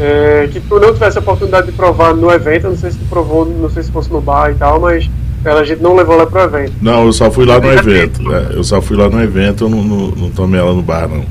É, 0.00 0.48
que 0.50 0.60
tu 0.60 0.80
não 0.80 0.92
tivesse 0.92 1.18
a 1.18 1.20
oportunidade 1.20 1.66
de 1.66 1.72
provar 1.72 2.14
no 2.14 2.30
evento, 2.30 2.68
não 2.68 2.76
sei 2.76 2.90
se 2.90 2.98
tu 2.98 3.04
provou, 3.06 3.46
não 3.46 3.70
sei 3.70 3.82
se 3.82 3.92
fosse 3.92 4.10
no 4.10 4.20
bar 4.20 4.50
e 4.50 4.54
tal, 4.54 4.80
mas 4.80 5.08
ela, 5.44 5.60
a 5.60 5.64
gente 5.64 5.82
não 5.82 5.94
levou 5.94 6.14
ela 6.14 6.26
pro 6.26 6.40
evento. 6.40 6.72
Não, 6.80 7.04
eu 7.04 7.12
só 7.12 7.30
fui 7.30 7.44
lá 7.44 7.60
no 7.60 7.70
é, 7.70 7.74
evento. 7.74 8.34
É, 8.34 8.56
eu 8.56 8.64
só 8.64 8.80
fui 8.80 8.96
lá 8.96 9.08
no 9.08 9.22
evento, 9.22 9.64
eu 9.64 9.68
não, 9.68 9.82
não, 9.82 10.08
não 10.10 10.30
tomei 10.30 10.60
ela 10.60 10.72
no 10.72 10.82
bar, 10.82 11.08
não. 11.08 11.24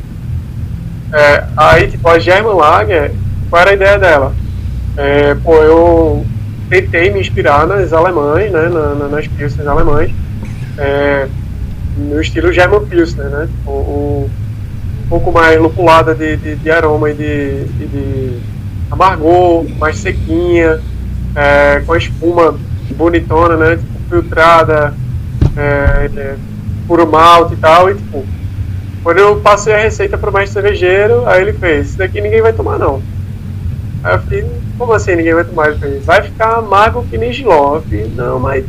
É, 1.14 1.44
aí, 1.58 1.90
tipo, 1.90 2.08
a 2.08 2.20
German 2.20 2.54
Lager, 2.54 3.12
qual 3.50 3.62
era 3.62 3.72
a 3.72 3.74
ideia 3.74 3.98
dela? 3.98 4.34
É, 4.96 5.36
pô, 5.36 5.56
eu 5.56 6.26
tentei 6.70 7.12
me 7.12 7.20
inspirar 7.20 7.68
nas 7.68 7.92
alemães, 7.92 8.52
né, 8.52 8.70
na, 8.70 8.96
na, 8.96 9.08
nas 9.08 9.28
pilsens 9.28 9.68
alemães, 9.68 10.12
é, 10.78 11.28
no 11.98 12.22
estilo 12.22 12.54
German 12.54 12.86
Pilsner, 12.86 13.28
né, 13.28 13.50
o, 13.66 13.70
o 13.70 14.30
um 14.30 14.41
pouco 15.12 15.30
mais 15.30 15.60
lupulada 15.60 16.16
de, 16.16 16.38
de, 16.38 16.56
de 16.56 16.72
aroma 16.72 17.10
e 17.10 17.14
de, 17.14 17.66
de, 17.66 17.88
de 17.88 18.40
amargor, 18.90 19.66
mais 19.78 19.98
sequinha, 19.98 20.80
é, 21.36 21.82
com 21.86 21.92
a 21.92 21.98
espuma 21.98 22.58
bonitona, 22.96 23.58
né? 23.58 23.76
Tipo, 23.76 24.00
filtrada, 24.10 24.94
é, 25.58 26.10
é, 26.16 26.36
puro 26.88 27.06
malte 27.06 27.56
e 27.56 27.58
tal. 27.58 27.92
E 27.92 27.96
tipo, 27.96 28.26
quando 29.04 29.18
eu 29.18 29.36
passei 29.42 29.74
a 29.74 29.78
receita 29.78 30.18
para 30.18 30.30
o 30.30 30.34
mestre 30.34 30.54
cervejeiro, 30.54 31.28
aí 31.28 31.42
ele 31.42 31.54
fez: 31.54 31.90
Isso 31.90 31.98
daqui 31.98 32.22
ninguém 32.22 32.42
vai 32.42 32.54
tomar, 32.54 32.80
não. 32.80 33.02
Aí 34.06 34.16
eu 34.16 34.20
falei: 34.22 34.46
Como 34.78 34.94
assim 34.94 35.16
ninguém 35.18 35.34
vai 35.34 35.44
tomar? 35.44 35.72
Ele 35.72 35.80
fez: 35.80 36.06
Vai 36.06 36.22
ficar 36.22 36.56
amargo 36.60 37.06
que 37.10 37.18
nem 37.18 37.34
giló. 37.34 37.76
Eu 37.76 37.82
falei: 37.82 38.10
Não, 38.16 38.40
mas. 38.40 38.64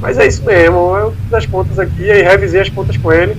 Mas 0.00 0.18
é 0.18 0.26
isso 0.26 0.44
mesmo. 0.44 0.96
Eu 0.96 1.12
fiz 1.12 1.34
as 1.34 1.46
contas 1.46 1.78
aqui, 1.78 2.10
aí 2.10 2.22
revisei 2.22 2.60
as 2.60 2.68
contas 2.68 2.96
com 2.96 3.12
ele. 3.12 3.36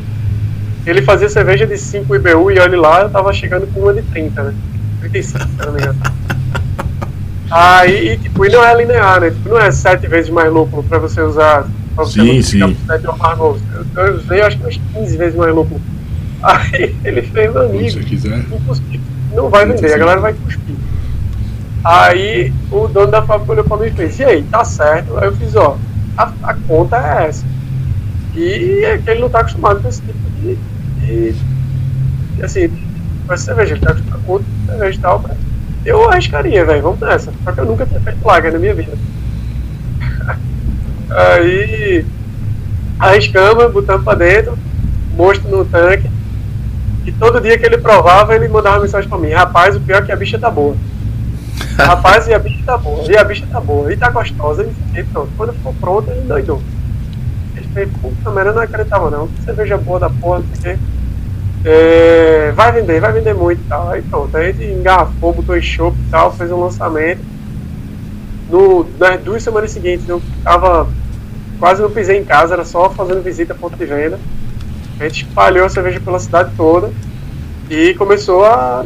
Ele 0.86 1.02
fazia 1.02 1.30
cerveja 1.30 1.68
de 1.68 1.78
5 1.78 2.15
IBU 2.15 2.52
e 2.52 2.60
olha 2.60 2.80
lá, 2.80 3.02
eu 3.02 3.10
tava 3.10 3.34
chegando 3.34 3.68
com 3.74 3.82
uma 3.82 3.94
de 3.94 4.02
30, 4.04 4.44
né? 4.44 4.54
35, 5.02 5.39
se 5.39 5.65
não 5.65 5.74
me 5.74 5.82
engano. 5.82 6.00
Aí, 7.52 8.18
tipo, 8.18 8.46
e 8.46 8.50
não 8.50 8.63
é 8.63 8.76
linear, 8.76 9.22
né? 9.22 9.32
Tipo, 9.32 9.50
não 9.50 9.60
é 9.60 9.72
sete 9.72 10.08
vezes 10.08 10.30
mais 10.30 10.52
lúpulo 10.52 10.84
para 10.84 11.00
você 11.00 11.22
usar. 11.22 11.68
Pra 11.96 12.04
você 12.04 12.22
sim, 12.22 12.42
sim. 12.42 12.60
Novo. 12.60 13.60
Eu, 13.96 14.06
eu 14.06 14.15
usei 14.18 14.42
acho 14.42 14.58
que 14.58 14.63
umas 14.63 14.80
15 14.94 15.18
vezes 15.18 15.36
mais 15.36 15.54
lúpulo. 15.54 15.82
Aí 16.44 16.96
ele 17.04 17.22
fez 17.24 17.52
meu 17.52 17.63
amigo. 17.63 17.89
Se 17.89 18.00
quiser. 18.02 18.39
Impossível. 18.39 19.02
Não 19.34 19.50
vai 19.50 19.65
vender, 19.65 19.94
a 19.94 19.98
galera 19.98 20.22
vai 20.22 20.34
cuspir. 20.34 20.76
Aí 21.84 22.54
o 22.72 22.88
dono 22.88 23.12
da 23.12 23.22
fábrica 23.22 23.52
olhou 23.52 23.63
pra 23.63 23.78
mim 23.78 23.88
e 23.88 23.92
fez, 23.92 24.20
e 24.20 24.26
aí, 24.26 24.44
tá 24.44 24.65
certo? 24.65 25.18
Aí 25.18 25.26
eu 25.28 25.36
fiz, 25.36 25.56
ó, 25.56 25.78
a, 26.18 26.32
a 26.44 26.54
conta 26.54 26.98
é 26.98 27.28
essa. 27.28 27.46
E 28.36 28.84
é 28.84 28.98
que 28.98 29.10
ele 29.10 29.21
não 29.21 29.30
tá 29.30 29.40
acostumado 29.40 29.82
com 29.82 29.88
esse 29.88 30.02
tipo 30.02 30.29
de. 30.40 30.58
de, 31.06 31.35
de 32.35 32.44
assim, 32.44 32.69
com 33.27 33.37
cerveja, 33.37 33.75
ele 33.75 33.81
tá 33.81 33.96
com 34.25 34.42
cerveja 34.65 34.98
e 34.98 35.02
tal, 35.02 35.23
eu 35.85 36.10
arriscaria, 36.10 36.65
velho, 36.65 36.81
vamos 36.81 37.00
nessa. 37.00 37.31
Só 37.44 37.52
que 37.52 37.60
eu 37.60 37.65
nunca 37.65 37.85
tinha 37.85 38.00
feito 38.00 38.25
lager 38.25 38.52
na 38.52 38.60
minha 38.60 38.73
vida. 38.73 38.92
Aí 41.10 42.06
arriscamos, 43.00 43.71
botamos 43.71 44.04
pra 44.04 44.15
dentro, 44.15 44.58
monstro 45.15 45.50
no 45.50 45.65
tanque. 45.65 46.10
E 47.06 47.12
todo 47.13 47.42
dia 47.42 47.58
que 47.58 47.65
ele 47.65 47.77
provava, 47.77 48.35
ele 48.35 48.48
mandava 48.48 48.81
mensagem 48.81 49.10
pra 49.10 49.17
mim: 49.17 49.31
Rapaz, 49.31 49.75
o 49.75 49.79
pior 49.79 50.04
é 50.04 50.06
que 50.06 50.12
a 50.12 50.15
bicha 50.15 50.37
tá 50.37 50.50
boa. 50.50 50.75
Rapaz, 51.77 52.27
e 52.27 52.33
a 52.33 52.40
bicha 52.40 52.62
tá 52.65 52.77
boa, 52.77 53.10
e 53.10 53.17
a 53.17 53.23
bicha 53.23 53.48
tá 53.50 53.60
boa, 53.60 53.92
e 53.92 53.98
tá 53.98 54.10
gostosa. 54.10 54.67
E 54.94 55.04
pronto, 55.04 55.29
quando 55.37 55.54
ficou 55.54 55.73
pronto, 55.79 56.12
ele 56.12 56.21
doidou. 56.21 56.62
Ele 57.76 57.90
fez, 57.92 58.02
puta 58.02 58.32
merda, 58.32 58.52
eu 58.52 58.56
não 58.56 58.62
acreditava 58.62 59.10
não. 59.10 59.28
Que 59.28 59.44
cerveja 59.44 59.78
boa 59.78 60.00
da 60.00 60.10
porra, 60.10 60.40
não 60.40 60.56
sei 60.56 60.74
o 60.74 60.78
quê. 60.78 60.82
É, 61.65 62.52
vai 62.56 62.72
vender, 62.72 63.02
vai 63.02 63.12
vender 63.12 63.34
muito 63.34 63.62
e 63.62 63.67
tal. 63.67 63.90
Aí 63.90 64.02
pronto, 64.02 64.36
a 64.36 64.44
gente 64.44 64.63
engarrafou, 64.63 65.34
botou 65.34 65.58
em 65.58 65.62
show 65.62 65.94
e 66.08 66.10
tal, 66.10 66.34
fez 66.34 66.52
um 66.52 66.60
lançamento. 66.60 67.22
No, 68.50 68.88
nas 68.98 69.22
duas 69.22 69.44
semanas 69.44 69.72
seguintes 69.72 70.08
eu 70.10 70.22
tava 70.44 70.88
quase 71.60 71.82
não 71.82 71.92
pisei 71.92 72.17
em 72.17 72.24
casa, 72.24 72.54
era 72.54 72.65
só 72.65 72.90
fazendo 72.90 73.22
visita 73.22 73.54
a 73.54 73.56
ponto 73.56 73.78
de 73.78 73.86
venda. 73.86 74.20
A 75.00 75.04
gente 75.04 75.26
espalhou 75.26 75.65
a 75.65 75.70
cerveja 75.70 76.00
pela 76.00 76.20
cidade 76.20 76.52
toda 76.56 76.92
e 77.70 77.94
começou 77.94 78.46
a 78.46 78.86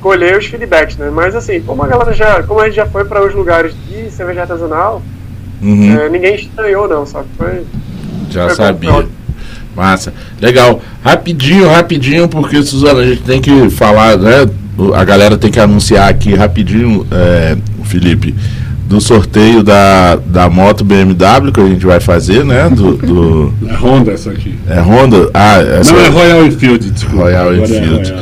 colher 0.00 0.36
os 0.38 0.46
feedbacks, 0.46 0.96
né? 0.96 1.10
Mas 1.10 1.36
assim, 1.36 1.60
como 1.60 1.82
a 1.82 1.86
galera 1.86 2.12
já, 2.12 2.42
como 2.42 2.60
a 2.60 2.66
gente 2.66 2.76
já 2.76 2.86
foi 2.86 3.04
para 3.04 3.24
os 3.24 3.34
lugares 3.34 3.74
de 3.86 4.10
cerveja 4.10 4.42
artesanal, 4.42 5.02
uhum. 5.62 6.00
é, 6.00 6.08
ninguém 6.08 6.34
estranhou 6.34 6.88
não, 6.88 7.06
sabe? 7.06 7.28
Foi, 7.36 7.64
já 8.34 8.46
foi 8.46 8.54
sabia. 8.54 9.06
Massa. 9.74 10.12
Legal. 10.40 10.82
Rapidinho, 11.02 11.68
rapidinho, 11.68 12.28
porque, 12.28 12.62
Suzana, 12.62 13.00
a 13.00 13.06
gente 13.06 13.22
tem 13.22 13.40
que 13.40 13.70
falar, 13.70 14.16
né? 14.16 14.48
A 14.94 15.04
galera 15.04 15.36
tem 15.36 15.50
que 15.50 15.60
anunciar 15.60 16.08
aqui 16.08 16.34
rapidinho, 16.34 17.06
é, 17.10 17.56
Felipe, 17.84 18.34
do 18.86 19.00
sorteio 19.00 19.62
da, 19.62 20.16
da 20.16 20.48
moto 20.48 20.84
BMW 20.84 21.52
que 21.52 21.60
a 21.60 21.66
gente 21.66 21.86
vai 21.86 22.00
fazer, 22.00 22.44
né? 22.44 22.68
Do, 22.68 22.96
do... 22.96 23.54
É 23.68 23.74
Honda 23.74 24.12
essa 24.12 24.30
aqui. 24.30 24.58
É 24.68 24.80
Honda? 24.80 25.30
Ah, 25.32 25.58
essa... 25.60 25.92
Não, 25.92 26.00
é 26.00 26.08
Royal 26.08 26.44
Enfield, 26.44 26.90
desculpa. 26.90 27.24
Royal 27.24 27.52
é 27.52 27.58
Enfield. 27.58 28.14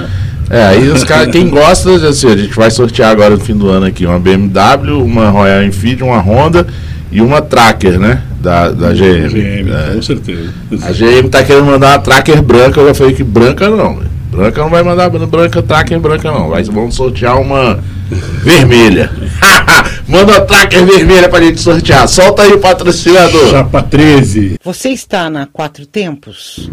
É, 0.51 0.63
aí 0.65 0.89
os 0.89 1.05
caras, 1.05 1.29
quem 1.29 1.49
gosta, 1.49 1.91
assim, 2.09 2.29
a 2.29 2.37
gente 2.37 2.55
vai 2.55 2.71
sortear 2.71 3.11
agora 3.11 3.31
no 3.31 3.41
fim 3.41 3.55
do 3.55 3.69
ano 3.69 3.87
aqui 3.87 4.07
uma 4.07 4.19
BMW, 4.19 5.03
uma 5.03 5.29
Royal 5.29 5.63
Enfield, 5.63 6.03
uma 6.03 6.21
Honda 6.21 6.67
e 7.11 7.21
uma 7.21 7.41
Tracker, 7.41 7.99
né? 7.99 8.23
Da, 8.41 8.71
da 8.71 8.93
GM. 8.93 9.29
GM, 9.29 9.71
é. 9.71 9.95
com 9.95 10.03
certeza. 10.03 10.55
A 10.83 10.93
GM 10.93 11.29
tá 11.29 11.43
querendo 11.43 11.67
mandar 11.67 11.89
uma 11.89 11.99
Tracker 11.99 12.41
branca, 12.41 12.81
eu 12.81 12.89
já 12.89 12.95
falei 12.95 13.15
que 13.15 13.25
branca 13.25 13.69
não. 13.69 14.01
Branca 14.31 14.61
não 14.61 14.71
vai 14.71 14.83
mandar 14.83 15.09
branca, 15.09 15.63
Tracker 15.63 15.99
branca 15.99 16.31
não. 16.31 16.51
Vai, 16.51 16.63
vamos 16.65 16.95
sortear 16.95 17.41
uma 17.41 17.83
vermelha. 18.43 19.11
Manda 20.07 20.33
uma 20.33 20.41
Tracker 20.41 20.85
vermelha 20.87 21.29
pra 21.29 21.41
gente 21.41 21.61
sortear. 21.61 22.07
Solta 22.09 22.43
aí 22.43 22.53
o 22.53 22.59
patrocinador. 22.59 23.51
Chapa 23.51 23.83
13. 23.83 24.59
Você 24.63 24.91
está 24.91 25.29
na 25.29 25.47
Quatro 25.47 25.85
Tempos? 25.87 26.71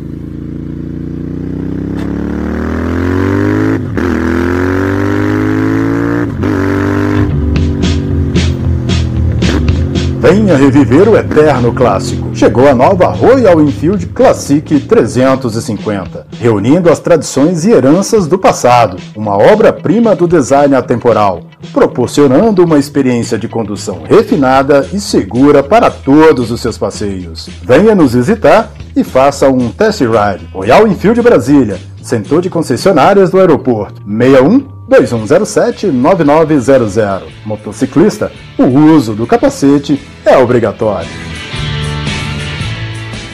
Venha 10.27 10.57
reviver 10.57 11.07
o 11.07 11.15
eterno 11.15 11.71
clássico. 11.71 12.35
Chegou 12.35 12.67
a 12.67 12.73
nova 12.73 13.05
Royal 13.09 13.61
Enfield 13.61 14.07
Classic 14.07 14.79
350, 14.79 16.25
reunindo 16.39 16.89
as 16.89 16.97
tradições 16.97 17.63
e 17.63 17.69
heranças 17.69 18.25
do 18.25 18.35
passado, 18.39 18.97
uma 19.15 19.37
obra-prima 19.37 20.15
do 20.15 20.27
design 20.27 20.73
atemporal, 20.73 21.43
proporcionando 21.71 22.63
uma 22.63 22.79
experiência 22.79 23.37
de 23.37 23.47
condução 23.47 24.01
refinada 24.03 24.89
e 24.91 24.99
segura 24.99 25.61
para 25.61 25.91
todos 25.91 26.49
os 26.49 26.59
seus 26.59 26.75
passeios. 26.75 27.47
Venha 27.61 27.93
nos 27.93 28.15
visitar 28.15 28.71
e 28.95 29.03
faça 29.03 29.47
um 29.47 29.69
test 29.69 30.01
ride. 30.01 30.47
Royal 30.51 30.87
Enfield 30.87 31.21
Brasília, 31.21 31.77
Centro 32.01 32.41
de 32.41 32.49
concessionárias 32.49 33.29
do 33.29 33.39
aeroporto 33.39 34.01
61 34.07 34.74
2107 34.87 35.87
9900. 35.87 37.29
Motociclista, 37.45 38.31
o 38.57 38.65
uso 38.65 39.13
do 39.13 39.25
capacete 39.25 39.99
é 40.25 40.37
obrigatório. 40.37 41.09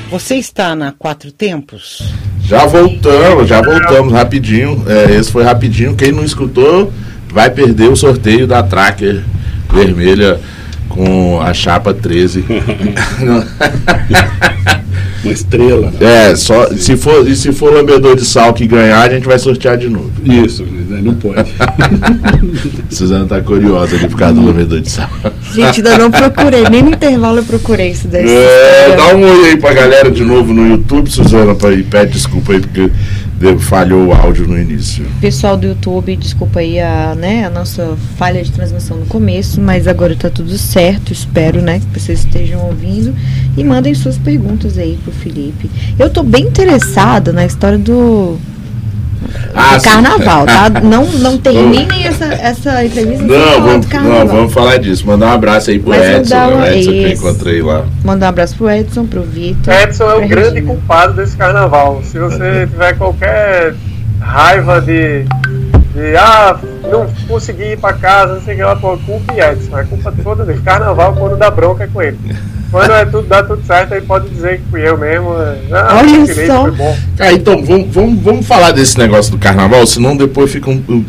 Você 0.09 0.35
está 0.35 0.75
na 0.75 0.91
Quatro 0.91 1.31
Tempos? 1.31 2.13
Já 2.43 2.65
voltamos, 2.65 3.47
já 3.47 3.61
voltamos 3.61 4.11
rapidinho. 4.11 4.83
É, 4.87 5.15
esse 5.15 5.31
foi 5.31 5.43
rapidinho. 5.43 5.95
Quem 5.95 6.11
não 6.11 6.23
escutou 6.23 6.91
vai 7.31 7.49
perder 7.49 7.89
o 7.89 7.95
sorteio 7.95 8.45
da 8.45 8.61
Tracker 8.61 9.23
vermelha 9.71 10.39
com 10.89 11.39
a 11.41 11.53
chapa 11.53 11.93
13. 11.93 12.43
Uma 15.23 15.31
estrela. 15.31 15.91
Né? 15.91 16.31
É, 16.31 16.35
só, 16.35 16.67
se 16.75 16.97
for, 16.97 17.25
e 17.27 17.35
se 17.35 17.53
for 17.53 17.73
lambedor 17.73 18.15
de 18.15 18.25
sal 18.25 18.53
que 18.53 18.67
ganhar, 18.67 19.01
a 19.01 19.09
gente 19.13 19.25
vai 19.25 19.39
sortear 19.39 19.77
de 19.77 19.87
novo. 19.87 20.11
Isso, 20.25 20.63
né, 20.65 20.80
não 21.01 21.15
pode. 21.15 21.51
Suzana 22.89 23.25
tá 23.25 23.41
curiosa 23.41 23.97
de 23.97 24.07
ficar 24.07 24.31
do 24.31 24.45
lambedor 24.45 24.81
de 24.81 24.89
sal. 24.89 25.09
Gente, 25.53 25.77
ainda 25.77 25.97
não 25.97 26.11
procurei, 26.11 26.63
nem 26.69 26.83
no 26.83 26.91
intervalo 26.91 27.39
eu 27.39 27.43
procurei 27.43 27.89
isso 27.89 28.07
daí. 28.07 28.25
É, 28.27 28.95
dá 28.95 29.15
um 29.15 29.23
oi 29.23 29.49
aí 29.49 29.57
pra 29.57 29.73
galera 29.73 30.09
de 30.11 30.23
novo 30.23 30.53
no 30.53 30.67
YouTube, 30.67 31.09
Suzana, 31.09 31.55
pra, 31.55 31.71
e 31.73 31.83
pede 31.83 32.13
desculpa 32.13 32.53
aí, 32.53 32.59
porque 32.61 32.91
falhou 33.59 34.07
o 34.07 34.13
áudio 34.13 34.47
no 34.47 34.57
início. 34.57 35.05
Pessoal 35.19 35.57
do 35.57 35.67
YouTube, 35.67 36.15
desculpa 36.15 36.59
aí 36.59 36.79
a, 36.79 37.15
né, 37.15 37.45
a 37.45 37.49
nossa 37.49 37.97
falha 38.17 38.43
de 38.43 38.51
transmissão 38.51 38.97
no 38.97 39.05
começo, 39.05 39.59
mas 39.59 39.87
agora 39.87 40.13
está 40.13 40.29
tudo 40.29 40.57
certo, 40.57 41.11
espero, 41.11 41.61
né, 41.61 41.79
que 41.79 41.99
vocês 41.99 42.19
estejam 42.19 42.65
ouvindo 42.65 43.15
e 43.57 43.63
mandem 43.63 43.93
suas 43.93 44.17
perguntas 44.17 44.77
aí 44.77 44.97
pro 45.03 45.11
Felipe. 45.11 45.69
Eu 45.97 46.07
estou 46.07 46.23
bem 46.23 46.43
interessada 46.43 47.33
na 47.33 47.45
história 47.45 47.77
do 47.77 48.37
ah, 49.53 49.79
carnaval, 49.81 50.45
tá? 50.45 50.69
Não, 50.81 51.05
não 51.05 51.37
terminem 51.37 52.05
essa, 52.05 52.25
essa 52.25 52.85
entrevista 52.85 53.23
não, 53.23 53.61
vamos, 53.61 53.87
não, 53.87 54.27
vamos 54.27 54.53
falar 54.53 54.77
disso. 54.77 55.05
Mandar 55.05 55.27
um 55.27 55.33
abraço 55.33 55.69
aí 55.69 55.79
pro 55.79 55.89
Mas 55.89 56.03
Edson, 56.03 56.35
né? 56.35 56.77
Edson 56.77 56.91
que 56.91 57.03
eu 57.03 57.11
encontrei 57.11 57.61
lá. 57.61 57.85
Mandar 58.03 58.25
um 58.27 58.29
abraço 58.29 58.55
pro 58.55 58.69
Edson, 58.69 59.05
pro 59.05 59.21
Vitor. 59.23 59.73
Edson 59.73 60.09
é 60.09 60.15
o 60.15 60.27
grande 60.27 60.61
culpado 60.61 61.13
desse 61.13 61.35
carnaval. 61.37 62.01
Se 62.03 62.17
você 62.17 62.67
tiver 62.67 62.97
qualquer 62.97 63.75
raiva 64.19 64.81
de, 64.81 65.23
de 65.23 66.15
ah, 66.17 66.57
não 66.89 67.07
consegui 67.27 67.73
ir 67.73 67.77
pra 67.77 67.93
casa, 67.93 68.35
não 68.35 68.41
sei 68.41 68.53
o 68.55 68.57
que 68.57 68.63
lá, 68.63 68.75
pô, 68.75 68.97
culpa 68.97 69.33
e 69.33 69.39
Edson. 69.39 69.77
É 69.77 69.83
culpa 69.83 70.13
toda 70.23 70.45
dele. 70.45 70.61
Carnaval, 70.63 71.13
quando 71.13 71.37
dá 71.37 71.51
bronca 71.51 71.83
é 71.83 71.87
com 71.87 72.01
ele. 72.01 72.17
Quando 72.71 72.91
é 72.91 73.03
tudo, 73.03 73.27
dá 73.27 73.43
tudo 73.43 73.61
certo, 73.65 73.93
aí 73.93 74.01
pode 74.01 74.29
dizer 74.29 74.59
que 74.59 74.63
fui 74.71 74.87
eu 74.87 74.97
mesmo. 74.97 75.31
Ah, 75.71 75.99
Olha 75.99 76.47
só. 76.47 76.71
Ah, 77.19 77.33
então, 77.33 77.63
vamos, 77.65 77.93
vamos, 77.93 78.23
vamos 78.23 78.47
falar 78.47 78.71
desse 78.71 78.97
negócio 78.97 79.29
do 79.29 79.37
carnaval, 79.37 79.85
senão 79.85 80.15
depois 80.15 80.49
fica 80.49 80.69
um, 80.69 81.05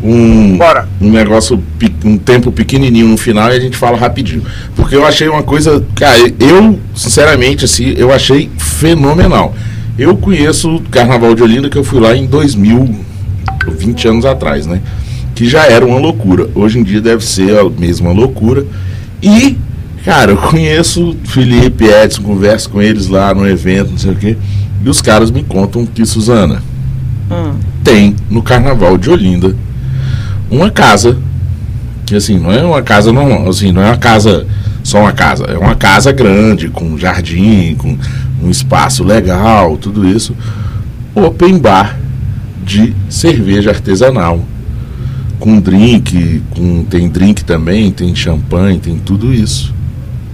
um, 0.00 0.56
Bora. 0.56 0.88
um 1.00 1.10
negócio, 1.10 1.60
um 2.04 2.16
tempo 2.16 2.52
pequenininho 2.52 3.08
no 3.08 3.16
final 3.16 3.52
e 3.52 3.56
a 3.56 3.60
gente 3.60 3.76
fala 3.76 3.96
rapidinho. 3.96 4.44
Porque 4.76 4.94
eu 4.94 5.04
achei 5.04 5.28
uma 5.28 5.42
coisa, 5.42 5.84
cara, 5.96 6.18
eu, 6.38 6.78
sinceramente, 6.94 7.64
assim, 7.64 7.94
eu 7.96 8.12
achei 8.12 8.48
fenomenal. 8.56 9.54
Eu 9.98 10.16
conheço 10.16 10.76
o 10.76 10.80
Carnaval 10.82 11.34
de 11.34 11.42
Olinda, 11.42 11.68
que 11.68 11.76
eu 11.76 11.84
fui 11.84 11.98
lá 11.98 12.16
em 12.16 12.26
2000, 12.26 12.94
20 13.68 14.08
anos 14.08 14.24
atrás, 14.24 14.66
né? 14.66 14.80
Que 15.34 15.48
já 15.48 15.66
era 15.66 15.84
uma 15.84 15.98
loucura. 15.98 16.48
Hoje 16.54 16.78
em 16.78 16.84
dia 16.84 17.00
deve 17.00 17.24
ser 17.24 17.58
a 17.58 17.68
mesma 17.68 18.12
loucura. 18.12 18.64
E 19.20 19.56
Cara, 20.04 20.32
eu 20.32 20.36
conheço 20.36 21.16
Felipe, 21.24 21.84
Edson, 21.84 22.22
converso 22.22 22.68
com 22.70 22.82
eles 22.82 23.06
lá 23.06 23.32
no 23.32 23.48
evento, 23.48 23.92
não 23.92 23.98
sei 23.98 24.10
o 24.10 24.16
quê. 24.16 24.36
E 24.84 24.88
os 24.88 25.00
caras 25.00 25.30
me 25.30 25.44
contam 25.44 25.86
que 25.86 26.04
Suzana 26.04 26.60
hum. 27.30 27.54
tem 27.84 28.16
no 28.28 28.42
Carnaval 28.42 28.98
de 28.98 29.08
Olinda 29.08 29.54
uma 30.50 30.70
casa 30.70 31.16
que 32.04 32.16
assim, 32.16 32.36
não 32.36 32.50
é 32.50 32.64
uma 32.64 32.82
casa 32.82 33.12
normal, 33.12 33.48
assim, 33.48 33.70
não 33.70 33.80
é 33.80 33.86
uma 33.86 33.96
casa 33.96 34.44
só 34.82 34.98
uma 34.98 35.12
casa, 35.12 35.44
é 35.44 35.56
uma 35.56 35.76
casa 35.76 36.10
grande, 36.10 36.68
com 36.68 36.98
jardim, 36.98 37.76
com 37.76 37.96
um 38.42 38.50
espaço 38.50 39.04
legal, 39.04 39.76
tudo 39.76 40.06
isso. 40.06 40.34
Open 41.14 41.58
bar 41.58 41.96
de 42.64 42.92
cerveja 43.08 43.70
artesanal. 43.70 44.44
Com 45.38 45.60
drink, 45.60 46.42
com, 46.50 46.84
tem 46.84 47.08
drink 47.08 47.44
também, 47.44 47.92
tem 47.92 48.12
champanhe, 48.16 48.80
tem 48.80 48.98
tudo 48.98 49.32
isso 49.32 49.72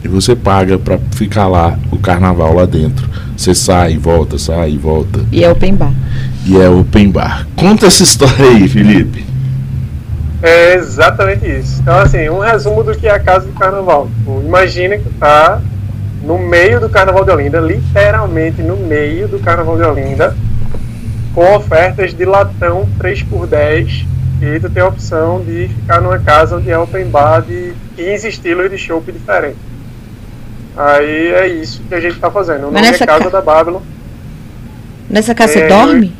e 0.02 0.08
você 0.08 0.34
paga 0.36 0.78
para 0.78 0.98
ficar 1.12 1.48
lá 1.48 1.78
o 1.90 1.98
carnaval 1.98 2.54
lá 2.54 2.66
dentro. 2.66 3.08
Você 3.36 3.54
sai, 3.54 3.96
volta, 3.96 4.38
sai, 4.38 4.76
volta. 4.76 5.20
E 5.30 5.44
é 5.44 5.50
open 5.50 5.74
bar. 5.74 5.92
E 6.46 6.56
é 6.56 6.68
open 6.68 7.10
bar. 7.10 7.46
Conta 7.56 7.86
essa 7.86 8.02
história 8.02 8.46
aí, 8.46 8.68
Felipe. 8.68 9.24
É 10.42 10.74
exatamente 10.74 11.44
isso. 11.46 11.80
Então, 11.80 11.98
assim, 11.98 12.28
um 12.28 12.38
resumo 12.38 12.84
do 12.84 12.96
que 12.96 13.06
é 13.06 13.10
a 13.10 13.18
casa 13.18 13.46
do 13.46 13.52
carnaval. 13.52 14.08
Imagina 14.44 14.96
que 14.96 15.08
tá 15.10 15.60
no 16.22 16.38
meio 16.38 16.80
do 16.80 16.88
carnaval 16.88 17.24
de 17.24 17.30
Olinda, 17.30 17.60
literalmente 17.60 18.62
no 18.62 18.76
meio 18.76 19.28
do 19.28 19.38
carnaval 19.38 19.76
de 19.76 19.82
Olinda, 19.82 20.36
com 21.34 21.56
ofertas 21.56 22.14
de 22.14 22.24
latão 22.24 22.88
3 22.98 23.22
por 23.24 23.46
10 23.46 24.06
e 24.40 24.60
tu 24.60 24.70
tem 24.70 24.82
a 24.82 24.86
opção 24.86 25.40
de 25.40 25.68
ficar 25.68 26.00
numa 26.00 26.18
casa 26.18 26.56
onde 26.56 26.70
é 26.70 26.78
open 26.78 27.06
bar 27.06 27.42
de 27.42 27.72
15 27.96 28.28
estilos 28.28 28.70
de 28.70 28.78
chopp 28.78 29.10
diferentes. 29.10 29.58
Aí 30.76 31.32
é 31.32 31.48
isso 31.48 31.82
que 31.88 31.94
a 31.94 32.00
gente 32.00 32.14
está 32.14 32.30
fazendo. 32.30 32.68
O 32.68 32.70
nome 32.70 32.86
é 32.86 32.92
Casa 32.92 33.24
ca... 33.24 33.28
da 33.28 33.40
Babylon. 33.40 33.80
Nessa 35.08 35.34
casa 35.34 35.58
é... 35.58 35.62
você 35.62 35.68
dorme? 35.68 36.12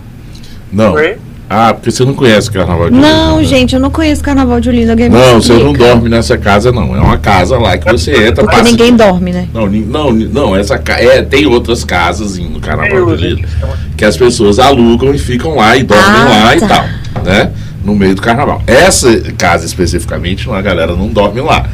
Não. 0.72 0.94
Oi? 0.94 1.18
Ah, 1.50 1.72
porque 1.72 1.90
você 1.90 2.04
não 2.04 2.12
conhece 2.12 2.50
o 2.50 2.52
Carnaval 2.52 2.90
de 2.90 2.96
Olinda. 2.96 3.08
Não, 3.08 3.38
né? 3.38 3.44
gente, 3.44 3.74
eu 3.74 3.80
não 3.80 3.90
conheço 3.90 4.22
Carnaval 4.22 4.60
de 4.60 4.68
Olinda. 4.68 4.92
Alguém 4.92 5.08
não, 5.08 5.40
você 5.40 5.54
não 5.54 5.72
dorme 5.72 6.08
nessa 6.10 6.36
casa, 6.36 6.70
não. 6.70 6.94
É 6.94 7.00
uma 7.00 7.16
casa 7.16 7.56
lá 7.56 7.78
que 7.78 7.90
você 7.90 8.26
entra. 8.26 8.44
Porque 8.44 8.56
passa... 8.56 8.70
ninguém 8.70 8.94
dorme, 8.94 9.32
né? 9.32 9.48
Não, 9.54 9.66
não, 9.66 10.12
não 10.12 10.56
essa 10.56 10.78
é, 10.98 11.22
tem 11.22 11.46
outras 11.46 11.84
casas 11.84 12.36
no 12.36 12.60
Carnaval 12.60 13.16
de 13.16 13.24
Olinda 13.24 13.48
que 13.96 14.04
as 14.04 14.16
pessoas 14.16 14.58
alugam 14.58 15.14
e 15.14 15.18
ficam 15.18 15.56
lá 15.56 15.74
e 15.76 15.82
dormem 15.84 16.06
ah, 16.06 16.28
lá 16.28 16.46
tá. 16.48 16.56
e 16.56 16.68
tal, 16.68 17.24
né? 17.24 17.50
No 17.82 17.96
meio 17.96 18.14
do 18.14 18.20
Carnaval. 18.20 18.62
Essa 18.66 19.18
casa 19.38 19.64
especificamente, 19.64 20.50
a 20.50 20.60
galera 20.60 20.94
não 20.94 21.08
dorme 21.08 21.40
lá, 21.40 21.66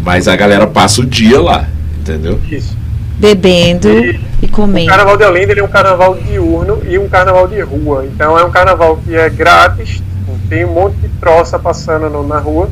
mas 0.00 0.26
a 0.26 0.34
galera 0.34 0.66
passa 0.66 1.02
o 1.02 1.06
dia 1.06 1.38
lá 1.38 1.68
entendeu? 2.08 2.40
Isso. 2.50 2.76
Bebendo 3.18 3.88
e, 3.88 4.20
e 4.42 4.48
comendo. 4.48 4.86
O 4.86 4.90
Carnaval 4.90 5.16
de 5.16 5.24
Olinda 5.24 5.52
ele 5.52 5.60
é 5.60 5.64
um 5.64 5.68
carnaval 5.68 6.14
diurno 6.14 6.82
e 6.86 6.98
um 6.98 7.08
carnaval 7.08 7.48
de 7.48 7.60
rua. 7.60 8.06
Então 8.06 8.38
é 8.38 8.44
um 8.44 8.50
carnaval 8.50 8.96
que 8.98 9.14
é 9.14 9.28
grátis, 9.28 10.02
tem 10.48 10.64
um 10.64 10.72
monte 10.72 10.96
de 10.96 11.08
troça 11.20 11.58
passando 11.58 12.08
no, 12.08 12.26
na 12.26 12.38
rua. 12.38 12.70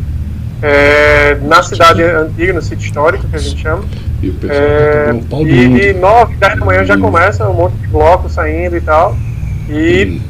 É, 0.63 1.37
na 1.43 1.63
cidade 1.63 2.03
antiga, 2.03 2.53
no 2.55 2.63
sítio 2.63 2.87
histórico, 2.87 3.29
que 3.29 3.37
a 3.37 3.39
gente 3.39 3.61
chama. 3.61 3.85
E, 4.23 4.35
é, 4.49 5.11
e, 5.45 5.91
e 5.91 5.93
9, 5.93 6.37
10 6.37 6.59
da 6.59 6.65
manhã 6.65 6.85
já 6.85 6.97
começa 6.97 7.47
um 7.49 7.53
monte 7.53 7.75
de 7.75 7.87
blocos 7.89 8.33
saindo 8.33 8.77
e 8.77 8.81
tal. 8.81 9.15
E, 9.69 10.21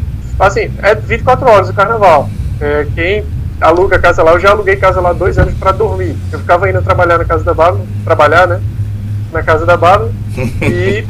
assim, 0.40 0.70
é 0.82 0.94
24 0.94 1.48
horas 1.48 1.70
o 1.70 1.74
carnaval. 1.74 2.28
É, 2.60 2.86
quem 2.94 3.24
aluga 3.60 3.98
casa 3.98 4.22
lá, 4.22 4.32
eu 4.32 4.40
já 4.40 4.50
aluguei 4.50 4.76
casa 4.76 5.00
lá 5.00 5.12
dois 5.12 5.38
anos 5.38 5.54
para 5.54 5.72
dormir. 5.72 6.16
Eu 6.32 6.40
ficava 6.40 6.68
indo 6.68 6.82
trabalhar 6.82 7.18
na 7.18 7.24
casa 7.24 7.44
da 7.44 7.54
Bárbara, 7.54 7.84
trabalhar, 8.04 8.46
né? 8.46 8.60
Na 9.32 9.42
casa 9.42 9.66
da 9.66 9.76
Bárbara. 9.76 10.12
e 10.62 11.04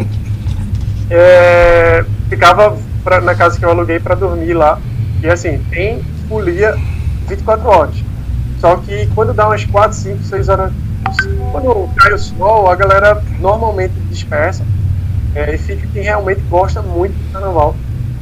é, 1.10 2.04
ficava 2.28 2.76
pra, 3.04 3.20
na 3.20 3.34
casa 3.34 3.58
que 3.58 3.64
eu 3.64 3.70
aluguei 3.70 4.00
para 4.00 4.14
dormir 4.14 4.54
lá. 4.54 4.78
E 5.22 5.28
assim, 5.28 5.58
tem 5.70 6.02
folia 6.28 6.76
24 7.28 7.68
horas. 7.68 7.94
Só 8.60 8.76
que 8.76 9.06
quando 9.14 9.34
dá 9.34 9.46
umas 9.46 9.64
4, 9.64 9.96
5, 9.96 10.22
6 10.22 10.48
horas, 10.48 10.72
quando 11.52 11.88
cai 11.96 12.12
o 12.12 12.18
sol, 12.18 12.70
a 12.70 12.74
galera 12.74 13.22
normalmente 13.40 13.94
dispersa. 14.10 14.64
É, 15.34 15.54
e 15.54 15.58
fica 15.58 15.86
quem 15.92 16.02
realmente 16.02 16.40
gosta 16.48 16.80
muito 16.80 17.12
do 17.12 17.32
carnaval 17.32 17.76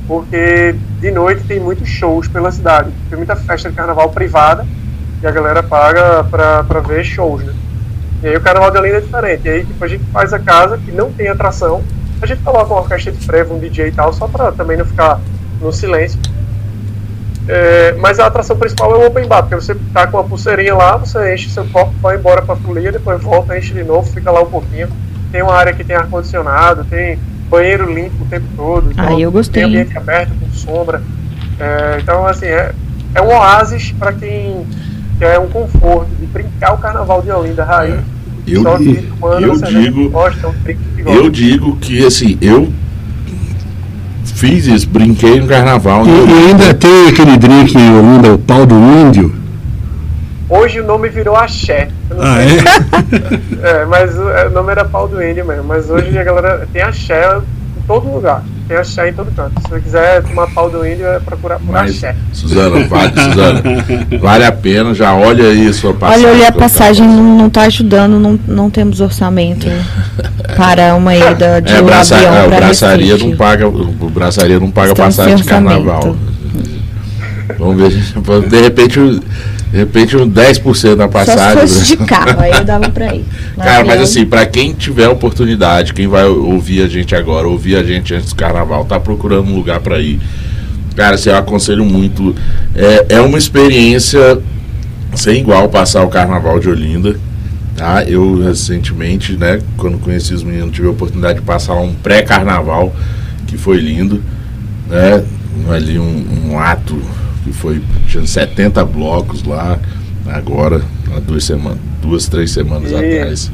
porque 0.06 0.74
de 1.00 1.10
noite 1.10 1.44
tem 1.44 1.60
muitos 1.60 1.88
shows 1.88 2.28
pela 2.28 2.50
cidade. 2.50 2.90
Tem 3.08 3.16
muita 3.16 3.36
festa 3.36 3.70
de 3.70 3.76
carnaval 3.76 4.10
privada 4.10 4.66
e 5.22 5.26
a 5.26 5.30
galera 5.30 5.62
paga 5.62 6.24
pra, 6.24 6.62
ver 6.80 7.04
shows, 7.04 7.42
né? 7.42 7.54
E 8.24 8.28
aí 8.28 8.36
o 8.36 8.40
carnaval 8.40 8.70
de 8.70 8.78
Olinda 8.78 8.96
é 8.96 9.00
diferente. 9.02 9.42
E 9.44 9.50
aí 9.50 9.64
tipo, 9.66 9.84
a 9.84 9.86
gente 9.86 10.02
faz 10.04 10.32
a 10.32 10.38
casa 10.38 10.78
que 10.78 10.90
não 10.90 11.12
tem 11.12 11.28
atração. 11.28 11.82
A 12.22 12.26
gente 12.26 12.40
coloca 12.40 12.72
uma 12.72 12.80
orquestra 12.80 13.12
de 13.12 13.18
frevo, 13.18 13.54
um 13.54 13.58
DJ 13.58 13.88
e 13.88 13.92
tal, 13.92 14.14
só 14.14 14.26
pra 14.26 14.50
também 14.50 14.78
não 14.78 14.86
ficar 14.86 15.20
no 15.60 15.70
silêncio. 15.70 16.18
É, 17.46 17.92
mas 17.98 18.18
a 18.18 18.24
atração 18.24 18.56
principal 18.56 18.94
é 18.94 18.96
o 18.96 19.06
open 19.06 19.26
bar, 19.26 19.42
porque 19.42 19.56
você 19.56 19.76
tá 19.92 20.06
com 20.06 20.16
uma 20.16 20.24
pulseirinha 20.24 20.74
lá, 20.74 20.96
você 20.96 21.34
enche 21.34 21.50
seu 21.50 21.66
copo, 21.66 21.92
vai 22.00 22.16
embora 22.16 22.40
pra 22.40 22.56
folia, 22.56 22.90
depois 22.90 23.22
volta, 23.22 23.58
enche 23.58 23.74
de 23.74 23.84
novo, 23.84 24.10
fica 24.10 24.30
lá 24.30 24.40
um 24.40 24.50
pouquinho. 24.50 24.88
Tem 25.30 25.42
uma 25.42 25.52
área 25.52 25.74
que 25.74 25.84
tem 25.84 25.94
ar-condicionado, 25.94 26.84
tem 26.84 27.18
banheiro 27.50 27.92
limpo 27.92 28.24
o 28.24 28.26
tempo 28.26 28.46
todo. 28.56 28.90
Então, 28.90 29.06
ah, 29.06 29.20
eu 29.20 29.30
gostei. 29.30 29.64
Tem 29.64 29.70
ambiente 29.70 29.98
aberto, 29.98 30.32
com 30.40 30.50
sombra. 30.50 31.02
É, 31.60 31.98
então, 32.00 32.26
assim, 32.26 32.46
é, 32.46 32.72
é 33.14 33.20
um 33.20 33.28
oásis 33.28 33.92
para 33.92 34.14
quem 34.14 34.66
quer 35.18 35.38
um 35.38 35.48
conforto 35.48 36.10
de 36.18 36.26
brincar 36.26 36.74
o 36.74 36.78
carnaval 36.78 37.22
de 37.22 37.30
Olinda 37.30 37.64
raiz. 37.64 37.94
É. 37.94 38.14
Eu, 38.46 38.62
eu 38.62 38.78
digo, 38.78 40.12
eu 41.06 41.30
digo 41.30 41.76
que 41.76 42.04
assim, 42.04 42.36
eu 42.42 42.70
fiz 44.24 44.66
isso, 44.66 44.86
brinquei 44.88 45.40
no 45.40 45.46
carnaval. 45.46 46.04
E, 46.06 46.10
e 46.10 46.48
ainda 46.48 46.74
tem 46.74 47.08
aquele 47.08 47.38
drink 47.38 47.74
em 47.74 47.98
Olinda, 47.98 48.34
o 48.34 48.38
pau 48.38 48.66
do 48.66 48.74
índio. 48.74 49.34
Hoje 50.48 50.80
o 50.80 50.86
nome 50.86 51.08
virou 51.08 51.34
Axé. 51.34 51.88
Ah, 52.18 52.36
é? 52.42 53.80
é? 53.80 53.84
mas 53.86 54.14
o 54.16 54.50
nome 54.50 54.72
era 54.72 54.84
pau 54.84 55.08
do 55.08 55.22
índio 55.22 55.44
mesmo. 55.46 55.64
Mas 55.64 55.88
hoje 55.88 56.16
a 56.18 56.22
galera 56.22 56.68
tem 56.70 56.82
Axé 56.82 57.38
em 57.38 57.82
todo 57.86 58.12
lugar. 58.12 58.44
Tem 58.66 58.76
axé 58.78 59.10
em 59.10 59.12
todo 59.12 59.30
canto. 59.32 59.60
Se 59.60 59.68
você 59.68 59.80
quiser 59.80 60.22
tomar 60.22 60.46
pau 60.48 60.70
do 60.70 60.86
índio, 60.86 61.06
é 61.06 61.20
procurar 61.20 61.58
por 61.58 61.70
Mas, 61.70 61.96
axé. 61.96 62.16
Suzana, 62.32 62.86
vale, 62.86 63.12
Suzana, 63.20 63.62
vale 64.20 64.44
a 64.44 64.52
pena, 64.52 64.94
já 64.94 65.14
olha 65.14 65.48
aí 65.48 65.68
a 65.68 65.72
sua 65.72 65.92
passagem. 65.92 66.26
Olha, 66.26 66.34
olha 66.34 66.48
a 66.48 66.52
passagem 66.52 67.06
não 67.06 67.46
está 67.46 67.62
ajudando, 67.62 68.18
não, 68.18 68.40
não 68.48 68.70
temos 68.70 69.00
orçamento 69.00 69.66
para 70.56 70.94
uma 70.94 71.14
ida 71.14 71.60
de 71.60 71.72
é, 71.72 71.82
um 71.82 71.84
braça, 71.84 72.16
avião 72.16 72.34
é, 72.34 72.46
o 72.46 72.50
braçaria 72.50 73.18
não 73.18 73.36
paga 73.36 73.68
O 73.68 74.10
braçaria 74.10 74.58
não 74.58 74.70
paga 74.70 74.94
passagem 74.94 75.36
de 75.36 75.44
carnaval. 75.44 76.16
Vamos 77.58 77.76
ver, 77.76 77.90
de 78.48 78.60
repente 78.62 78.98
de 79.74 79.80
repente, 79.80 80.16
um 80.16 80.30
10% 80.30 80.94
da 80.94 81.08
passagem. 81.08 81.62
Só 81.62 81.66
se 81.66 81.80
fosse 81.80 81.96
de 81.96 82.06
carro, 82.06 82.40
aí 82.40 82.52
eu 82.52 82.64
dava 82.64 82.88
pra 82.90 83.12
ir. 83.12 83.24
Cara, 83.58 83.84
mas 83.84 84.00
assim, 84.00 84.24
pra 84.24 84.46
quem 84.46 84.72
tiver 84.72 85.08
oportunidade, 85.08 85.92
quem 85.92 86.06
vai 86.06 86.26
ouvir 86.26 86.80
a 86.80 86.86
gente 86.86 87.12
agora, 87.12 87.48
ouvir 87.48 87.74
a 87.74 87.82
gente 87.82 88.14
antes 88.14 88.28
do 88.28 88.36
carnaval, 88.36 88.84
tá 88.84 89.00
procurando 89.00 89.50
um 89.50 89.56
lugar 89.56 89.80
pra 89.80 89.98
ir. 89.98 90.20
Cara, 90.94 91.16
assim, 91.16 91.28
eu 91.28 91.36
aconselho 91.36 91.84
muito. 91.84 92.36
É, 92.72 93.16
é 93.16 93.20
uma 93.20 93.36
experiência 93.36 94.40
sem 95.16 95.40
igual 95.40 95.68
passar 95.68 96.04
o 96.04 96.08
carnaval 96.08 96.60
de 96.60 96.68
Olinda. 96.68 97.16
Tá? 97.76 98.04
Eu 98.04 98.44
recentemente, 98.44 99.32
né, 99.32 99.60
quando 99.76 99.98
conheci 99.98 100.32
os 100.34 100.44
meninos, 100.44 100.72
tive 100.72 100.86
a 100.86 100.92
oportunidade 100.92 101.40
de 101.40 101.44
passar 101.44 101.74
um 101.74 101.92
pré-carnaval 101.94 102.94
que 103.48 103.58
foi 103.58 103.78
lindo. 103.78 104.22
Né? 104.88 105.24
Ali 105.68 105.98
um, 105.98 106.50
um 106.52 106.60
ato 106.60 106.96
que 107.42 107.52
foi 107.52 107.82
tinha 108.14 108.26
70 108.26 108.84
blocos 108.84 109.42
lá 109.42 109.78
agora 110.26 110.82
há 111.14 111.20
duas 111.20 111.44
semanas 111.44 111.78
duas 112.00 112.28
três 112.28 112.52
semanas 112.52 112.90
e... 112.92 112.96
atrás 112.96 113.50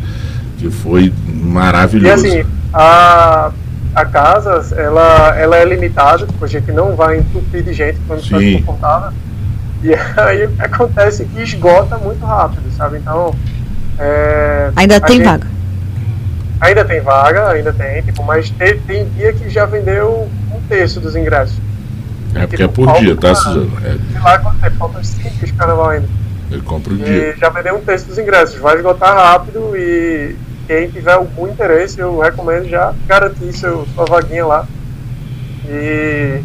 que 0.59 0.71
foi 0.71 1.13
maravilhoso. 1.27 2.27
E 2.27 2.41
assim 2.41 2.49
a 2.73 3.51
a 3.95 4.05
casa 4.05 4.75
ela 4.77 5.35
ela 5.37 5.57
é 5.57 5.65
limitada 5.65 6.27
porque 6.27 6.45
a 6.45 6.49
gente 6.49 6.71
não 6.73 6.95
vai 6.95 7.19
entupir 7.19 7.63
de 7.63 7.73
gente 7.73 7.99
quando 8.07 8.21
está 8.21 8.39
confortável. 8.39 9.13
E 9.83 9.95
aí 9.95 10.49
acontece 10.59 11.25
que 11.25 11.41
esgota 11.41 11.97
muito 11.97 12.25
rápido 12.25 12.71
sabe? 12.77 12.99
Então 12.99 13.35
é, 13.99 14.71
ainda 14.77 15.01
tem 15.01 15.17
gente, 15.17 15.27
vaga? 15.27 15.47
Ainda 16.61 16.85
tem 16.85 17.01
vaga 17.01 17.49
ainda 17.49 17.73
tem 17.73 18.03
tipo 18.03 18.23
mas 18.23 18.51
tem, 18.51 18.79
tem 18.81 19.09
dia 19.17 19.33
que 19.33 19.49
já 19.49 19.65
vendeu 19.65 20.29
um 20.55 20.61
terço 20.69 21.01
dos 21.01 21.17
ingressos 21.17 21.59
é 22.35 22.47
porque 22.47 22.63
é 22.63 22.69
por 22.69 22.93
dia, 22.99 23.17
tá, 23.17 23.35
Suzano? 23.35 23.73
É. 23.85 23.97
Sei 24.13 24.21
lá 24.21 24.39
quanto 24.39 24.59
tempo, 24.59 24.77
faltam 24.77 25.05
5 25.05 25.47
de 25.47 25.53
carnaval 25.53 25.91
ainda. 25.91 26.09
Ele 26.51 26.63
compra 26.63 26.93
o 26.93 26.97
e 26.97 27.03
dia. 27.03 27.37
já 27.37 27.49
vendeu 27.51 27.77
um 27.77 27.81
terço 27.81 28.07
dos 28.07 28.19
ingressos, 28.19 28.59
vai 28.61 28.77
esgotar 28.77 29.15
rápido 29.15 29.73
e 29.77 30.35
quem 30.67 30.89
tiver 30.89 31.13
algum 31.13 31.49
interesse, 31.49 31.99
eu 31.99 32.19
recomendo 32.19 32.69
já 32.69 32.93
garantir 33.07 33.53
seu, 33.53 33.87
sua 33.95 34.05
vaguinha 34.05 34.47
lá 34.47 34.67
e, 35.69 36.41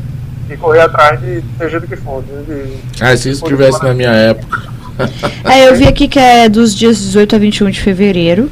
e 0.49 0.57
correr 0.57 0.81
atrás 0.81 1.19
de 1.19 1.43
seja 1.57 1.79
do 1.79 1.87
que 1.87 1.95
for. 1.95 2.23
De, 2.23 2.77
ah, 3.01 3.15
se 3.15 3.29
isso 3.29 3.45
tivesse 3.45 3.83
na 3.83 3.93
minha 3.93 4.11
época. 4.11 4.63
é, 5.45 5.69
eu 5.69 5.75
vi 5.75 5.87
aqui 5.87 6.07
que 6.07 6.19
é 6.19 6.47
dos 6.47 6.75
dias 6.75 6.97
18 6.97 7.35
a 7.35 7.39
21 7.39 7.69
de 7.69 7.81
fevereiro 7.81 8.49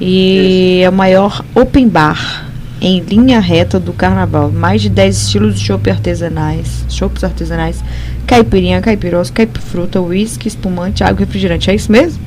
e 0.00 0.78
isso. 0.78 0.86
é 0.86 0.88
o 0.88 0.92
maior 0.92 1.44
open 1.54 1.88
bar 1.88 2.49
em 2.80 3.00
linha 3.00 3.40
reta 3.40 3.78
do 3.78 3.92
carnaval. 3.92 4.50
Mais 4.50 4.80
de 4.80 4.88
10 4.88 5.16
estilos 5.16 5.58
de 5.58 5.66
chopp 5.66 5.90
artesanais, 5.90 6.84
chopps 6.88 7.22
artesanais, 7.22 7.84
caipirinha, 8.26 8.80
caipirosca, 8.80 9.36
caipifruta, 9.36 10.00
uísque, 10.00 10.48
espumante, 10.48 11.04
água 11.04 11.22
e 11.22 11.24
refrigerante. 11.24 11.70
É 11.70 11.74
isso 11.74 11.92
mesmo? 11.92 12.20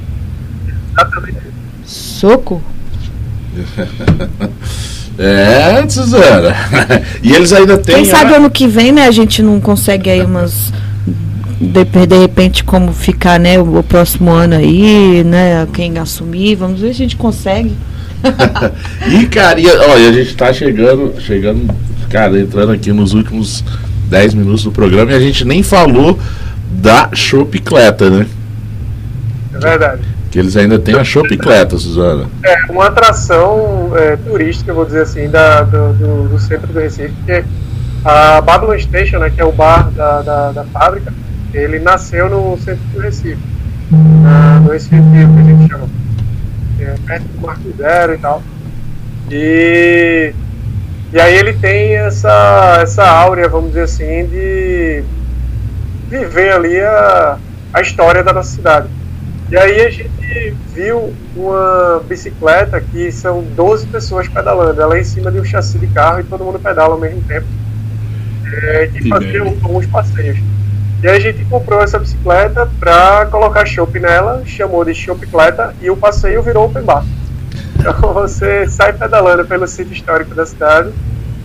Exatamente. 0.91 1.38
Soco? 1.86 2.62
é, 5.18 5.88
Suzana. 5.89 6.56
e 7.22 7.34
eles 7.34 7.51
ainda 7.54 7.78
têm. 7.78 7.95
Quem 7.95 8.06
sabe 8.06 8.34
ano 8.34 8.49
que 8.49 8.68
vem, 8.68 8.91
né? 8.91 9.08
A 9.08 9.12
gente 9.12 9.41
não 9.41 9.60
consegue 9.60 10.10
aí 10.10 10.24
umas. 10.24 10.72
De, 11.60 11.86
de 11.86 12.18
repente, 12.18 12.64
como 12.64 12.91
ficar, 12.91 13.39
né? 13.39 13.60
O, 13.60 13.78
o 13.78 13.84
próximo 13.84 14.32
ano 14.32 14.56
aí, 14.56 15.24
né? 15.24 15.68
Quem 15.74 15.97
assumir, 15.97 16.56
vamos 16.56 16.82
ver 16.82 16.88
se 16.88 17.01
a 17.01 17.06
gente 17.06 17.16
consegue. 17.16 17.76
E, 19.10 19.26
cara, 19.28 19.60
e, 19.60 19.68
olha, 19.68 20.10
a 20.10 20.14
gente 20.14 20.36
tá 20.36 20.54
chegando, 20.54 21.14
chegando, 21.20 21.74
cara, 22.10 22.40
entrando 22.40 22.72
aqui 22.72 22.92
nos 22.92 23.14
últimos 23.14 23.64
10 24.10 24.34
minutos 24.36 24.64
do 24.64 24.72
programa 24.72 25.12
e 25.12 25.16
a 25.16 25.20
gente 25.20 25.44
nem 25.46 25.62
falou 25.62 26.18
da 26.72 27.10
Chopicleta, 27.14 28.10
né? 28.10 28.26
É 29.54 29.58
verdade. 29.58 30.02
Que 30.32 30.40
eles 30.40 30.56
ainda 30.58 30.80
têm 30.80 30.96
a 30.96 31.04
Chopicleta, 31.04 31.78
Suzana. 31.78 32.26
É, 32.44 32.72
uma 32.72 32.88
atração 32.88 33.92
é, 33.96 34.16
turística, 34.16 34.74
vou 34.74 34.86
dizer 34.86 35.02
assim, 35.02 35.30
da, 35.30 35.62
do, 35.62 35.94
do, 35.94 36.30
do, 36.30 36.40
centro 36.40 36.72
do 36.74 36.80
Recife, 36.80 37.12
porque 37.12 37.44
a 38.04 38.42
Babylon 38.42 38.80
Station, 38.80 39.20
né, 39.20 39.30
que 39.30 39.40
é 39.40 39.46
o 39.46 39.52
bar 39.52 39.92
da, 39.92 40.22
da, 40.22 40.52
da 40.52 40.64
fábrica, 40.66 41.14
ele 41.54 41.78
nasceu 41.80 42.30
no 42.30 42.58
centro 42.58 42.84
do 42.94 43.00
Recife, 43.00 43.38
no 43.92 44.72
Recife, 44.72 44.96
que 44.96 45.40
a 45.40 45.44
gente 45.44 45.70
chama 45.70 45.88
perto 47.06 47.24
do 47.24 47.42
Marco 47.42 47.72
Zero 47.78 48.14
e 48.14 48.18
tal. 48.18 48.44
E, 49.32 50.34
e 51.12 51.20
aí 51.20 51.36
ele 51.36 51.54
tem 51.54 51.96
essa, 51.96 52.80
essa 52.82 53.06
áurea, 53.06 53.48
vamos 53.48 53.70
dizer 53.70 53.84
assim, 53.84 54.26
de 54.28 55.04
viver 56.10 56.54
ali 56.54 56.80
a, 56.80 57.38
a 57.74 57.82
história 57.82 58.24
da 58.24 58.34
nossa 58.34 58.56
cidade. 58.56 58.88
E 59.50 59.58
aí 59.58 59.82
a 59.82 59.90
gente 59.90 60.56
viu 60.74 61.14
uma 61.36 62.04
bicicleta 62.08 62.82
que 62.82 63.12
são 63.12 63.44
12 63.56 63.88
pessoas 63.88 64.28
pedalando, 64.28 64.82
ela 64.82 64.98
é 64.98 65.02
em 65.02 65.04
cima 65.04 65.32
de 65.32 65.40
um 65.40 65.46
chassi 65.46 65.78
de 65.78 65.88
carro 65.88 66.20
e 66.20 66.24
todo 66.24 66.44
mundo 66.44 66.60
pedala 66.60 66.94
ao 66.94 67.00
mesmo 67.00 67.22
tempo. 67.24 67.46
É, 68.64 68.88
que 68.88 69.10
fazia 69.10 69.42
alguns 69.42 69.86
passeios. 69.88 70.38
E 71.04 71.08
a 71.10 71.20
gente 71.20 71.43
comprou 71.43 71.82
essa 71.82 71.99
bicicleta 71.99 72.66
para 72.80 73.26
colocar 73.26 73.66
chopp 73.66 73.99
nela, 73.99 74.41
chamou 74.45 74.86
de 74.86 74.95
choppicleta 74.95 75.76
e 75.82 75.89
o 75.89 75.97
passeio 75.97 76.41
virou 76.41 76.68
open 76.68 76.82
bar. 76.82 77.04
Então 77.78 77.93
você 78.16 78.66
sai 78.70 78.93
pedalando 78.93 79.43
pelo 79.43 79.68
sítio 79.68 79.91
histórico 79.91 80.34
da 80.34 80.45
cidade, 80.45 80.93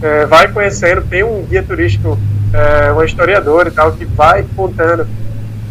é, 0.01 0.25
vai 0.27 0.47
conhecendo, 0.47 1.03
tem 1.03 1.25
um 1.25 1.43
guia 1.43 1.61
turístico, 1.61 2.17
é, 2.53 2.93
uma 2.93 3.05
historiadora 3.05 3.69
e 3.69 3.73
tal, 3.73 3.91
que 3.91 4.05
vai 4.05 4.47
contando, 4.55 5.09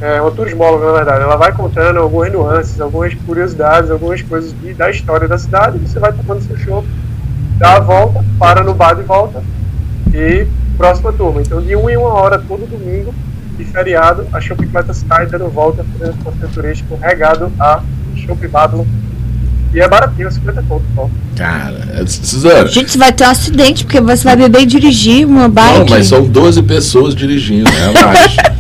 é, 0.02 0.20
uma 0.20 0.32
turismóloga 0.32 0.88
na 0.88 0.92
verdade, 0.92 1.24
ela 1.24 1.38
vai 1.38 1.54
contando 1.54 2.00
algumas 2.00 2.30
nuances, 2.30 2.82
algumas 2.82 3.14
curiosidades, 3.14 3.90
algumas 3.90 4.22
coisas 4.22 4.54
de, 4.60 4.74
da 4.74 4.92
história 4.92 5.30
da 5.30 5.38
cidade, 5.38 5.78
você 5.78 5.98
vai 5.98 6.12
tomando 6.12 6.42
seu 6.42 6.58
show, 6.58 6.84
dá 7.58 7.78
a 7.78 7.80
volta, 7.80 8.22
para 8.38 8.66
no 8.66 8.74
bar 8.74 8.96
de 8.96 9.04
volta 9.04 9.42
e 10.14 10.46
próxima 10.76 11.14
turma. 11.14 11.40
Então 11.40 11.62
de 11.62 11.74
uma 11.74 11.90
em 11.90 11.96
uma 11.96 12.10
hora, 12.10 12.38
todo 12.38 12.70
domingo, 12.70 13.16
de 13.58 13.66
feriado, 13.66 14.28
a 14.32 14.40
Shopicleta 14.40 14.94
sai 14.94 15.26
dando 15.26 15.50
volta 15.50 15.86
fazendo 15.98 16.24
passeio 16.24 16.50
turístico 16.50 16.98
regado 17.02 17.52
a 17.60 17.82
Shop 18.16 18.48
Babylon. 18.48 18.86
E 19.74 19.82
é 19.82 19.88
baratinho, 19.88 20.32
50 20.32 20.64
pontos 20.64 20.88
só. 20.96 21.10
Cara, 21.36 21.78
é, 21.94 22.06
Suzana. 22.06 22.68
Gente, 22.68 22.92
você 22.92 22.98
vai 22.98 23.12
ter 23.12 23.26
um 23.26 23.30
acidente, 23.30 23.84
porque 23.84 24.00
você 24.00 24.24
vai 24.24 24.36
beber 24.36 24.62
e 24.62 24.66
dirigir 24.66 25.28
uma 25.28 25.50
bike. 25.50 25.80
Não, 25.80 25.86
mas 25.90 26.08
são 26.08 26.24
12 26.24 26.64
pessoas 26.64 27.14
dirigindo, 27.14 27.70
né? 27.70 28.54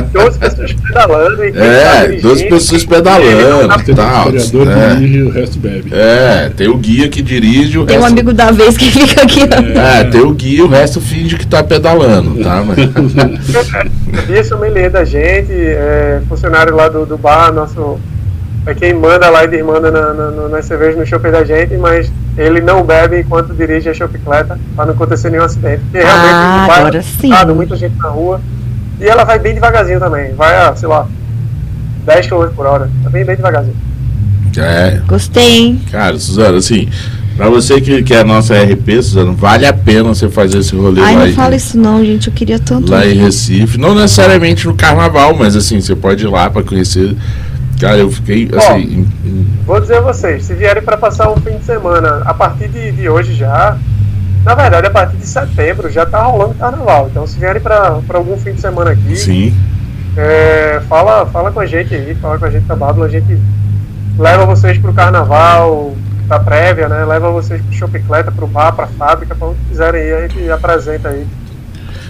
12 0.00 0.38
pessoas 0.38 0.72
pedalando. 0.72 1.42
É, 1.42 2.08
tá 2.08 2.22
12 2.22 2.48
pessoas 2.48 2.84
pedalando 2.84 3.90
e 3.90 3.94
tal. 3.94 4.28
O 4.28 4.32
vereador 4.32 4.68
é. 4.68 4.94
dirige 4.94 5.22
o 5.22 5.30
resto 5.30 5.58
bebe. 5.58 5.90
É, 5.92 6.50
tem 6.56 6.68
o 6.68 6.76
guia 6.76 7.08
que 7.08 7.22
dirige 7.22 7.78
o 7.78 7.86
Tem 7.86 7.96
resto... 7.96 8.08
um 8.08 8.12
amigo 8.12 8.32
da 8.32 8.50
vez 8.50 8.76
que 8.76 8.90
fica 8.90 9.22
aqui. 9.22 9.40
É, 9.42 10.00
é 10.00 10.04
tem 10.04 10.20
o 10.20 10.32
guia 10.32 10.58
e 10.58 10.62
o 10.62 10.68
resto 10.68 11.00
finge 11.00 11.36
que 11.36 11.46
tá 11.46 11.62
pedalando, 11.62 12.42
tá? 12.42 12.62
Mas... 12.64 12.78
Guia 14.26 14.44
sommelier 14.44 14.90
da 14.90 15.04
gente, 15.04 15.52
é, 15.52 16.20
funcionário 16.28 16.74
lá 16.74 16.88
do, 16.88 17.06
do 17.06 17.16
bar, 17.16 17.52
nosso 17.52 17.98
é 18.64 18.74
quem 18.74 18.94
manda 18.94 19.28
lá 19.28 19.44
e 19.44 19.62
manda 19.62 19.90
na, 19.90 20.14
na, 20.14 20.48
nas 20.48 20.64
cervejas 20.66 20.96
no 20.96 21.04
shopping 21.04 21.32
da 21.32 21.42
gente, 21.42 21.76
mas 21.76 22.12
ele 22.38 22.60
não 22.60 22.84
bebe 22.84 23.20
enquanto 23.20 23.52
dirige 23.54 23.88
a 23.88 23.94
chopicleta 23.94 24.58
para 24.76 24.86
não 24.86 24.94
acontecer 24.94 25.30
nenhum 25.30 25.42
acidente. 25.42 25.82
Porque 25.82 25.98
realmente 25.98 26.32
ah, 26.32 26.64
vai 26.68 26.80
agora 26.80 27.02
sim. 27.02 27.32
muita 27.54 27.76
gente 27.76 27.96
na 27.96 28.08
rua. 28.08 28.40
E 29.02 29.06
ela 29.06 29.24
vai 29.24 29.38
bem 29.38 29.54
devagarzinho 29.54 29.98
também. 29.98 30.32
Vai 30.34 30.56
a, 30.56 30.74
sei 30.76 30.88
lá, 30.88 31.08
10 32.06 32.26
km 32.28 32.46
por 32.54 32.66
hora. 32.66 32.88
Tá 33.02 33.10
bem, 33.10 33.24
bem 33.24 33.34
devagarzinho. 33.34 33.76
É. 34.56 35.00
Gostei, 35.06 35.58
hein? 35.58 35.82
Cara, 35.90 36.18
Suzana, 36.18 36.58
assim, 36.58 36.88
pra 37.36 37.48
você 37.48 37.80
que, 37.80 38.02
que 38.02 38.14
é 38.14 38.20
a 38.20 38.24
nossa 38.24 38.54
RP, 38.54 39.02
Suzana, 39.02 39.32
vale 39.32 39.66
a 39.66 39.72
pena 39.72 40.04
você 40.04 40.28
fazer 40.28 40.58
esse 40.58 40.76
rolê 40.76 41.00
Ai, 41.00 41.16
lá. 41.16 41.26
não 41.26 41.32
fala 41.32 41.56
isso 41.56 41.76
não, 41.76 42.04
gente. 42.04 42.28
Eu 42.28 42.32
queria 42.32 42.60
tanto. 42.60 42.92
Lá 42.92 43.04
ir. 43.04 43.16
em 43.16 43.20
Recife. 43.20 43.76
Não 43.76 43.94
necessariamente 43.94 44.66
no 44.66 44.74
carnaval, 44.74 45.34
mas 45.34 45.56
assim, 45.56 45.80
você 45.80 45.96
pode 45.96 46.24
ir 46.24 46.28
lá 46.28 46.48
pra 46.48 46.62
conhecer. 46.62 47.16
Cara, 47.80 47.96
eu 47.96 48.10
fiquei 48.12 48.48
assim. 48.56 49.08
vou 49.66 49.80
dizer 49.80 49.96
a 49.96 50.00
vocês, 50.02 50.44
se 50.44 50.54
vierem 50.54 50.82
para 50.84 50.96
passar 50.96 51.28
um 51.32 51.36
fim 51.38 51.56
de 51.58 51.64
semana, 51.64 52.22
a 52.24 52.32
partir 52.32 52.68
de, 52.68 52.92
de 52.92 53.08
hoje 53.08 53.34
já, 53.34 53.76
na 54.44 54.54
verdade, 54.54 54.86
a 54.86 54.90
partir 54.90 55.16
de 55.16 55.26
setembro 55.26 55.90
já 55.90 56.04
tá 56.04 56.22
rolando 56.22 56.54
carnaval. 56.54 57.08
Então, 57.10 57.26
se 57.26 57.38
vierem 57.38 57.62
para 57.62 58.00
algum 58.14 58.36
fim 58.36 58.52
de 58.52 58.60
semana 58.60 58.90
aqui, 58.90 59.16
Sim. 59.16 59.54
É, 60.16 60.82
fala, 60.88 61.24
fala 61.26 61.50
com 61.50 61.60
a 61.60 61.66
gente 61.66 61.94
aí, 61.94 62.14
fala 62.16 62.38
com 62.38 62.44
a 62.44 62.50
gente 62.50 62.64
da 62.64 62.76
Bábula, 62.76 63.06
a 63.06 63.08
gente 63.08 63.38
leva 64.18 64.44
vocês 64.44 64.76
pro 64.76 64.92
carnaval 64.92 65.94
da 66.28 66.38
prévia, 66.38 66.88
né? 66.88 67.04
Leva 67.04 67.30
vocês 67.30 67.62
pro 67.62 67.72
Chopicleta, 67.72 68.30
pro 68.30 68.46
bar, 68.46 68.72
pra 68.72 68.86
fábrica, 68.86 69.34
pra 69.34 69.48
onde 69.48 69.58
quiserem 69.68 70.02
ir, 70.02 70.14
a 70.14 70.28
gente 70.28 70.50
apresenta 70.50 71.08
aí. 71.08 71.26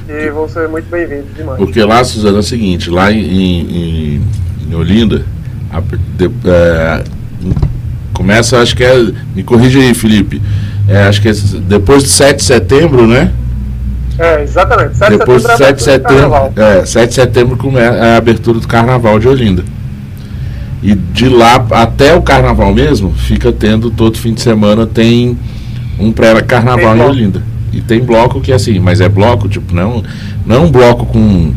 E 0.09 0.30
vão 0.30 0.49
ser 0.49 0.68
muito 0.68 0.91
bem-vindos 0.91 1.33
demais. 1.37 1.59
Porque 1.59 1.83
lá, 1.85 2.03
Suzana, 2.03 2.39
é 2.39 2.41
o 2.41 2.43
seguinte, 2.43 2.91
lá 2.91 3.12
em, 3.12 4.16
em, 4.16 4.22
em 4.68 4.74
Olinda, 4.74 5.24
a, 5.70 5.80
de, 5.80 6.26
é, 6.45 7.05
começa, 8.12 8.61
acho 8.61 8.76
que 8.76 8.83
é. 8.83 8.97
Me 9.35 9.45
corrija 9.45 9.78
aí, 9.78 9.95
Felipe. 9.95 10.43
É, 10.89 11.05
acho 11.05 11.20
que 11.22 11.28
é 11.28 11.33
depois 11.68 12.03
de 12.03 12.11
7 12.11 12.37
de 12.37 12.45
setembro, 12.45 13.07
né? 13.07 13.33
É, 14.18 14.43
exatamente. 14.43 14.97
7 14.97 15.18
depois 15.18 15.43
de 15.43 15.49
setembro, 15.49 15.64
7 15.64 15.76
de 15.76 15.83
setembro, 15.83 16.53
é, 16.57 16.85
7 16.85 17.09
de 17.09 17.14
setembro 17.14 17.78
é 17.78 18.14
a 18.14 18.16
abertura 18.16 18.59
do 18.59 18.68
carnaval 18.68 19.18
de 19.18 19.28
Olinda. 19.28 19.64
E 20.83 20.95
de 20.95 21.28
lá 21.28 21.64
até 21.70 22.14
o 22.14 22.22
carnaval 22.22 22.74
mesmo, 22.74 23.12
fica 23.12 23.53
tendo 23.53 23.91
todo 23.91 24.18
fim 24.18 24.35
de 24.35 24.41
semana 24.41 24.87
tem 24.87 25.39
um 25.99 26.11
pré-carnaval 26.11 26.97
em 26.97 27.01
Olinda. 27.01 27.43
E 27.72 27.80
tem 27.80 28.05
bloco 28.05 28.41
que 28.41 28.53
é 28.53 28.55
assim, 28.55 28.78
mas 28.78 29.01
é 29.01 29.09
bloco, 29.09 29.49
tipo, 29.49 29.74
não, 29.74 30.03
não 30.45 30.57
é 30.57 30.59
um 30.59 30.70
bloco 30.70 31.07
com 31.07 31.55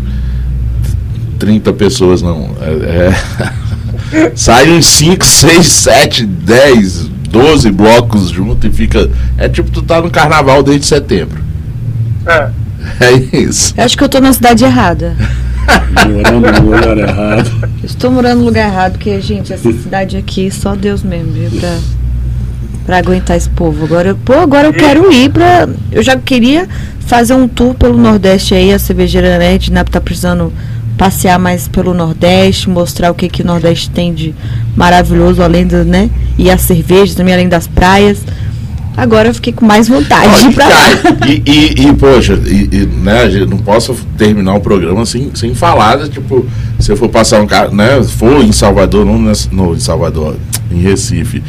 30 1.39 1.73
pessoas, 1.73 2.21
não. 2.21 2.51
É, 2.61 3.11
é 4.21 4.31
sai 4.35 4.71
uns 4.71 4.85
5, 4.85 5.25
6, 5.25 5.67
7, 5.67 6.25
10, 6.25 7.09
12 7.35 7.69
blocos 7.71 8.29
junto 8.29 8.65
e 8.65 8.71
fica. 8.71 9.09
É 9.37 9.49
tipo 9.49 9.69
tu 9.69 9.81
tá 9.81 10.01
no 10.01 10.09
carnaval 10.09 10.63
desde 10.63 10.85
setembro. 10.85 11.43
É. 12.25 12.49
É 13.01 13.13
isso. 13.35 13.73
Eu 13.75 13.83
acho 13.83 13.97
que 13.97 14.03
eu 14.03 14.09
tô 14.09 14.19
na 14.19 14.31
cidade 14.31 14.63
errada. 14.63 15.17
Morando 16.07 16.61
no 16.61 16.71
lugar 16.75 16.97
errado. 16.99 17.69
Estou 17.83 18.11
morando 18.11 18.41
no 18.41 18.45
lugar 18.45 18.67
errado, 18.67 18.91
porque, 18.91 19.19
gente, 19.19 19.51
essa 19.51 19.71
cidade 19.71 20.15
aqui, 20.15 20.51
só 20.51 20.75
Deus 20.75 21.01
mesmo, 21.01 21.31
viu? 21.31 21.49
Pra, 21.59 21.77
pra 22.85 22.97
aguentar 22.97 23.35
esse 23.35 23.49
povo. 23.49 23.85
Agora, 23.85 24.13
pô, 24.13 24.33
agora 24.33 24.67
eu 24.67 24.73
quero 24.73 25.11
ir 25.11 25.31
pra. 25.31 25.67
Eu 25.91 26.03
já 26.03 26.15
queria 26.15 26.69
fazer 26.99 27.33
um 27.33 27.47
tour 27.47 27.73
pelo 27.73 27.97
Nordeste 27.97 28.53
aí, 28.53 28.71
a 28.71 28.77
cervejeira 28.77 29.39
net, 29.39 29.71
né? 29.71 29.83
Tá 29.83 29.99
precisando 29.99 30.53
passear 30.95 31.39
mais 31.39 31.67
pelo 31.67 31.91
Nordeste, 31.91 32.69
mostrar 32.69 33.09
o 33.09 33.15
que, 33.15 33.27
que 33.27 33.41
o 33.41 33.45
Nordeste 33.45 33.89
tem 33.89 34.13
de 34.13 34.35
maravilhoso, 34.75 35.41
além 35.41 35.65
do, 35.65 35.83
né? 35.83 36.11
E 36.37 36.49
as 36.49 36.61
cervejas 36.61 37.15
também, 37.15 37.33
além 37.33 37.49
das 37.49 37.67
praias. 37.67 38.19
Agora 38.97 39.27
eu 39.27 39.33
fiquei 39.33 39.51
com 39.51 39.65
mais 39.65 39.89
vontade. 39.89 40.53
pra... 40.53 40.67
e, 41.27 41.41
e, 41.45 41.87
e, 41.87 41.93
poxa, 41.93 42.39
e, 42.45 42.85
né, 42.85 43.25
não 43.47 43.57
posso 43.57 43.93
terminar 44.17 44.55
o 44.55 44.61
programa 44.61 45.05
sem, 45.05 45.31
sem 45.35 45.53
falar, 45.53 45.97
né, 45.97 46.07
tipo, 46.07 46.45
se 46.79 46.91
eu 46.91 46.97
for 46.97 47.09
passar 47.09 47.41
um 47.41 47.47
carro, 47.47 47.75
né? 47.75 48.01
For 48.03 48.41
em 48.43 48.53
Salvador, 48.53 49.05
não 49.05 49.19
no, 49.51 49.75
em 49.75 49.79
Salvador, 49.79 50.37
em 50.71 50.79
Recife, 50.79 51.43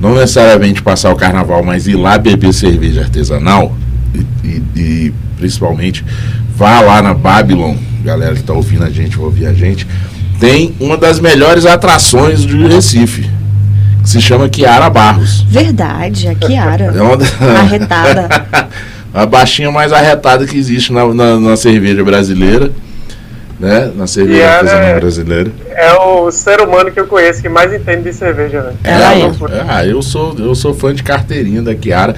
não 0.00 0.14
necessariamente 0.14 0.82
passar 0.82 1.12
o 1.12 1.16
carnaval, 1.16 1.62
mas 1.62 1.86
ir 1.86 1.94
lá 1.94 2.18
beber 2.18 2.52
cerveja 2.52 3.02
artesanal 3.02 3.76
e, 4.44 4.62
e 4.76 5.14
principalmente 5.36 6.04
vá 6.56 6.80
lá 6.80 7.00
na 7.00 7.14
Babylon, 7.14 7.76
galera 8.04 8.34
que 8.34 8.40
está 8.40 8.52
ouvindo 8.52 8.84
a 8.84 8.90
gente, 8.90 9.16
vai 9.16 9.26
ouvir 9.26 9.46
a 9.46 9.52
gente, 9.52 9.86
tem 10.40 10.74
uma 10.80 10.96
das 10.96 11.20
melhores 11.20 11.64
atrações 11.64 12.44
do 12.44 12.66
Recife 12.66 13.28
se 14.04 14.20
chama 14.20 14.48
Kiara 14.48 14.90
Barros. 14.90 15.42
Verdade, 15.42 16.28
a 16.28 16.34
Kiara. 16.34 16.84
É 16.84 17.02
uma... 17.02 17.16
Arretada. 17.60 18.28
a 19.12 19.26
baixinha 19.26 19.70
mais 19.70 19.92
arretada 19.92 20.46
que 20.46 20.56
existe 20.56 20.92
na, 20.92 21.12
na, 21.12 21.38
na 21.38 21.56
cerveja 21.56 22.02
brasileira. 22.02 22.70
Né? 23.60 23.92
Na 23.94 24.08
cerveja 24.08 24.42
é, 24.42 24.98
brasileira. 24.98 25.52
É 25.70 25.92
o 25.94 26.30
ser 26.32 26.60
humano 26.60 26.90
que 26.90 26.98
eu 26.98 27.06
conheço 27.06 27.40
que 27.40 27.48
mais 27.48 27.72
entende 27.72 28.02
de 28.02 28.12
cerveja, 28.12 28.60
né? 28.60 28.72
É, 28.82 28.90
é, 28.90 29.56
é. 29.56 29.64
Ah, 29.68 29.86
eu 29.86 30.02
sou, 30.02 30.34
eu 30.36 30.52
sou 30.54 30.74
fã 30.74 30.92
de 30.92 31.02
carteirinha 31.04 31.62
da 31.62 31.72
Kiara. 31.72 32.16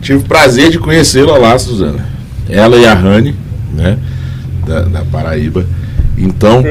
Tive 0.00 0.20
o 0.20 0.22
prazer 0.22 0.70
de 0.70 0.78
conhecê-la 0.78 1.36
lá, 1.36 1.58
Suzana. 1.58 2.06
Ela 2.48 2.76
e 2.76 2.86
a 2.86 2.94
Rani, 2.94 3.34
né? 3.74 3.98
Da, 4.66 4.80
da 4.82 5.04
Paraíba. 5.04 5.66
Então, 6.16 6.62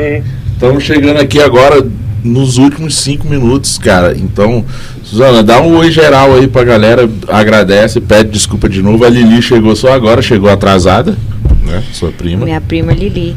estamos 0.54 0.84
chegando 0.84 1.20
aqui 1.20 1.40
agora 1.40 1.86
nos 2.26 2.58
últimos 2.58 2.96
cinco 2.96 3.28
minutos, 3.28 3.78
cara. 3.78 4.16
Então, 4.18 4.66
Suzana, 5.04 5.44
dá 5.44 5.62
um 5.62 5.78
oi 5.78 5.92
geral 5.92 6.34
aí 6.34 6.48
pra 6.48 6.64
galera, 6.64 7.10
agradece, 7.28 8.02
pede 8.02 8.32
desculpa 8.32 8.68
de 8.68 8.82
novo. 8.82 9.06
A 9.06 9.10
Lili 9.10 9.42
chegou 9.42 9.76
só 9.76 9.94
agora, 9.94 10.22
chegou 10.22 10.50
atrasada, 10.50 11.16
né? 11.64 11.84
Sua 11.94 12.12
prima. 12.12 12.46
Minha 12.46 12.60
prima 12.60 12.92
Lili. 12.92 13.36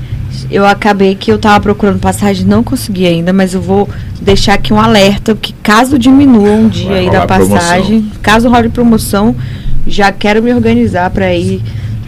Eu 0.51 0.67
acabei 0.67 1.15
que 1.15 1.31
eu 1.31 1.39
tava 1.39 1.61
procurando 1.61 1.99
passagem, 1.99 2.47
não 2.47 2.63
consegui 2.63 3.07
ainda, 3.07 3.33
mas 3.33 3.55
eu 3.55 3.61
vou 3.61 3.89
deixar 4.21 4.55
aqui 4.55 4.73
um 4.73 4.81
alerta 4.81 5.35
que 5.35 5.53
caso 5.63 5.99
diminua 5.99 6.51
um 6.51 6.69
dia 6.69 6.95
aí 6.95 7.11
da 7.11 7.27
passagem, 7.27 8.01
promoção. 8.01 8.23
caso 8.23 8.49
role 8.49 8.69
promoção, 8.69 9.37
já 9.87 10.13
quero 10.13 10.43
me 10.43 10.53
organizar 10.53 11.11
para 11.11 11.35
ir 11.35 11.61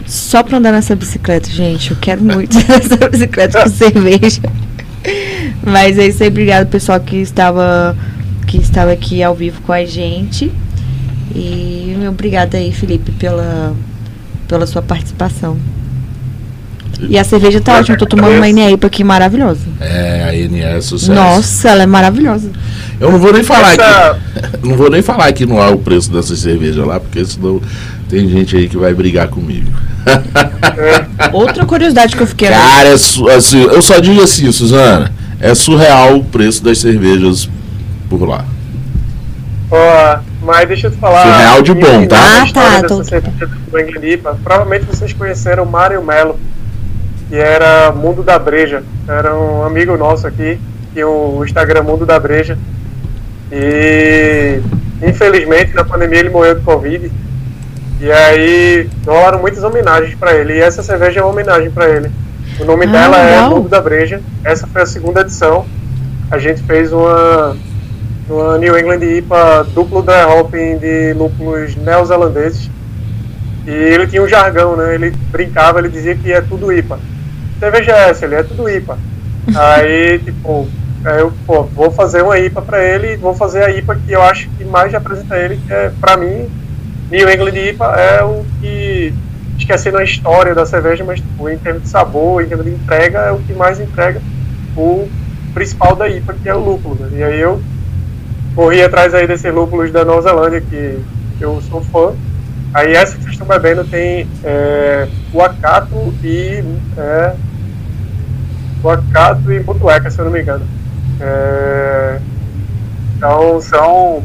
só 0.05 0.43
para 0.43 0.57
andar 0.57 0.71
nessa 0.71 0.95
bicicleta, 0.95 1.49
gente. 1.49 1.91
Eu 1.91 1.97
quero 1.99 2.23
muito 2.23 2.55
nessa 2.67 2.97
bicicleta 3.09 3.63
com 3.63 3.69
cerveja. 3.71 4.41
Mas 5.63 5.97
é 5.97 6.07
isso 6.07 6.23
aí, 6.23 6.29
obrigado 6.29 6.67
pessoal 6.67 6.99
que 6.99 7.17
estava 7.17 7.95
que 8.47 8.57
estava 8.57 8.91
aqui 8.91 9.23
ao 9.23 9.33
vivo 9.33 9.61
com 9.61 9.71
a 9.71 9.85
gente. 9.85 10.51
E 11.33 11.95
obrigada 12.09 12.57
aí, 12.57 12.71
Felipe, 12.73 13.11
pela, 13.11 13.73
pela 14.47 14.67
sua 14.67 14.81
participação. 14.81 15.57
E 16.99 17.17
a 17.17 17.23
cerveja 17.23 17.61
tá 17.61 17.79
ótima, 17.79 17.97
tô 17.97 18.05
tomando 18.05 18.35
uma 18.35 18.51
NEIPA 18.51 18.87
aqui 18.87 19.03
maravilhosa. 19.03 19.61
É, 19.79 20.29
a 20.29 20.49
NE 20.49 20.61
é 20.61 20.81
sucesso. 20.81 21.13
Nossa, 21.13 21.69
ela 21.69 21.83
é 21.83 21.85
maravilhosa. 21.85 22.51
Eu 22.99 23.11
não 23.11 23.17
vou 23.17 23.33
nem 23.33 23.43
falar 23.43 23.73
Essa... 23.73 24.11
aqui. 24.11 24.21
Não 24.63 24.77
vou 24.77 24.89
nem 24.89 25.01
falar 25.01 25.25
aqui 25.25 25.45
no 25.45 25.59
ar 25.59 25.73
o 25.73 25.79
preço 25.79 26.11
dessa 26.11 26.35
cerveja 26.35 26.85
lá, 26.85 26.99
porque 26.99 27.25
senão 27.25 27.59
tem 28.07 28.29
gente 28.29 28.55
aí 28.55 28.69
que 28.69 28.77
vai 28.77 28.93
brigar 28.93 29.27
comigo. 29.27 29.71
Outra 31.33 31.65
curiosidade 31.65 32.15
que 32.15 32.21
eu 32.21 32.27
fiquei. 32.27 32.49
Cara, 32.49 32.89
é 32.89 32.93
assim, 32.93 33.61
eu 33.61 33.81
só 33.81 33.99
digo 33.99 34.21
assim, 34.21 34.51
Suzana 34.51 35.11
é 35.41 35.55
surreal 35.55 36.17
o 36.17 36.23
preço 36.23 36.63
das 36.63 36.79
cervejas 36.79 37.49
por 38.09 38.23
lá. 38.27 38.45
Ó, 39.71 40.19
Mas 40.43 40.67
deixa 40.67 40.87
eu 40.87 40.91
te 40.91 40.97
falar. 40.97 41.23
Surreal 41.23 41.61
de 41.61 41.73
bom, 41.73 42.05
tá? 42.05 42.43
Ah, 42.43 42.53
tá. 42.53 42.87
Tô... 42.87 43.01
Provavelmente 44.43 44.85
vocês 44.85 45.13
conheceram 45.13 45.63
o 45.63 45.69
Mário 45.69 46.03
Melo, 46.03 46.39
que 47.29 47.35
era 47.35 47.91
Mundo 47.91 48.21
da 48.21 48.37
Breja. 48.37 48.83
Era 49.07 49.33
um 49.35 49.63
amigo 49.63 49.97
nosso 49.97 50.27
aqui, 50.27 50.59
tinha 50.93 51.07
o 51.07 51.43
Instagram 51.43 51.83
Mundo 51.83 52.05
da 52.05 52.19
Breja. 52.19 52.57
E 53.51 54.61
infelizmente 55.01 55.73
na 55.73 55.83
pandemia 55.83 56.19
ele 56.19 56.29
morreu 56.29 56.55
de 56.55 56.61
Covid. 56.61 57.11
E 57.99 58.11
aí 58.11 58.89
rolaram 59.05 59.39
muitas 59.39 59.63
homenagens 59.63 60.15
para 60.15 60.35
ele. 60.35 60.53
E 60.53 60.59
essa 60.59 60.83
cerveja 60.83 61.19
é 61.19 61.23
uma 61.23 61.31
homenagem 61.31 61.71
para 61.71 61.89
ele. 61.89 62.11
O 62.59 62.65
nome 62.65 62.85
ah, 62.85 62.89
dela 62.89 63.17
é 63.17 63.41
Mundo 63.41 63.69
da 63.69 63.81
Breja. 63.81 64.21
Essa 64.43 64.67
foi 64.67 64.81
a 64.81 64.85
segunda 64.85 65.21
edição. 65.21 65.65
A 66.29 66.37
gente 66.37 66.61
fez 66.63 66.91
uma, 66.91 67.55
uma 68.29 68.57
New 68.57 68.77
England 68.77 69.03
IPA 69.03 69.67
duplo 69.73 70.01
dry 70.01 70.23
hopping 70.23 70.77
de 70.77 71.13
lúpulos 71.13 71.75
neozelandeses. 71.75 72.69
E 73.65 73.71
ele 73.71 74.07
tinha 74.07 74.21
um 74.21 74.27
jargão, 74.27 74.75
né? 74.75 74.95
Ele 74.95 75.11
brincava, 75.31 75.79
ele 75.79 75.89
dizia 75.89 76.15
que 76.15 76.31
é 76.31 76.41
tudo 76.41 76.71
IPA. 76.71 76.99
É 77.61 78.09
essa, 78.09 78.25
ele 78.25 78.35
é 78.35 78.43
tudo 78.43 78.69
IPA. 78.69 78.97
Aí, 79.55 80.19
tipo, 80.19 80.67
eu 81.05 81.33
pô, 81.45 81.63
vou 81.63 81.91
fazer 81.91 82.21
uma 82.21 82.37
IPA 82.39 82.61
para 82.61 82.83
ele, 82.83 83.17
vou 83.17 83.33
fazer 83.33 83.63
a 83.63 83.71
IPA 83.71 83.95
que 83.95 84.11
eu 84.11 84.21
acho 84.21 84.49
que 84.49 84.63
mais 84.63 84.91
representa 84.91 85.37
ele, 85.37 85.57
que 85.57 85.73
é, 85.73 85.91
para 85.99 86.17
mim, 86.17 86.49
New 87.09 87.29
England 87.29 87.57
IPA 87.57 87.85
é 87.99 88.23
o 88.23 88.45
que 88.59 89.13
esquecendo 89.61 89.97
a 89.97 90.03
história 90.03 90.53
da 90.53 90.65
cerveja, 90.65 91.03
mas 91.03 91.19
tipo, 91.19 91.49
em 91.49 91.57
termos 91.57 91.83
de 91.83 91.89
sabor, 91.89 92.43
em 92.43 92.47
termos 92.47 92.65
de 92.65 92.71
entrega, 92.71 93.19
é 93.19 93.31
o 93.31 93.39
que 93.39 93.53
mais 93.53 93.79
entrega 93.79 94.21
o 94.75 95.07
principal 95.53 95.95
da 95.95 96.09
IPA, 96.09 96.33
que 96.41 96.49
é 96.49 96.55
o 96.55 96.59
lúpulo. 96.59 96.95
Né? 96.95 97.19
E 97.19 97.23
aí 97.23 97.39
eu 97.39 97.61
corri 98.55 98.81
atrás 98.81 99.13
aí 99.13 99.27
desses 99.27 99.53
lúpulos 99.53 99.91
da 99.91 100.03
Nova 100.03 100.21
Zelândia, 100.21 100.61
que 100.61 100.99
eu 101.39 101.61
sou 101.61 101.81
fã. 101.81 102.13
Aí 102.73 102.93
essa 102.93 103.15
que 103.15 103.23
vocês 103.23 103.33
estão 103.33 103.47
bebendo 103.47 103.83
tem 103.85 104.27
é, 104.43 105.07
o 105.33 105.41
acato 105.41 106.13
e 106.23 106.63
é, 106.97 107.35
o 108.83 108.89
acato 108.89 109.51
e 109.51 109.59
butueca, 109.59 110.09
se 110.09 110.19
eu 110.19 110.25
não 110.25 110.31
me 110.31 110.41
engano. 110.41 110.65
É, 111.19 112.19
então 113.17 113.61
são 113.61 114.23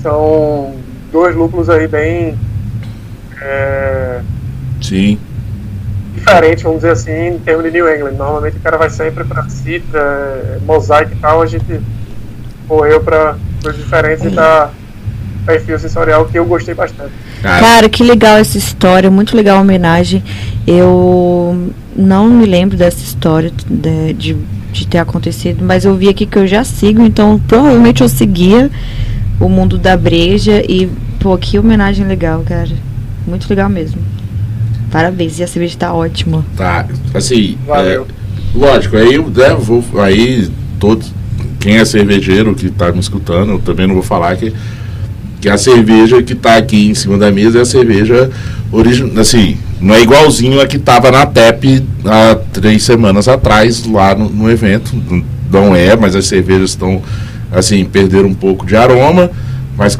são 0.00 0.74
dois 1.12 1.34
lúpulos 1.34 1.68
aí 1.68 1.86
bem 1.86 2.38
é, 3.40 4.20
Sim. 4.80 5.18
Diferente, 6.14 6.64
vamos 6.64 6.78
dizer 6.78 6.92
assim, 6.92 7.28
em 7.28 7.38
termos 7.38 7.64
de 7.64 7.70
New 7.70 7.94
England. 7.94 8.12
Normalmente 8.12 8.56
o 8.56 8.60
cara 8.60 8.76
vai 8.76 8.90
sempre 8.90 9.24
para 9.24 9.48
Citra, 9.48 10.60
Mosaic 10.66 11.12
e 11.12 11.16
tal, 11.16 11.40
a 11.40 11.46
gente 11.46 11.80
correu 12.66 13.00
para 13.00 13.36
coisas 13.62 13.80
diferentes 13.80 14.24
e 14.24 14.30
tá 14.30 14.70
perfil 15.46 15.78
sensorial 15.78 16.26
que 16.26 16.38
eu 16.38 16.44
gostei 16.44 16.74
bastante. 16.74 17.12
Cara, 17.42 17.88
que 17.88 18.02
legal 18.02 18.36
essa 18.36 18.58
história, 18.58 19.10
muito 19.10 19.36
legal 19.36 19.58
a 19.58 19.60
homenagem. 19.60 20.22
Eu 20.66 21.72
não 21.96 22.28
me 22.28 22.44
lembro 22.44 22.76
dessa 22.76 23.02
história 23.02 23.50
de, 23.50 24.12
de, 24.12 24.36
de, 24.72 24.86
ter 24.86 24.98
acontecido, 24.98 25.64
mas 25.64 25.84
eu 25.84 25.96
vi 25.96 26.08
aqui 26.08 26.26
que 26.26 26.38
eu 26.38 26.46
já 26.46 26.62
sigo, 26.64 27.02
então 27.02 27.40
provavelmente 27.48 28.02
eu 28.02 28.08
seguia 28.08 28.70
o 29.40 29.48
mundo 29.48 29.78
da 29.78 29.96
breja 29.96 30.62
e, 30.68 30.90
pô, 31.18 31.36
que 31.38 31.58
homenagem 31.58 32.06
legal, 32.06 32.42
cara. 32.46 32.89
Muito 33.30 33.48
legal 33.48 33.70
mesmo. 33.70 34.02
Parabéns, 34.90 35.38
e 35.38 35.44
a 35.44 35.46
cerveja 35.46 35.78
tá 35.78 35.94
ótima. 35.94 36.44
Tá, 36.56 36.84
assim, 37.14 37.56
é, 37.68 38.00
lógico, 38.52 38.96
aí 38.96 39.14
eu 39.14 39.30
né, 39.30 39.54
vou, 39.54 39.84
aí 40.02 40.50
todos, 40.80 41.14
quem 41.60 41.76
é 41.76 41.84
cervejeiro 41.84 42.56
que 42.56 42.70
tá 42.70 42.90
me 42.90 42.98
escutando, 42.98 43.52
eu 43.52 43.58
também 43.60 43.86
não 43.86 43.94
vou 43.94 44.02
falar 44.02 44.36
que, 44.36 44.52
que 45.40 45.48
a 45.48 45.56
cerveja 45.56 46.20
que 46.24 46.34
tá 46.34 46.56
aqui 46.56 46.90
em 46.90 46.94
cima 46.94 47.16
da 47.16 47.30
mesa 47.30 47.60
é 47.60 47.62
a 47.62 47.64
cerveja 47.64 48.32
original, 48.72 49.20
assim, 49.20 49.56
não 49.80 49.94
é 49.94 50.02
igualzinho 50.02 50.60
a 50.60 50.66
que 50.66 50.78
tava 50.78 51.12
na 51.12 51.24
TEP 51.24 51.86
há 52.04 52.34
três 52.52 52.82
semanas 52.82 53.28
atrás, 53.28 53.86
lá 53.86 54.12
no, 54.12 54.28
no 54.28 54.50
evento, 54.50 54.90
não 55.52 55.74
é, 55.76 55.94
mas 55.94 56.16
as 56.16 56.26
cervejas 56.26 56.70
estão, 56.70 57.00
assim, 57.52 57.84
perderam 57.84 58.28
um 58.28 58.34
pouco 58.34 58.66
de 58.66 58.74
aroma, 58.74 59.30
mas, 59.76 59.96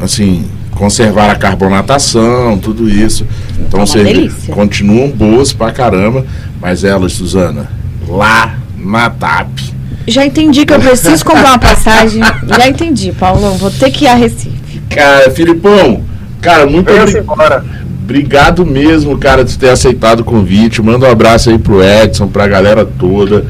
assim, 0.00 0.46
conservar 0.72 1.30
a 1.30 1.34
carbonatação, 1.36 2.58
tudo 2.58 2.88
isso. 2.88 3.26
Então, 3.58 3.82
é 3.82 3.86
você 3.86 4.30
continuam 4.50 5.10
boas 5.10 5.52
pra 5.52 5.70
caramba, 5.70 6.26
mas 6.60 6.84
elas, 6.84 7.12
Suzana, 7.12 7.70
lá 8.08 8.56
na 8.76 9.08
TAP. 9.08 9.60
Já 10.06 10.26
entendi 10.26 10.66
que 10.66 10.72
eu 10.72 10.80
preciso 10.80 11.24
comprar 11.24 11.50
uma 11.50 11.58
passagem. 11.60 12.22
Já 12.48 12.68
entendi, 12.68 13.12
Paulão. 13.12 13.56
Vou 13.56 13.70
ter 13.70 13.90
que 13.90 14.04
ir 14.04 14.08
a 14.08 14.14
Recife. 14.14 14.80
Cara, 14.90 15.30
Filipão, 15.30 16.02
cara, 16.40 16.66
muito 16.66 16.90
obrigado. 16.92 17.82
Obrigado 18.02 18.66
mesmo, 18.66 19.16
cara, 19.16 19.44
de 19.44 19.56
ter 19.56 19.70
aceitado 19.70 20.20
o 20.20 20.24
convite. 20.24 20.82
Manda 20.82 21.06
um 21.06 21.10
abraço 21.10 21.50
aí 21.50 21.58
pro 21.58 21.82
Edson, 21.82 22.26
pra 22.26 22.48
galera 22.48 22.84
toda. 22.84 23.46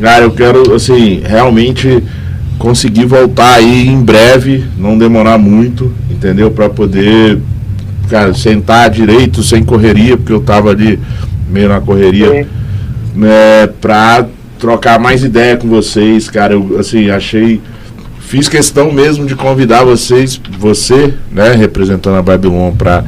Cara, 0.00 0.24
eu 0.24 0.30
quero, 0.30 0.74
assim, 0.74 1.22
realmente 1.24 2.02
conseguir 2.58 3.04
voltar 3.04 3.54
aí 3.54 3.86
em 3.86 4.00
breve, 4.02 4.64
não 4.78 4.96
demorar 4.96 5.36
muito, 5.36 5.92
entendeu? 6.22 6.52
Para 6.52 6.70
poder, 6.70 7.40
cara, 8.08 8.32
sentar 8.32 8.88
direito, 8.88 9.42
sem 9.42 9.64
correria, 9.64 10.16
porque 10.16 10.32
eu 10.32 10.40
tava 10.40 10.70
ali 10.70 10.98
meio 11.50 11.68
na 11.68 11.80
correria, 11.80 12.46
né, 13.14 13.66
para 13.80 14.26
trocar 14.58 15.00
mais 15.00 15.24
ideia 15.24 15.56
com 15.56 15.68
vocês, 15.68 16.30
cara. 16.30 16.54
Eu, 16.54 16.78
assim, 16.78 17.10
achei. 17.10 17.60
Fiz 18.20 18.48
questão 18.48 18.90
mesmo 18.92 19.26
de 19.26 19.34
convidar 19.34 19.84
vocês, 19.84 20.40
você, 20.58 21.12
né, 21.30 21.52
representando 21.52 22.16
a 22.16 22.22
Babylon, 22.22 22.72
para 22.72 23.04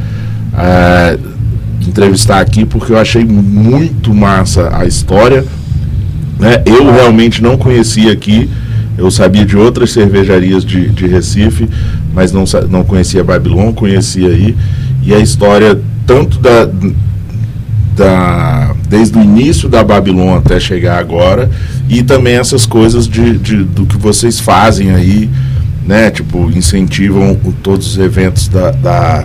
é, 0.58 1.18
entrevistar 1.86 2.40
aqui, 2.40 2.66
porque 2.66 2.92
eu 2.92 2.98
achei 2.98 3.24
muito 3.24 4.12
massa 4.12 4.76
a 4.76 4.84
história. 4.84 5.44
Né? 6.38 6.62
Eu 6.66 6.92
realmente 6.92 7.40
não 7.42 7.56
conhecia 7.56 8.12
aqui. 8.12 8.50
Eu 8.97 9.11
sabia 9.11 9.45
de 9.45 9.57
outras 9.57 9.92
cervejarias 9.92 10.64
de, 10.64 10.88
de 10.88 11.07
Recife, 11.07 11.68
mas 12.12 12.32
não, 12.32 12.45
não 12.70 12.84
conhecia 12.84 13.24
Babylon, 13.24 13.72
conhecia 13.72 14.28
aí. 14.28 14.57
E 15.03 15.12
a 15.12 15.18
história, 15.18 15.80
tanto 16.07 16.38
da, 16.38 16.68
da, 17.97 18.74
desde 18.88 19.18
o 19.18 19.22
início 19.22 19.68
da 19.68 19.82
Babylon 19.82 20.36
até 20.36 20.61
chegar 20.61 20.99
agora, 20.99 21.51
e 21.88 22.03
também 22.03 22.36
essas 22.36 22.66
coisas 22.66 23.09
de, 23.09 23.38
de, 23.38 23.64
do 23.64 23.84
que 23.84 23.97
vocês 23.97 24.38
fazem 24.38 24.92
aí, 24.92 25.28
né? 25.86 26.11
Tipo, 26.11 26.51
incentivam 26.51 27.36
todos 27.62 27.88
os 27.88 27.99
eventos 27.99 28.49
da, 28.49 28.70
da, 28.70 29.24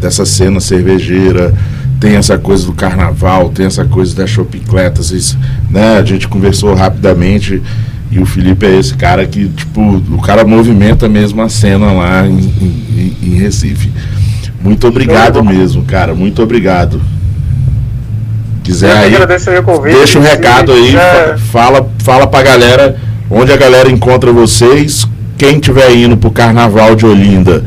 dessa 0.00 0.24
cena 0.24 0.60
cervejeira, 0.60 1.54
tem 1.98 2.16
essa 2.16 2.38
coisa 2.38 2.64
do 2.64 2.72
carnaval, 2.72 3.50
tem 3.50 3.66
essa 3.66 3.84
coisa 3.84 4.14
das 4.14 4.30
chopicletas, 4.30 5.36
né? 5.70 5.98
A 5.98 6.04
gente 6.04 6.28
conversou 6.28 6.74
rapidamente 6.74 7.62
e 8.10 8.18
o 8.18 8.26
Felipe 8.26 8.66
é 8.66 8.78
esse 8.78 8.94
cara 8.94 9.24
que, 9.26 9.48
tipo, 9.48 9.80
o 9.80 10.20
cara 10.20 10.44
movimenta 10.44 11.08
mesmo 11.08 11.40
a 11.42 11.48
cena 11.48 11.92
lá 11.92 12.26
em, 12.26 12.38
em, 12.40 13.16
em 13.22 13.34
Recife. 13.36 13.90
Muito 14.62 14.86
obrigado 14.88 15.42
mesmo, 15.44 15.84
cara. 15.84 16.14
Muito 16.14 16.42
obrigado. 16.42 17.00
Quiser 18.64 18.94
aí, 18.96 19.14
deixa 19.84 20.18
um 20.18 20.22
recado 20.22 20.72
aí, 20.72 20.94
fala, 21.50 21.88
fala 22.00 22.26
pra 22.26 22.42
galera 22.42 22.96
onde 23.30 23.52
a 23.52 23.56
galera 23.56 23.90
encontra 23.90 24.32
vocês. 24.32 25.06
Quem 25.38 25.58
tiver 25.58 25.94
indo 25.94 26.16
pro 26.16 26.30
Carnaval 26.30 26.94
de 26.94 27.06
Olinda, 27.06 27.64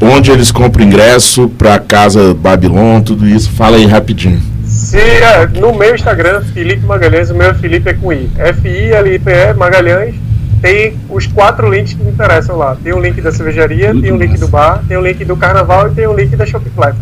onde 0.00 0.30
eles 0.30 0.52
compram 0.52 0.84
ingresso 0.84 1.48
pra 1.48 1.78
Casa 1.78 2.32
Babilon, 2.34 3.00
tudo 3.00 3.26
isso, 3.26 3.50
fala 3.50 3.76
aí 3.76 3.86
rapidinho. 3.86 4.40
Se, 4.76 4.98
é, 4.98 5.46
no 5.46 5.72
meu 5.74 5.94
Instagram, 5.94 6.42
Felipe 6.52 6.84
Magalhães, 6.84 7.30
o 7.30 7.34
meu 7.34 7.54
Felipe 7.54 7.88
é 7.88 7.94
com 7.94 8.12
I. 8.12 8.30
F-I-L-I-P-E 8.36 9.54
Magalhães. 9.54 10.14
Tem 10.60 10.94
os 11.08 11.26
quatro 11.26 11.72
links 11.72 11.94
que 11.94 12.02
me 12.02 12.10
interessam 12.10 12.56
lá. 12.56 12.76
Tem 12.84 12.92
o 12.92 13.00
link 13.00 13.20
da 13.22 13.32
cervejaria, 13.32 13.94
Muito 13.94 14.02
tem 14.04 14.12
o 14.12 14.16
link 14.18 14.32
massa. 14.32 14.44
do 14.44 14.48
bar, 14.48 14.82
tem 14.86 14.96
o 14.98 15.00
link 15.00 15.24
do 15.24 15.34
carnaval 15.34 15.88
e 15.88 15.94
tem 15.94 16.06
o 16.06 16.14
link 16.14 16.36
da 16.36 16.44
Shopify. 16.44 16.92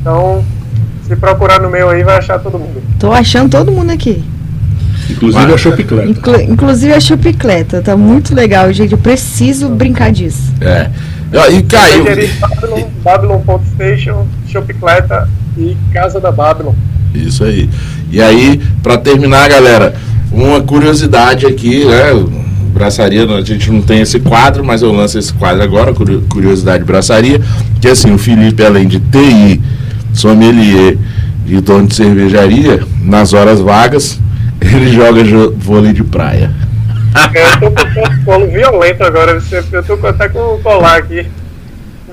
Então, 0.00 0.44
se 1.06 1.16
procurar 1.16 1.58
no 1.58 1.70
meu 1.70 1.88
aí, 1.88 2.02
vai 2.02 2.18
achar 2.18 2.38
todo 2.38 2.58
mundo. 2.58 2.82
Tô 2.98 3.12
achando 3.12 3.50
todo 3.50 3.72
mundo 3.72 3.90
aqui. 3.90 4.22
Inclusive 5.08 5.54
a 5.54 5.56
Shopicleta. 5.56 6.08
Inclu 6.10 6.40
inclusive 6.42 6.92
a 6.92 7.00
Shopicleta. 7.00 7.80
Tá 7.80 7.96
muito 7.96 8.34
legal, 8.34 8.70
gente. 8.74 8.92
Eu 8.92 8.98
preciso 8.98 9.70
brincar 9.70 10.12
disso. 10.12 10.52
É. 10.60 10.90
E 11.50 11.62
caiu. 11.62 12.04
Babylon, 12.40 12.84
Babylon.station, 13.02 14.26
Shopicleta 14.46 15.26
e 15.60 15.76
Casa 15.92 16.20
da 16.20 16.32
Babylon. 16.32 16.72
Isso 17.14 17.44
aí. 17.44 17.68
E 18.10 18.20
aí, 18.20 18.60
para 18.82 18.96
terminar, 18.98 19.48
galera, 19.48 19.94
uma 20.32 20.60
curiosidade 20.60 21.46
aqui, 21.46 21.84
né? 21.84 22.12
Braçaria, 22.72 23.24
a 23.24 23.42
gente 23.42 23.70
não 23.70 23.82
tem 23.82 24.00
esse 24.00 24.20
quadro, 24.20 24.64
mas 24.64 24.80
eu 24.80 24.92
lanço 24.92 25.18
esse 25.18 25.32
quadro 25.34 25.62
agora, 25.62 25.92
Curiosidade 25.92 26.84
Braçaria, 26.84 27.40
que 27.80 27.88
assim, 27.88 28.12
o 28.12 28.18
Felipe, 28.18 28.64
além 28.64 28.86
de 28.86 29.00
TI, 29.00 29.60
sommelier 30.14 30.96
e 31.46 31.60
dono 31.60 31.88
de 31.88 31.96
cervejaria, 31.96 32.80
nas 33.02 33.32
horas 33.32 33.60
vagas, 33.60 34.20
ele 34.62 34.92
joga 34.92 35.22
vôlei 35.56 35.92
de 35.92 36.04
praia. 36.04 36.52
eu 37.60 37.70
tô 37.70 37.70
com 37.70 38.08
um 38.08 38.24
colo 38.24 38.46
violento 38.46 39.02
agora. 39.02 39.42
Eu 39.72 39.82
tô 39.82 40.06
até 40.06 40.28
com 40.28 40.38
o 40.38 40.58
colar 40.60 40.98
aqui. 40.98 41.26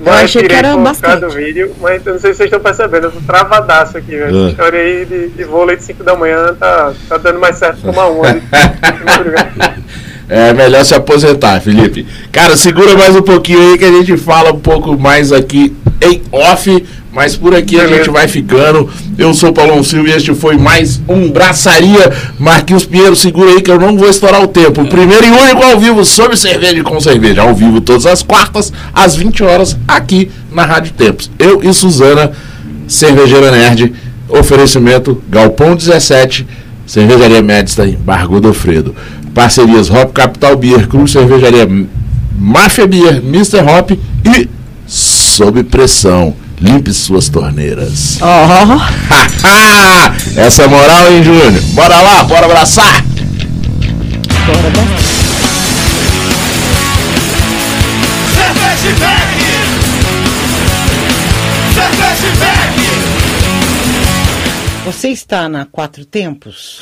Eu 0.05 0.13
achei 0.13 0.43
que 0.43 0.53
era 0.53 0.75
bastante. 0.77 1.21
do 1.21 1.29
vídeo, 1.29 1.75
mas 1.79 2.05
eu 2.05 2.13
não 2.13 2.19
sei 2.19 2.31
se 2.31 2.37
vocês 2.37 2.47
estão 2.47 2.59
percebendo, 2.59 3.05
eu 3.05 3.11
tô 3.11 3.21
travadaço 3.21 3.97
aqui, 3.97 4.15
velho. 4.15 4.35
Uh. 4.35 4.49
História 4.49 4.79
aí 4.79 5.05
de, 5.05 5.29
de 5.29 5.43
vôlei 5.43 5.75
de 5.75 5.83
5 5.83 6.03
da 6.03 6.15
manhã 6.15 6.53
tá, 6.53 6.93
tá 7.09 7.17
dando 7.17 7.39
mais 7.39 7.57
certo 7.57 7.81
tomar 7.81 8.07
um. 8.07 8.21
É 10.29 10.53
melhor 10.53 10.83
se 10.83 10.93
aposentar, 10.93 11.61
Felipe. 11.61 12.05
Cara, 12.31 12.57
segura 12.57 12.97
mais 12.97 13.15
um 13.15 13.21
pouquinho 13.21 13.71
aí 13.71 13.77
que 13.77 13.85
a 13.85 13.91
gente 13.91 14.17
fala 14.17 14.51
um 14.51 14.59
pouco 14.59 14.97
mais 14.97 15.31
aqui 15.31 15.73
em 16.01 16.21
off. 16.31 16.83
Mas 17.13 17.35
por 17.35 17.55
aqui 17.55 17.79
a 17.79 17.87
gente 17.87 18.11
vai 18.11 18.27
ficando. 18.27 18.87
Eu 19.17 19.33
sou 19.33 19.49
o 19.49 19.53
Paulão 19.53 19.83
Silva 19.83 20.09
e 20.09 20.11
este 20.11 20.35
foi 20.35 20.55
mais 20.55 21.01
um 21.07 21.31
Braçaria. 21.31 22.11
Marquinhos 22.37 22.85
Pinheiro, 22.85 23.15
segura 23.15 23.49
aí 23.49 23.61
que 23.61 23.71
eu 23.71 23.79
não 23.79 23.97
vou 23.97 24.07
estourar 24.07 24.43
o 24.43 24.47
tempo. 24.47 24.85
primeiro 24.85 25.25
e 25.25 25.31
único 25.31 25.63
ao 25.63 25.79
vivo 25.79 26.05
sobre 26.05 26.37
cerveja 26.37 26.77
e 26.77 26.83
com 26.83 26.99
cerveja. 26.99 27.41
Ao 27.41 27.55
vivo 27.55 27.81
todas 27.81 28.05
as 28.05 28.21
quartas, 28.21 28.71
às 28.93 29.15
20 29.15 29.43
horas, 29.43 29.75
aqui 29.87 30.29
na 30.51 30.63
Rádio 30.63 30.93
Tempos. 30.93 31.31
Eu 31.39 31.63
e 31.63 31.73
Suzana, 31.73 32.33
Cervejeira 32.87 33.49
Nerd. 33.49 33.93
Oferecimento 34.29 35.23
Galpão 35.29 35.75
17, 35.75 36.45
Cervejaria 36.85 37.41
Medstein, 37.41 37.97
Bar 37.99 38.27
Godofredo. 38.27 38.95
Parcerias 39.37 39.87
Hop 39.91 40.13
Capital 40.13 40.55
Beer, 40.55 40.87
Cruz 40.87 41.11
Cervejaria 41.11 41.67
Mafia 42.35 42.87
Beer, 42.87 43.17
Mr. 43.17 43.61
Hop 43.61 43.91
e 43.91 44.49
Sob 44.87 45.63
Pressão. 45.63 46.35
Limpe 46.59 46.91
suas 46.91 47.29
torneiras. 47.29 48.17
Oh. 48.19 48.79
Essa 50.41 50.63
é 50.63 50.67
moral, 50.67 51.11
hein, 51.11 51.23
Júnior? 51.23 51.51
Bora 51.75 52.01
lá, 52.01 52.23
bora 52.23 52.47
abraçar! 52.47 53.03
Bora, 54.47 54.69
bora. 54.71 54.97
Você 64.87 65.09
está 65.09 65.47
na 65.47 65.65
Quatro 65.65 66.05
Tempos? 66.05 66.81